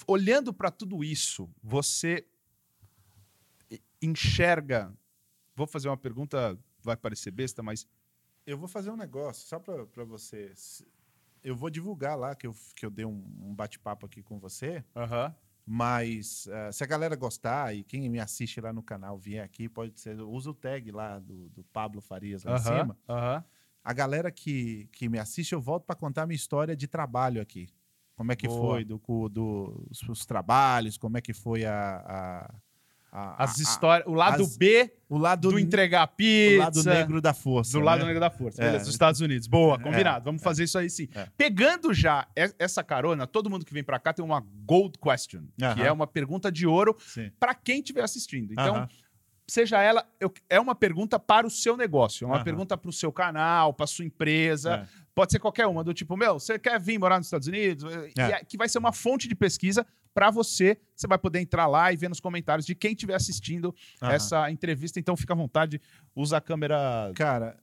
[0.08, 2.28] olhando para tudo isso, você
[4.02, 4.94] enxerga.
[5.56, 7.88] Vou fazer uma pergunta, vai parecer besta, mas
[8.46, 10.54] Eu vou fazer um negócio, só para você.
[11.44, 14.84] Eu vou divulgar lá que eu, que eu dei um, um bate-papo aqui com você.
[15.66, 19.68] Mas eh, se a galera gostar e quem me assiste lá no canal vier aqui,
[19.68, 20.20] pode ser.
[20.22, 22.98] Usa o tag lá do, do Pablo Farias lá em Aham, cima.
[23.10, 23.46] aham.
[23.84, 27.42] A galera que, que me assiste, eu volto para contar a minha história de trabalho
[27.42, 27.68] aqui.
[28.18, 28.60] Como é que Boa.
[28.74, 29.00] foi do,
[29.30, 32.04] do, os, os trabalhos, como é que foi a.
[32.06, 32.56] a-
[33.10, 36.84] a- As a- histórias, o lado as- B o lado, do entregar o pizza, lado
[36.84, 37.72] negro da força.
[37.72, 38.06] do lado né?
[38.08, 38.66] negro da força, É.
[38.66, 39.48] beleza, dos Estados Unidos.
[39.48, 40.26] Boa, É, combinado.
[40.26, 41.08] Vamos fazer isso aí sim.
[41.16, 41.26] É.
[41.38, 45.64] Pegando já essa carona, todo mundo que vem pra cá tem uma gold question, que
[45.64, 45.84] Aham.
[45.84, 46.98] é uma pergunta de ouro
[47.40, 48.52] pra quem estiver assistindo.
[48.52, 48.90] Então, Aham.
[49.48, 52.94] seja ela, eu- é uma pergunta para o seu negócio, é uma pergunta para o
[52.94, 54.86] seu canal, para sua empresa.
[55.04, 55.07] É.
[55.18, 57.92] Pode ser qualquer uma, do tipo, meu, você quer vir morar nos Estados Unidos?
[58.16, 58.32] E É.
[58.34, 59.84] é- que vai ser uma fonte de pesquisa
[60.14, 60.78] para você.
[60.96, 64.12] Você vai poder entrar lá e ver nos comentários de quem estiver assistindo Aham.
[64.14, 65.00] essa entrevista.
[65.00, 65.82] Então, fica à vontade,
[66.16, 67.12] usa a câmera.
[67.16, 67.60] Cara,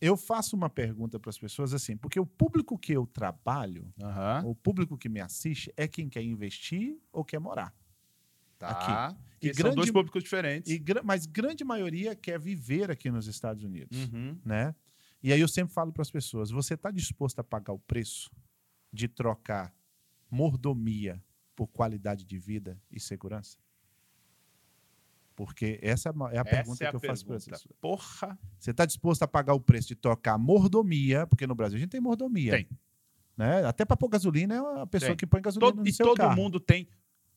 [0.00, 4.42] eu faço uma pergunta para as pessoas assim, porque o público que eu trabalho, Aham.
[4.46, 7.70] o público que me assiste, é quem quer investir ou quer morar.
[8.58, 9.14] Tá.
[9.42, 10.72] E E são grande- dois públicos diferentes.
[10.72, 14.38] E, mas grande maioria quer viver aqui nos Estados Unidos, Uhum.
[14.42, 14.74] né?
[15.24, 18.30] E aí eu sempre falo para as pessoas: você está disposto a pagar o preço
[18.92, 19.74] de trocar
[20.30, 21.18] mordomia
[21.56, 23.56] por qualidade de vida e segurança?
[25.34, 27.56] Porque essa é a é pergunta é a que eu faço para pergunta.
[27.56, 27.76] pessoas.
[27.80, 28.38] Porra.
[28.58, 31.26] Você está disposto a pagar o preço de trocar mordomia?
[31.26, 32.52] Porque no Brasil a gente tem mordomia.
[32.52, 32.68] Tem.
[33.36, 33.64] Né?
[33.64, 35.16] Até para pôr gasolina é a pessoa Tem.
[35.16, 36.36] que põe gasolina Todo- no e seu todo carro.
[36.36, 36.86] mundo tem,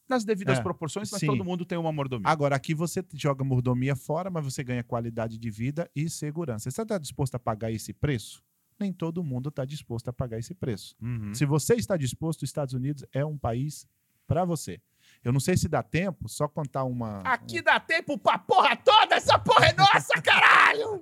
[0.09, 1.27] nas devidas É, proporções, mas sim.
[1.27, 2.27] todo mundo tem uma mordomia.
[2.29, 6.69] Agora, aqui você joga mordomia fora, mas você ganha qualidade de vida e segurança.
[6.71, 8.43] Você está disposto a pagar esse preço?
[8.79, 10.95] Nem todo mundo está disposto a pagar esse preço.
[11.01, 11.33] Uhum.
[11.33, 13.87] Se você está disposto, os Estados Unidos é um país
[14.27, 14.79] para você.
[15.23, 17.21] Eu não sei se dá tempo, só contar uma.
[17.21, 21.01] Aqui dá tempo pra porra toda, essa porra é nossa, caralho!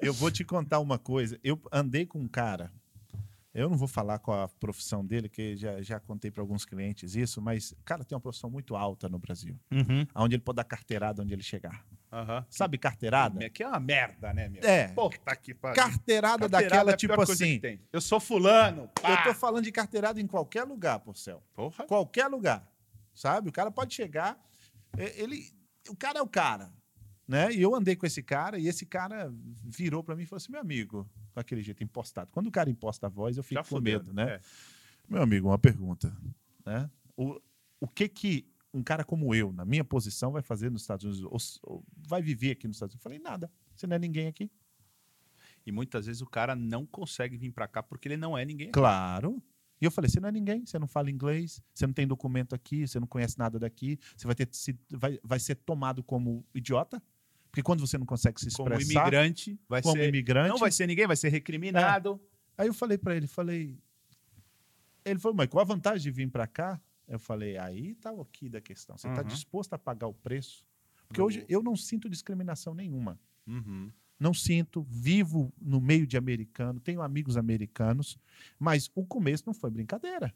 [0.00, 1.38] Eu vou te contar uma coisa.
[1.42, 2.72] Eu andei com um cara.
[3.58, 7.14] Eu não vou falar qual a profissão dele, que já, já contei para alguns clientes
[7.16, 10.06] isso, mas o cara tem uma profissão muito alta no Brasil, Uhum.
[10.14, 11.84] onde ele pode dar carteirada onde ele chegar.
[12.12, 12.46] Aham.
[12.48, 13.50] Sabe carteirada?
[13.50, 14.62] Que é uma merda, né, meu?
[14.62, 14.88] É.
[14.88, 15.74] Puta que pariu.
[15.76, 17.60] Carteirada, Carteirada daquela é tipo assim.
[17.92, 18.88] Eu sou fulano.
[19.02, 19.10] pá.
[19.10, 21.42] Eu tô falando de carteirada em qualquer lugar, por céu.
[21.54, 21.84] Porra.
[21.86, 22.66] Qualquer lugar.
[23.12, 23.48] Sabe?
[23.48, 24.38] O cara pode chegar.
[24.96, 25.42] é, Ele,
[25.90, 26.72] o cara é o cara.
[27.28, 27.52] Né?
[27.52, 29.30] E eu andei com esse cara e esse cara
[29.62, 32.30] virou para mim e falou assim: meu amigo, com aquele jeito impostado.
[32.32, 34.36] Quando o cara imposta a voz, eu fico Já com fudeu, medo, né?
[34.36, 34.40] É.
[35.06, 36.16] Meu amigo, uma pergunta.
[36.64, 36.90] Né?
[37.14, 37.38] O,
[37.80, 41.22] o que que um cara como eu, na minha posição, vai fazer nos Estados Unidos?
[41.62, 43.04] Ou, ou vai viver aqui nos Estados Unidos?
[43.04, 43.50] Eu falei, nada.
[43.76, 44.50] Você não é ninguém aqui.
[45.66, 48.70] E muitas vezes o cara não consegue vir pra cá porque ele não é ninguém.
[48.70, 49.42] Claro.
[49.80, 52.54] E eu falei, você não é ninguém, você não fala inglês, você não tem documento
[52.54, 54.48] aqui, você não conhece nada daqui, você vai, ter,
[54.90, 57.02] vai, vai ser tomado como idiota,
[57.50, 60.08] porque quando você não consegue se Como expressar imigrante, vai como ser.
[60.08, 60.48] imigrante...
[60.48, 62.20] Não vai ser ninguém, vai ser recriminado.
[62.56, 63.78] Aí eu falei para ele, falei...
[65.04, 66.80] Ele falou, mas qual a vantagem de vir para cá?
[67.06, 68.98] Eu falei, aí tá o aqui da questão.
[68.98, 69.28] Você está Uhum.
[69.28, 70.66] disposto a pagar o preço?
[71.06, 73.18] Porque hoje eu não sinto discriminação nenhuma.
[73.46, 73.90] Uhum.
[74.20, 78.18] Não sinto, vivo no meio de americano, tenho amigos americanos,
[78.58, 80.34] mas o começo não foi brincadeira.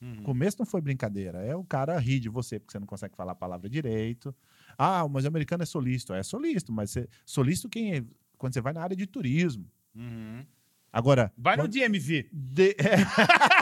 [0.00, 0.22] Uhum.
[0.22, 1.38] Começo não foi brincadeira.
[1.44, 4.34] É o cara rir de você porque você não consegue falar a palavra direito.
[4.78, 6.14] Ah, mas o americano é solícito.
[6.14, 8.04] É solícito, mas você, solícito quem é,
[8.38, 9.70] quando você vai na área de turismo.
[9.94, 10.44] Uhum.
[10.92, 11.32] Agora.
[11.36, 12.96] Vai no DMV, de- é,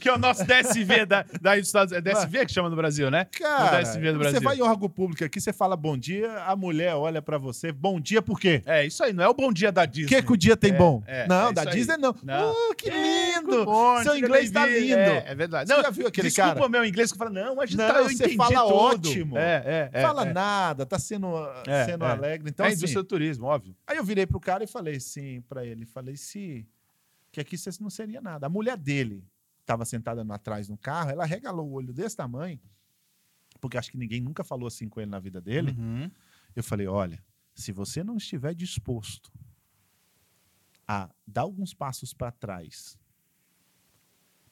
[0.00, 3.10] que é o nosso DSV da, da dos Estados É DSV que chama no Brasil,
[3.10, 3.26] né?
[3.26, 4.40] cara, DSV do você Brasil.
[4.42, 8.00] vai em órgão público aqui, você fala bom dia, a mulher olha pra você, bom
[8.00, 8.62] dia por quê?
[8.66, 10.08] É, isso aí, não é o bom dia da O Disney.
[10.08, 11.02] que, que o dia tem É, bom?
[11.06, 11.64] é, não, é da.
[11.64, 12.14] Disney não.
[12.22, 12.52] Não.
[12.70, 13.46] Oh, que lindo!
[13.50, 14.94] Muito bom, Seu inglês tá lindo.
[14.96, 15.68] É, é verdade.
[15.68, 16.66] Você Não, já viu aquele desculpa cara?
[16.66, 18.74] o meu inglês que fala, não, a gente Não, tá, eu você fala tudo.
[18.74, 19.38] ótimo.
[19.38, 20.02] É, é, é.
[20.02, 20.32] Fala é.
[20.32, 21.28] nada, tá sendo,
[21.66, 22.08] É, sendo é.
[22.10, 22.50] alegre.
[22.50, 23.74] Então, é assim, indústria do turismo, óbvio.
[23.86, 26.66] Aí eu virei pro cara e falei assim pra ele, falei se
[27.32, 28.46] que aqui você não seria nada.
[28.46, 29.26] A mulher dele
[29.60, 32.60] estava sentada no- atrás no carro, ela regalou o olho desse tamanho,
[33.60, 35.72] porque acho que ninguém nunca falou assim com ele na vida dele.
[35.72, 36.10] Uhum.
[36.56, 39.30] Eu falei, olha, Se você não estiver disposto
[40.86, 42.96] a dar alguns passos para trás,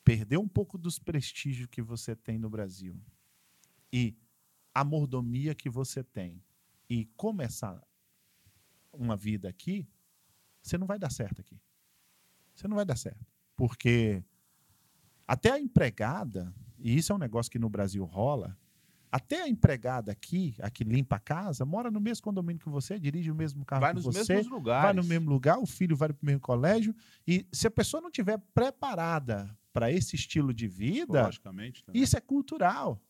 [0.04, 3.00] perder um pouco dos prestígios que você tem no Brasil
[3.92, 4.16] e
[4.74, 6.42] a mordomia que você tem
[6.88, 7.80] e começar
[8.92, 9.86] uma vida aqui,
[10.62, 11.58] você não vai dar certo aqui.
[12.58, 13.24] Você não vai dar certo.
[13.54, 14.22] Porque
[15.26, 18.58] até a empregada, e isso é um negócio que no Brasil rola,
[19.12, 22.98] até a empregada aqui, a que limpa a casa, mora no mesmo condomínio que você,
[22.98, 24.82] dirige o mesmo carro Vai que nos você, mesmos lugares.
[24.82, 26.94] vai no mesmo lugar, o filho vai para o mesmo colégio.
[27.26, 31.30] E se a pessoa não tiver preparada para esse estilo de vida,
[31.94, 33.00] isso é cultural.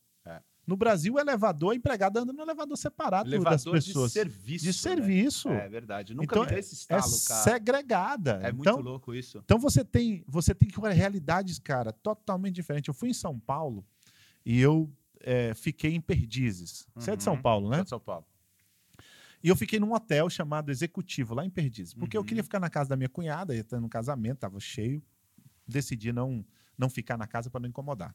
[0.69, 0.70] É.
[0.70, 4.12] No Brasil, o elevador, a empregada anda no elevador separado Elevador das de pessoas.
[4.12, 4.62] serviço.
[4.65, 4.73] De né?
[4.73, 5.49] serviço.
[5.49, 6.15] É verdade.
[6.15, 7.43] Nunca Então, me deu esse É estalo, cara.
[7.43, 8.31] segregada.
[8.43, 9.39] É muito então, louco isso.
[9.45, 12.89] então você tem, você tem que olhar realidades, cara, totalmente diferentes.
[12.89, 13.85] Eu fui em São Paulo
[14.45, 14.90] e eu
[15.20, 16.86] é, fiquei em Perdizes.
[16.95, 17.43] Você é de São Uhum.
[17.43, 17.77] Paulo, né?
[17.78, 18.24] Sou de São Paulo.
[19.43, 21.95] E eu fiquei num hotel chamado Executivo, lá em Perdizes.
[21.95, 22.27] Porque eu Uhum.
[22.27, 25.03] queria ficar na casa da minha cunhada, ia ter um casamento, tava cheio.
[25.66, 26.45] Decidi não,
[26.77, 28.15] não ficar na casa para não incomodar.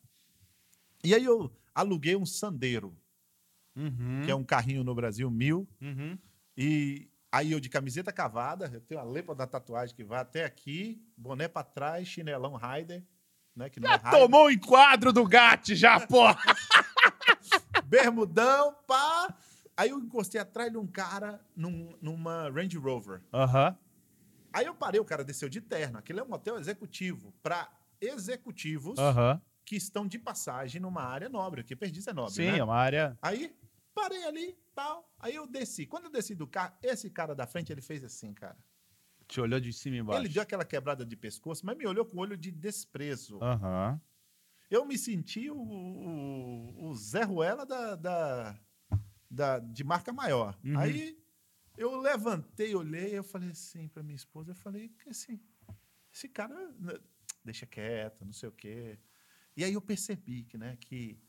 [1.04, 2.96] E aí eu aluguei um Sandeiro,
[3.76, 4.22] Uhum.
[4.24, 5.68] que é um carrinho no Brasil, mil.
[5.82, 6.18] Uhum.
[6.56, 10.46] E aí eu de camiseta cavada, eu tenho a lepa da tatuagem que vai até
[10.46, 13.04] aqui, boné para trás, chinelão Raider,
[13.56, 13.70] né?
[13.70, 14.12] Que não é Raider.
[14.22, 16.38] Tomou o enquadro do gato já, porra.
[17.86, 19.36] Bermudão, pá.
[19.76, 23.22] Aí eu encostei atrás de um cara num- numa Range Rover.
[23.34, 23.76] Aham.
[24.52, 25.98] Aí eu parei, o cara desceu de terno.
[25.98, 27.68] Aquele é um hotel executivo para
[28.00, 29.42] executivos Aham.
[29.66, 32.58] Que estão de passagem numa área nobre, porque Perdiz é nobre, Sim, né?
[32.58, 33.18] é uma área.
[33.22, 33.56] Aí
[33.94, 35.10] parei ali, tal.
[35.20, 35.86] Aí eu desci.
[35.86, 38.58] Quando eu desci do carro, esse cara da frente, ele fez assim, cara.
[39.28, 40.22] Te olhou de cima e embaixo.
[40.22, 43.40] Ele deu aquela quebrada de pescoço, mas me olhou com olho de desprezo.
[43.42, 44.00] Aham.
[44.70, 48.60] Eu me senti o, o, o Zé Ruela da, da,
[49.30, 50.58] da- de marca maior.
[50.64, 50.78] Uhum.
[50.78, 51.18] Aí
[51.78, 55.40] eu levantei, olhei, eu falei assim para minha esposa, eu falei que assim,
[56.12, 56.94] esse cara né,
[57.46, 59.00] deixa quieto, não sei o quê.
[59.56, 61.20] E aí eu percebi que, né, que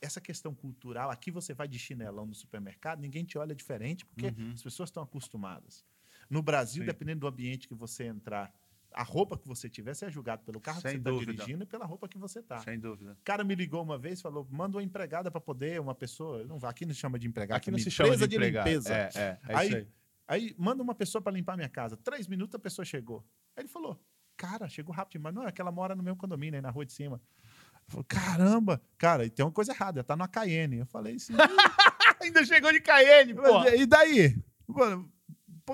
[0.00, 4.26] essa questão cultural, aqui você vai de chinelão no supermercado, ninguém te olha diferente, porque
[4.26, 4.52] Uhum.
[4.54, 5.84] as pessoas estão acostumadas.
[6.28, 6.86] No Brasil, Sim.
[6.86, 8.52] dependendo do ambiente que você entrar,
[8.92, 11.62] a roupa que você tiver, você é julgado pelo carro Sem que você está dirigindo
[11.62, 12.58] e pela roupa que você está.
[12.60, 13.12] Sem dúvida.
[13.12, 16.44] O cara me ligou uma vez, falou: manda uma empregada para poder, uma pessoa.
[16.44, 18.66] Não, aqui não chama de empregada, Aqui não se chama de empregado.
[18.66, 18.92] limpeza.
[18.94, 19.88] É, é, é Aí- aí.
[20.26, 21.96] Aí manda uma pessoa para limpar minha casa.
[21.96, 23.24] Três minutos a pessoa chegou.
[23.56, 24.00] Aí ele falou:
[24.36, 26.84] Cara, chegou rápido, mas não, é que ela mora no meu condomínio, aí na rua
[26.86, 27.20] de cima.
[27.90, 30.78] Falei, Caramba, cara, e tem uma coisa errada, tá no AKN.
[30.78, 31.32] Eu falei assim,
[32.22, 33.64] Ainda chegou de Cayenne, pô.
[33.66, 34.36] e daí?
[34.66, 35.10] Mano,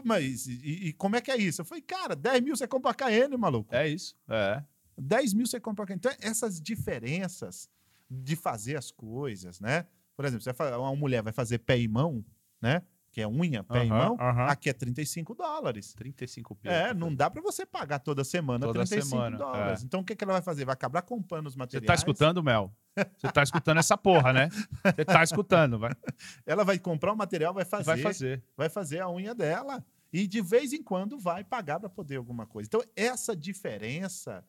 [0.05, 1.60] mas e, e como é que é isso?
[1.60, 3.74] Eu falei, cara, 10 mil você compra AKN, maluco.
[3.74, 4.16] É isso.
[4.28, 4.62] É.
[4.97, 5.86] 10 mil você compra.
[5.93, 7.68] Então, essas diferenças
[8.10, 9.86] de fazer as coisas, né?
[10.16, 12.24] Por exemplo, você vai uma mulher vai fazer pé e mão,
[12.60, 12.82] né?
[13.16, 14.14] Que é unha, pé e mão.
[14.47, 15.94] Aqui é 35 dólares.
[15.94, 16.74] 35 pila.
[16.74, 19.80] É, não dá para você pagar toda semana Toda 35 semana, dólares.
[19.80, 19.84] é.
[19.86, 20.66] Então, o que, que ela vai fazer?
[20.66, 21.86] Vai acabar comprando os Você materiais.
[21.86, 22.70] tá escutando, Mel?
[23.16, 24.51] Você tá escutando essa porra, né?
[24.84, 25.93] Você tá escutando, vai.
[26.44, 28.44] Ela vai comprar o material, vai fazer, Vai fazer.
[28.55, 29.82] vai fazer a unha dela.
[30.12, 32.66] E de vez em quando vai pagar para poder alguma coisa.
[32.68, 34.44] Então, essa diferença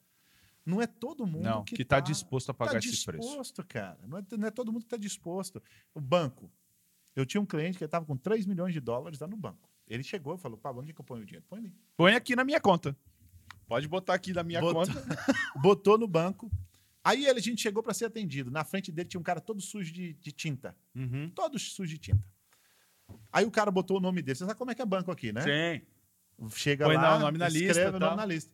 [0.65, 3.25] não é todo mundo Não, que que tá tá- disposto a Tá pagar esse preço.
[3.25, 3.97] disposto, cara.
[4.05, 5.63] Não é, não é todo mundo que está disposto.
[5.95, 6.51] O banco.
[7.17, 9.67] Eu tinha um cliente que estava com 3 milhões de dólares lá no banco.
[9.87, 11.43] Ele chegou e falou: Pablo, onde é que eu ponho o dinheiro?
[11.49, 11.73] Põe ali.
[11.97, 12.95] Põe aqui na minha conta.
[13.67, 15.03] Pode botar aqui na minha Botou- conta.
[15.59, 16.51] Botou no banco.
[17.03, 18.51] Aí ele, a gente chegou para ser atendido.
[18.51, 20.75] Na frente dele tinha um cara todo sujo de, de tinta.
[20.93, 21.29] Uhum.
[21.33, 22.23] Todo sujo de tinta.
[23.31, 24.37] Aí o cara botou o nome dele.
[24.37, 25.41] Você sabe como é que é banco aqui, né?
[25.41, 25.81] Sim.
[26.51, 28.15] Chega Põe lá, lá o nome na escreve lista, o nome tal.
[28.17, 28.51] na lista.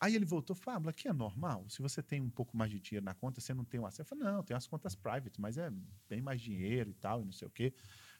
[0.00, 1.66] Aí ele voltou, Fábio, aqui é normal?
[1.68, 4.02] Se você tem um pouco mais de dinheiro na conta, você não tem um acesso.
[4.02, 5.70] Eu falei, não, tem as contas private, mas é
[6.08, 7.74] bem mais dinheiro e tal, e não sei o quê.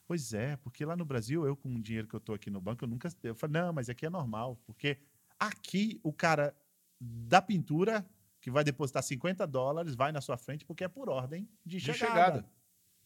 [0.07, 2.61] Pois é, porque lá no Brasil, eu com o dinheiro que eu tô aqui no
[2.61, 3.09] banco, eu nunca...
[3.23, 4.99] Eu falei, não, mas aqui é normal, porque
[5.39, 6.55] aqui o cara
[7.01, 8.07] da pintura,
[8.43, 11.81] que vai depositar 50 dólares, vai na sua frente, porque é por ordem de, De
[11.81, 11.97] chegada.
[11.97, 12.51] chegada.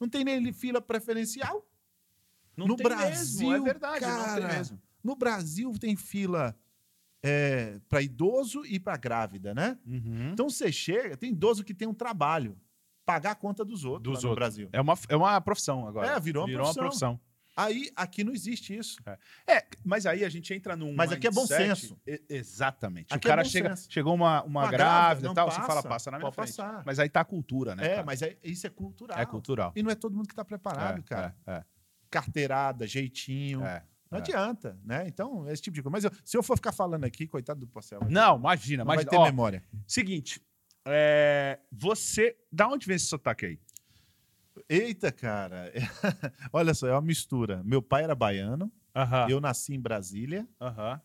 [0.00, 1.64] Não tem nem fila preferencial.
[2.56, 4.80] Não No Brasil, mesmo, é verdade, cara.
[5.02, 6.58] No Brasil tem fila
[7.88, 9.78] para idoso e para grávida, né?
[9.86, 10.30] Uhum.
[10.32, 12.56] Então você chega, tem idoso que tem um trabalho,
[13.04, 14.44] pagar a conta dos outros Dos no outros.
[14.46, 14.68] Brasil.
[14.72, 16.08] É uma, é uma profissão agora.
[16.08, 16.82] É, virou uma profissão.
[16.82, 17.20] profissão.
[17.56, 18.96] Aí aqui não existe isso.
[19.46, 20.92] É, mas aí a gente entra num.
[20.92, 21.96] Mas aqui é bom senso.
[22.04, 23.14] E- exatamente.
[23.14, 23.92] Aqui o é cara bom chega, senso.
[23.92, 26.56] chegou uma, uma, Uma grávida e tal, você passa, fala, passa na minha pode frente.
[26.56, 26.82] passar.
[26.84, 27.86] Mas aí tá a cultura, né?
[27.86, 28.02] é, cara?
[28.04, 29.16] mas é- isso é cultural.
[29.16, 29.72] é cultural.
[29.76, 31.36] E não é todo mundo que está preparado, É, cara.
[31.46, 31.64] É,
[32.10, 33.64] Carteirada, jeitinho.
[33.64, 33.82] é, é,
[34.14, 34.22] Não é.
[34.22, 35.04] adianta, né?
[35.06, 35.92] Então, esse tipo de coisa.
[35.92, 38.00] Mas eu- se eu for ficar falando aqui, coitado do Porcel.
[38.00, 38.82] vai- Não, imagina.
[38.84, 39.62] não vai Mas, ter ó, memória.
[39.86, 40.40] seguinte,
[40.86, 42.36] é, você...
[42.52, 43.60] Da onde vem esse sotaque aí?
[44.68, 45.72] Eita, cara.
[46.52, 47.62] Olha só, é uma mistura.
[47.64, 49.26] Meu pai era baiano, Aham.
[49.28, 51.00] Eu nasci em Brasília Aham.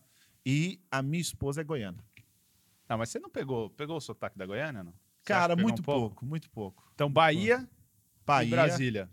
[0.46, 2.04] e a minha esposa é goiana.
[2.88, 4.92] Não, mas você não pegou, pegou o sotaque da Goiânia, não?
[4.92, 6.00] Você Cara, muito um pouco?
[6.08, 6.90] pouco, muito pouco.
[6.94, 7.68] Então, Bahia,
[8.24, 9.10] Bahia, e Brasília.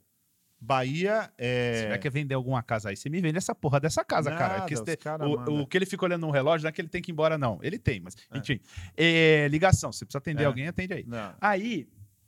[0.59, 1.81] Bahia Se é.
[1.83, 4.59] tiver quer vender alguma casa aí, você me vende essa porra dessa casa, cara.
[4.59, 6.81] Nada, os você- cara o, o que ele fica olhando no relógio não é que
[6.81, 7.59] ele tem que ir embora, não.
[7.61, 8.15] Ele tem, mas.
[8.31, 8.37] É.
[8.37, 8.59] Enfim.
[8.95, 9.91] É, ligação.
[9.91, 10.45] Se precisa atender É.
[10.45, 11.05] alguém, atende aí.
[11.07, 11.33] Não.
[11.39, 11.87] Aí,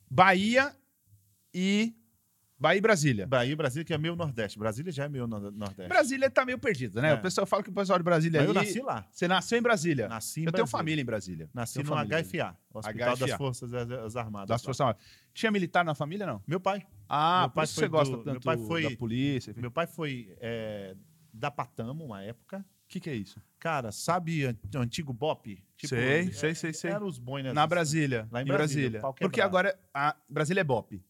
[0.10, 0.76] Bahia
[1.54, 1.96] e.
[2.62, 3.26] Bahia e Brasília.
[3.26, 4.60] Bahia e Brasília, que é meio Nordeste.
[4.60, 5.88] Brasília já é meio no- Nordeste.
[5.88, 7.12] Brasília tá meio perdido, né?
[7.12, 7.14] É.
[7.14, 9.08] O pessoal fala que o pessoal de Brasília Mas eu ali- nasci lá.
[9.10, 10.10] Você nasceu em Brasília.
[10.10, 10.78] Nasci em eu tenho Brasília.
[10.78, 11.50] família em Brasília.
[11.54, 11.96] Nasci Tenho no.
[11.96, 13.28] HFA, Hospital HFA.
[13.28, 14.50] das Forças As- Armadas.
[14.50, 14.62] Das.
[14.64, 15.02] Forças Armadas.
[15.34, 16.44] Tinha militar na família, não?
[16.46, 16.86] Meu pai.
[17.10, 19.52] Ah, pai você gosta do- tanto meu pai foi- da polícia.
[19.52, 19.62] enfim.
[19.62, 20.96] Meu pai foi é,
[21.34, 22.60] da Patamo, uma época.
[22.60, 23.42] O que, que é isso?
[23.60, 24.46] Cara, sabe
[24.76, 25.64] o antigo BOP?
[25.78, 26.92] Sei, é- sei, sei, sei.
[26.92, 27.54] Era os boinas.
[27.54, 28.28] Na Brasília.
[28.32, 29.14] Lá em em Brasília, Brasília.
[29.20, 31.02] Porque agora a Brasília é BOP.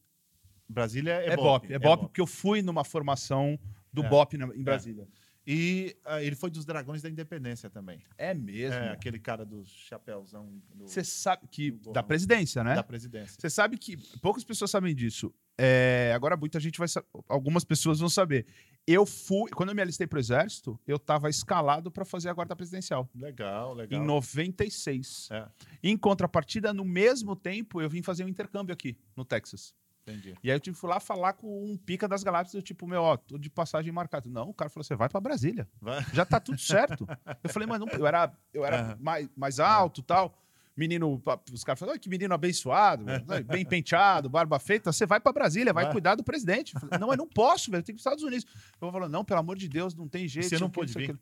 [0.68, 1.72] Brasília é, É, BOP.
[1.72, 3.58] É BOP porque eu fui numa formação
[3.92, 4.08] do É.
[4.08, 5.08] BOP na- em Brasília.
[5.46, 8.00] E ah, ele foi dos Dragões da Independência também.
[8.16, 8.78] É, mesmo.
[8.78, 11.70] É, aquele cara do chapéuzão Você sabe que.
[11.92, 12.74] Da presidência, né?
[12.74, 13.36] da presidência.
[13.40, 15.32] Você sabe que poucas pessoas sabem disso.
[15.62, 17.06] É, agora muita gente vai saber.
[17.28, 18.46] Algumas pessoas vão saber.
[18.86, 19.50] Eu fui.
[19.50, 23.06] Quando eu me alistei pro exército, eu estava escalado para fazer a guarda presidencial.
[23.14, 24.00] Legal, legal.
[24.00, 25.28] Em 96.
[25.30, 25.46] É,
[25.82, 29.74] Em contrapartida, no mesmo tempo, eu vim fazer um intercâmbio aqui, no Texas.
[30.02, 30.34] entendi.
[30.42, 33.02] E aí eu tive ir lá falar com um pica das galáxias, eu, tipo, meu,
[33.02, 34.30] ó, tô de passagem marcada.
[34.30, 35.68] Não, o cara falou, você vai pra Brasília.
[35.78, 36.02] Vai.
[36.14, 37.06] Já tá tudo certo.
[37.44, 38.96] eu falei, mas não, eu era, eu era Aham.
[38.98, 40.34] mais, mais alto tal.
[40.76, 41.20] Menino,
[41.52, 45.20] os caras falaram, "Ai, que menino abençoado, velho, né, bem penteado, barba feita, você vai
[45.20, 46.74] pra Brasília, vai cuidar do presidente.
[46.74, 48.46] Eu falei, não, eu não posso, velho, eu tenho que ir pros Estados Unidos.
[48.80, 50.48] Eu falei, não, pelo amor de Deus, não tem jeito.
[50.48, 51.04] você não pôde isso vir?
[51.06, 51.18] aquilo.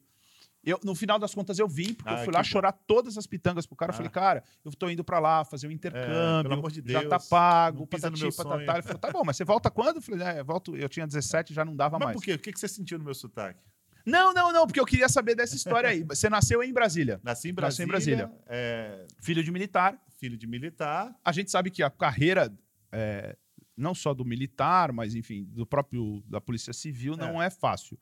[0.65, 2.45] Eu, no final das contas, eu vim, porque Ah, eu fui lá bom.
[2.45, 3.91] chorar todas as pitangas pro cara.
[3.91, 3.97] Eu Ah.
[3.97, 6.43] falei, cara, eu tô indo pra lá fazer um intercâmbio.
[6.43, 8.73] pelo amor de Já tá Deus, pago, patati, meu patatá.
[8.75, 9.97] Ele falou, tá bom, mas você volta quando?
[9.97, 12.17] Eu falei, é, eu volto, eu tinha 17, já não dava Mas mais.
[12.17, 12.35] por quê?
[12.35, 13.61] O que que você sentiu no meu sotaque?
[14.09, 16.03] Não, não, não, porque eu queria saber dessa história aí.
[16.05, 18.15] Você nasceu em Brasília, Nasci em Nasceu Brasília.
[18.15, 18.33] em Brasília.
[18.47, 19.99] é, filho de militar.
[20.19, 21.15] filho de militar.
[21.25, 22.53] A gente sabe que a carreira,
[22.91, 23.37] é,
[23.77, 27.99] não só do militar, mas enfim, do próprio da Polícia Civil, não é fácil.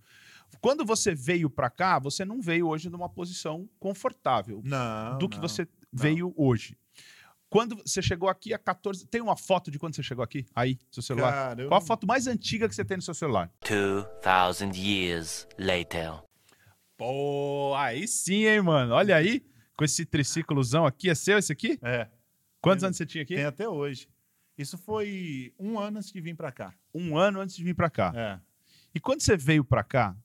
[0.60, 5.18] Quando você veio pra cá, você não veio hoje numa posição confortável Não.
[5.18, 5.42] do que não.
[5.42, 6.78] você veio hoje.
[7.48, 9.06] Quando você chegou aqui a 14.
[9.06, 10.44] Tem uma foto de quando você chegou aqui?
[10.54, 11.32] Aí, seu celular.
[11.32, 13.50] Cara, eu Qual a foto mais antiga que você tem no seu celular?
[13.68, 16.22] 2,000 years later.
[16.96, 18.94] Pô, aí sim, hein, mano?
[18.94, 19.44] Olha aí,
[19.76, 21.08] com esse triciclozão aqui.
[21.10, 21.78] É seu esse aqui?
[21.82, 22.08] É,
[22.60, 23.34] Quantos Tem- anos você tinha aqui?
[23.36, 24.08] tem até hoje.
[24.58, 26.74] Isso foi um ano antes de vir pra cá.
[26.94, 28.12] Um ano antes de vir pra cá.
[28.16, 28.40] É.
[28.94, 30.16] E quando você veio pra cá,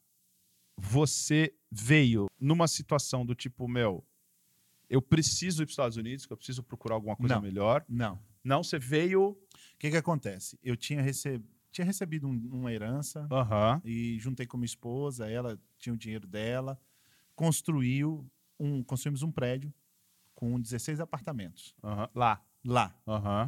[0.78, 4.04] você veio numa situação do tipo, meu,
[4.92, 7.42] eu preciso ir para os Estados Unidos, que eu preciso procurar alguma coisa Não.
[7.42, 7.84] melhor.
[7.88, 8.20] Não.
[8.44, 9.30] Não, você veio.
[9.32, 9.38] O
[9.80, 10.60] que que acontece?
[10.62, 11.44] Eu tinha, receb...
[11.72, 13.26] tinha recebido um- uma herança
[13.86, 16.80] e juntei com minha esposa, ela tinha o dinheiro dela,
[17.36, 19.74] construiu um, construímos um prédio
[20.36, 21.76] com 16 apartamentos.
[22.14, 22.44] Lá.
[22.64, 22.96] lá.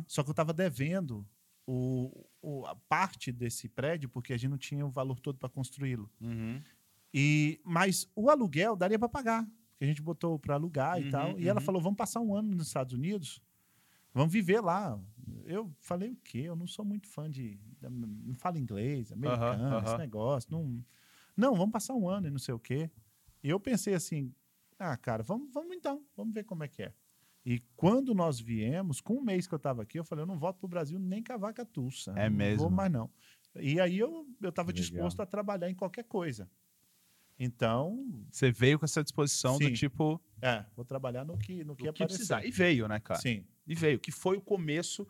[0.08, 1.26] Só que eu estava devendo
[1.68, 5.50] o, o- a parte desse prédio porque a gente não tinha o valor todo para
[5.50, 6.10] construí-lo.
[6.22, 6.62] Uhum.
[7.14, 9.48] E mas o aluguel daria para pagar,
[9.84, 11.40] porque a gente botou para alugar Uhum, e tal.
[11.40, 11.62] E ela uhum.
[11.62, 13.42] falou: "Vamos passar um ano nos Estados Unidos,
[14.14, 15.00] vamos viver lá".
[15.46, 16.40] Eu falei o quê?
[16.42, 20.00] Eu não sou muito fã de, não falo inglês, americano, esse aham.
[20.00, 20.86] negócio, não.
[21.38, 22.92] Não, vamos passar um ano e não sei o quê.
[23.44, 24.34] E eu pensei assim:
[24.80, 26.94] "Ah, cara, vamos, vamos então, vamos ver como é que é".
[27.46, 30.40] E quando nós viemos, com um mês que eu estava aqui, eu falei: "Eu não
[30.40, 32.14] volto para o Brasil nem com a vaca tussa.
[32.16, 32.70] É não mesmo?
[32.70, 33.12] Vou mais não".
[33.56, 36.50] E aí eu estava disposto a trabalhar em qualquer coisa.
[37.44, 39.74] Então, Você veio com essa disposição do Sim.
[39.74, 40.20] tipo.
[40.42, 42.46] é, vou trabalhar no que, no que, que precisar.
[42.46, 43.20] E veio, né, cara?
[43.20, 43.46] Sim.
[43.68, 45.08] E veio, que foi o começo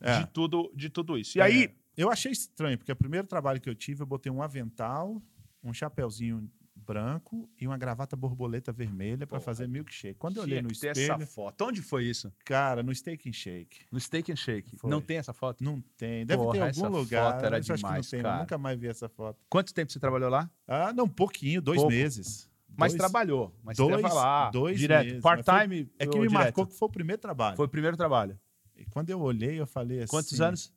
[0.00, 0.20] É.
[0.20, 1.38] de, tudo, de tudo isso.
[1.38, 1.74] E É, aí.
[1.96, 5.22] eu achei estranho, porque o primeiro trabalho que eu tive, eu botei um avental,
[5.62, 6.50] um chapeuzinho
[6.84, 10.18] branco e uma gravata borboleta vermelha para fazer milkshake.
[10.18, 11.64] Quando eu olhei no espelho, essa foto.
[11.64, 12.32] Onde foi isso?
[12.44, 13.86] cara, no Steak and Shake.
[13.90, 14.76] No Steak and Shake.
[14.76, 14.90] Foi.
[14.90, 15.62] Não tem essa foto?
[15.64, 16.24] Não tem.
[16.26, 17.32] Deve Porra, ter algum lugar.
[17.34, 18.38] foto era demais, não tem, cara.
[18.40, 19.38] nunca mais vi essa foto.
[19.48, 20.50] Quanto tempo você trabalhou lá?
[20.66, 21.92] Ah, não, pouquinho, dois Pouco.
[21.92, 22.48] meses.
[22.76, 23.54] Mas Dois- trabalhou.
[23.62, 24.50] Mas dois- lá.
[24.50, 25.04] dois direto.
[25.06, 25.88] meses, Part-time.
[25.96, 26.32] É que me direto?
[26.32, 27.56] marcou que foi o primeiro trabalho.
[27.56, 28.36] Foi o primeiro trabalho.
[28.76, 30.10] E quando eu olhei, eu falei assim.
[30.10, 30.72] Quantos anos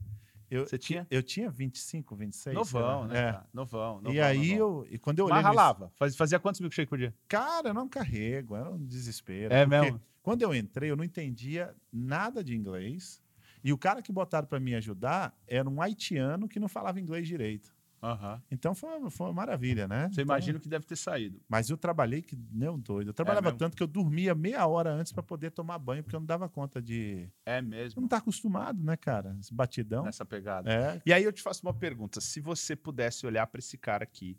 [0.49, 1.05] Eu, você tinha?
[1.11, 2.55] eu tinha 25, 26.
[2.55, 3.19] Novão, né?
[3.19, 3.41] É.
[3.53, 4.13] Novão, novão.
[4.13, 4.57] e aí novão.
[4.83, 5.91] eu, e quando eu olhei Mas ralava.
[5.95, 7.13] Faz- Fazia quantos milkshake por dia?
[7.27, 9.53] cara, eu não carrego, era um desespero.
[9.53, 10.01] É mesmo?
[10.21, 13.21] Quando eu entrei, eu não entendia nada de inglês.
[13.63, 17.27] E o cara que botaram para me ajudar era um haitiano que não falava inglês
[17.27, 17.73] direito.
[18.01, 18.41] Aham.
[18.51, 20.03] Então foi, uma- foi uma maravilha, né?
[20.07, 21.41] Você Então, imagina o que deve ter saído.
[21.49, 23.09] Mas eu trabalhei que nem um doido.
[23.09, 23.57] Eu trabalhava mesmo?
[23.57, 26.47] tanto que eu dormia meia hora antes para poder tomar banho, porque eu não dava
[26.47, 27.27] conta de.
[27.45, 28.01] É Eu mesmo.
[28.01, 29.35] não tá acostumado, né, cara?
[29.39, 30.03] Esse batidão.
[30.03, 30.71] Nessa pegada.
[30.71, 31.01] É.
[31.05, 32.21] E aí eu te faço uma pergunta.
[32.21, 34.37] Se você pudesse olhar para esse cara aqui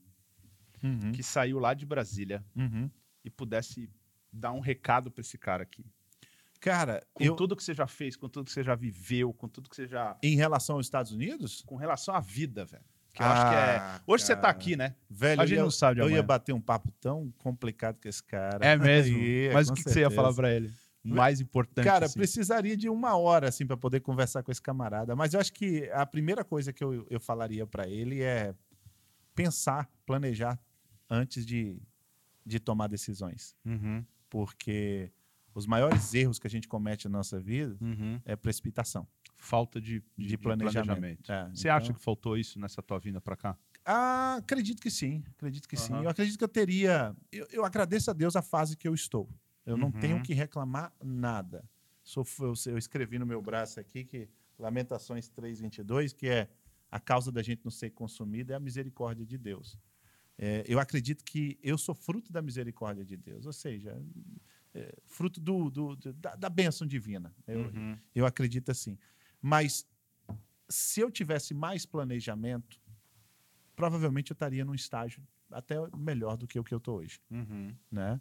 [0.82, 1.10] Uhum.
[1.10, 2.88] que saiu lá de Brasília Uhum.
[3.24, 3.90] e pudesse
[4.32, 5.84] dar um recado para esse cara aqui.
[6.60, 9.48] Cara, Com eu, tudo que você já fez, com tudo que você já viveu, com
[9.48, 10.16] tudo que você já.
[10.22, 12.84] em relação aos Estados Unidos, Com relação à vida, velho.
[13.12, 13.76] Que eu acho que é.
[13.78, 14.52] Ah, Hoje você tá cara.
[14.52, 14.94] aqui, né?
[15.10, 18.08] velho, A eu gente ia, não sabe eu ia bater um papo tão complicado com
[18.08, 18.64] esse cara.
[18.64, 19.18] É mesmo.
[19.18, 20.72] Ia, Mas o que, que você ia falar para ele?
[21.02, 21.84] Mais importante.
[21.84, 22.18] Cara, assim.
[22.18, 25.16] precisaria de uma hora assim para poder conversar com esse camarada.
[25.16, 28.54] Mas eu acho que a primeira coisa que eu, eu falaria para ele é
[29.34, 30.58] pensar, planejar
[31.08, 31.80] antes de,
[32.44, 35.10] de tomar decisões, Uhum, porque
[35.54, 38.20] os maiores erros que a gente comete na nossa vida uhum.
[38.24, 39.06] é precipitação
[39.38, 41.30] Falta de, de, planejamento.
[41.30, 43.56] É, Você então- acha que faltou isso nessa tua vinda para cá?
[43.84, 45.92] Ah, acredito que sim, acredito que sim.
[45.94, 46.02] Aham.
[46.04, 47.16] Eu acredito que eu teria.
[47.32, 49.28] Eu, eu agradeço a Deus a fase que eu estou.
[49.64, 50.00] Eu não Uhum.
[50.00, 51.64] tenho que reclamar nada.
[52.02, 54.28] Sou, eu, eu escrevi no meu braço aqui que
[54.58, 56.48] Lamentações 3:22, que é
[56.90, 59.78] a causa da gente não ser consumida é a misericórdia de Deus.
[60.36, 64.00] É, eu acredito que eu sou fruto da misericórdia de Deus, ou seja,
[64.74, 67.34] é, fruto do, do- do- da, da bênção divina.
[67.46, 67.96] Eu, Uhum.
[68.14, 68.98] eu acredito assim.
[69.40, 69.86] Mas
[70.68, 72.80] se eu tivesse mais planejamento,
[73.76, 77.74] provavelmente eu estaria num estágio até melhor do que o que eu estou hoje, Uhum.
[77.90, 78.20] né?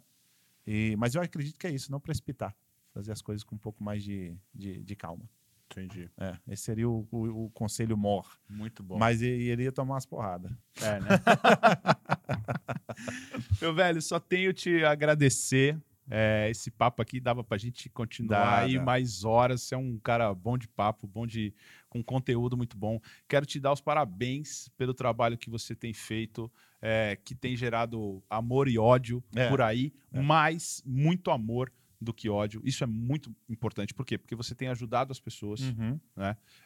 [0.66, 2.54] E, mas eu acredito que é isso, não precipitar,
[2.92, 5.28] fazer as coisas com um pouco mais de, de, de calma.
[5.70, 6.10] Entendi.
[6.16, 8.38] É, esse seria o, o- o conselho mor.
[8.48, 8.98] Muito bom.
[8.98, 10.50] Mas ele ele ia tomar umas porradas.
[10.80, 11.08] É, né?
[13.60, 15.78] Meu velho, só tenho te agradecer.
[16.10, 19.62] É, esse papo aqui dava pra gente continuar aí mais horas.
[19.62, 21.52] Você é um cara bom de papo, bom de
[21.88, 23.00] com conteúdo muito bom.
[23.28, 28.22] Quero te dar os parabéns pelo trabalho que você tem feito, é, que tem gerado
[28.30, 30.20] amor e ódio É, por aí, é.
[30.20, 31.70] mas muito amor
[32.00, 32.60] do que ódio.
[32.64, 33.92] Isso é muito importante.
[33.92, 34.16] Por quê?
[34.16, 35.98] Porque você tem ajudado as pessoas, Uhum.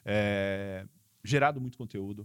[0.05, 0.87] é,
[1.25, 2.25] gerado muito conteúdo.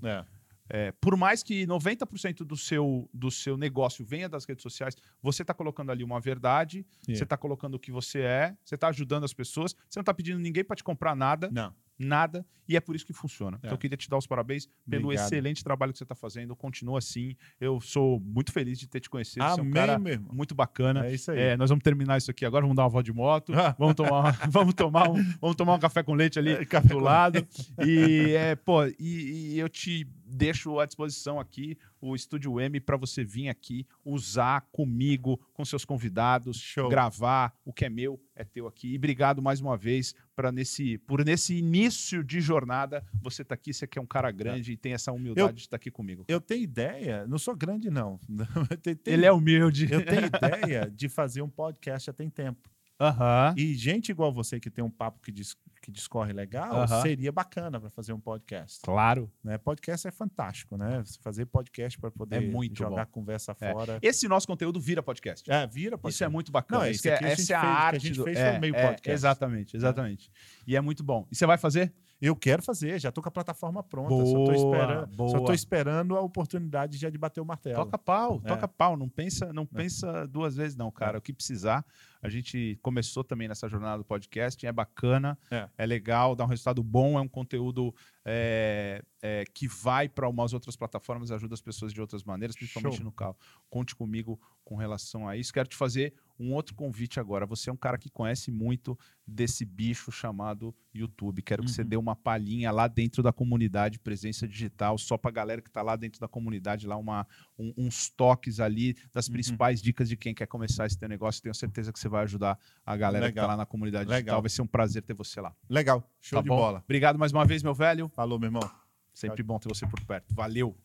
[0.69, 0.91] É.
[0.99, 5.53] Por mais que 90% do seu, do seu negócio venha das redes sociais, você está
[5.53, 7.18] colocando ali uma verdade, Yeah.
[7.19, 10.14] você está colocando o que você é, você está ajudando as pessoas, você não está
[10.14, 11.73] pedindo ninguém para te comprar nada, Não.
[11.99, 13.57] Nada, e é por isso que funciona.
[13.59, 13.73] Então É.
[13.73, 15.25] eu queria te dar os parabéns pelo Obrigado.
[15.25, 17.35] excelente trabalho que você está fazendo, continua assim.
[17.59, 20.29] Eu sou muito feliz de ter te conhecido, você é um Amém, cara meu irmão.
[20.33, 21.05] muito bacana.
[21.07, 21.39] É isso aí.
[21.39, 24.31] É, nós vamos terminar isso aqui agora, vamos dar uma volta de moto, vamos tomar,
[24.51, 27.47] vamos tomar, um, vamos tomar um café com leite ali É, café do lado.
[27.85, 32.97] E, é, pô, e, e eu te deixo à disposição aqui o Estúdio M para
[32.97, 36.89] você vir aqui usar comigo, com seus convidados, Show.
[36.89, 37.53] gravar.
[37.65, 38.93] O que é meu é teu aqui.
[38.93, 43.03] E obrigado mais uma vez para nesse, por nesse início de jornada.
[43.21, 45.61] Você tá aqui, você que é um cara grande e tem essa humildade Eu- de
[45.61, 46.23] estar aqui comigo.
[46.27, 48.19] Eu tenho ideia, não sou grande, não.
[49.05, 49.87] Ele é humilde.
[49.91, 52.69] Eu tenho ideia de fazer um podcast já tem tempo.
[52.99, 53.53] Aham.
[53.55, 55.55] E gente igual você que tem um papo que, dis-
[55.88, 58.81] que discorre legal, seria bacana para fazer um podcast.
[58.84, 59.31] Claro.
[59.41, 59.57] Né?
[59.57, 61.01] Podcast é fantástico, né?
[61.05, 63.11] Você fazer podcast para poder É muito jogar bom.
[63.14, 63.72] conversa É.
[63.72, 63.97] fora.
[64.01, 65.49] Esse nosso conteúdo vira podcast.
[65.49, 66.14] É, vira podcast.
[66.15, 66.84] Isso é muito bacana.
[66.84, 68.07] Não, Isso é- aqui a gente essa é a fez- o que a arte.
[68.07, 69.09] gente do- fez é, meio é, podcast.
[69.11, 70.31] Exatamente, exatamente.
[70.68, 71.26] E é muito bom.
[71.31, 71.93] E você vai fazer?
[72.19, 74.09] Eu quero fazer, já tô com a plataforma pronta.
[74.09, 75.45] só, tô Boa, esperando, só boa.
[75.45, 77.76] tô esperando a oportunidade já de bater o martelo.
[77.76, 78.47] Toca pau, É.
[78.47, 78.97] toca pau.
[78.97, 81.19] Não pensa, não pensa duas vezes, não, cara.
[81.19, 81.85] O que precisar.
[82.22, 85.69] A gente começou também nessa jornada do podcast, é bacana, É.
[85.77, 87.94] é, legal, dá um resultado bom, é um conteúdo
[88.26, 92.98] é, é, que vai para umas outras plataformas, ajuda as pessoas de outras maneiras, principalmente
[92.98, 93.06] Show.
[93.06, 93.38] no carro.
[93.69, 95.53] Conte comigo com relação a isso.
[95.53, 97.45] Quero te fazer um outro convite agora.
[97.45, 101.41] Você é um cara que conhece muito desse bicho chamado YouTube.
[101.41, 101.88] Quero que você Uhum.
[101.88, 105.95] dê uma palhinha lá dentro da comunidade Presença Digital, só para galera que está lá
[105.95, 107.26] dentro da comunidade, lá uma,
[107.57, 109.34] um- uns toques ali das Uhum.
[109.34, 111.41] principais dicas de quem quer começar esse teu negócio.
[111.41, 113.45] Tenho certeza que você vai ajudar a galera que Legal.
[113.45, 114.18] está lá na comunidade Legal.
[114.19, 114.41] digital.
[114.41, 115.55] Vai ser um prazer ter você lá.
[115.69, 116.55] Legal, show tá de bom?
[116.57, 116.81] bola.
[116.85, 118.09] Obrigado mais uma vez, meu velho.
[118.09, 118.69] Falou, meu irmão.
[119.14, 120.35] Sempre bom ter você por perto.
[120.35, 120.77] Valeu.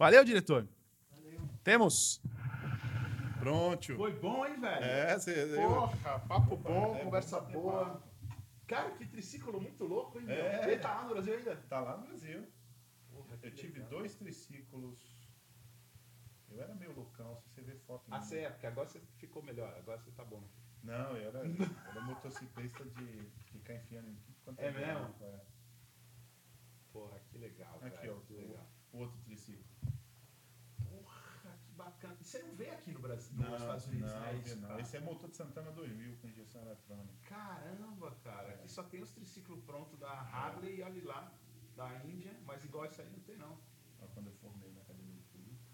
[0.00, 0.66] Valeu, diretor.
[1.62, 2.22] Temos.
[3.38, 3.94] Pronto.
[3.96, 4.82] Foi bom, hein, velho?
[4.82, 5.46] É, você.
[5.56, 8.02] Porra, papo bom, conversa boa.
[8.66, 10.24] Cara, que triciclo muito louco, hein?
[10.30, 10.62] É.
[10.64, 11.54] Ele tá lá no Brasil ainda?
[11.68, 12.46] Tá lá no Brasil.
[13.10, 13.90] Porra, Eu tive legal.
[13.90, 14.98] dois triciclos.
[16.48, 18.04] Eu era meio loucão, se você ver foto.
[18.10, 20.42] Ah, você é, porque agora você ficou melhor, agora você tá bom.
[20.82, 21.40] Não, eu era,
[21.90, 25.14] era motociclista de ficar enfiando em tudo quanto É buraco, mesmo?
[25.26, 25.40] é.
[26.90, 28.66] Porra, que legal, Aqui, velho, ó, que legal.
[28.92, 29.64] o outro triciclo.
[30.88, 31.82] Porra, que bacana.
[31.82, 34.34] E você não vê aqui no Brasil, Não, nos Estados Unidos, não, né?
[34.44, 34.68] Isso, não.
[34.68, 34.80] cara?
[34.80, 37.14] Esse é motor de Santana 2000 com injeção eletrônica.
[37.28, 38.48] Caramba, cara.
[38.54, 41.32] Aqui só tem os triciclos prontos da Harley e olha lá,
[41.76, 43.58] da Índia, mas igual isso aí não tem, não.
[44.00, 45.70] Ó, Quando eu formei na academia de polícia.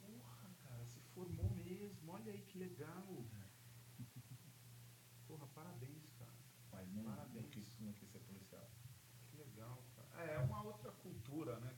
[0.00, 0.50] Porra,
[2.08, 3.24] Olha aí que legal.
[5.26, 6.32] Porra, parabéns, cara.
[6.72, 7.34] Mas não, Parabéns.
[7.44, 8.68] não, quis, não quis ser policial.
[9.28, 10.08] Que legal, cara.
[10.24, 11.74] É, é uma outra cultura, né,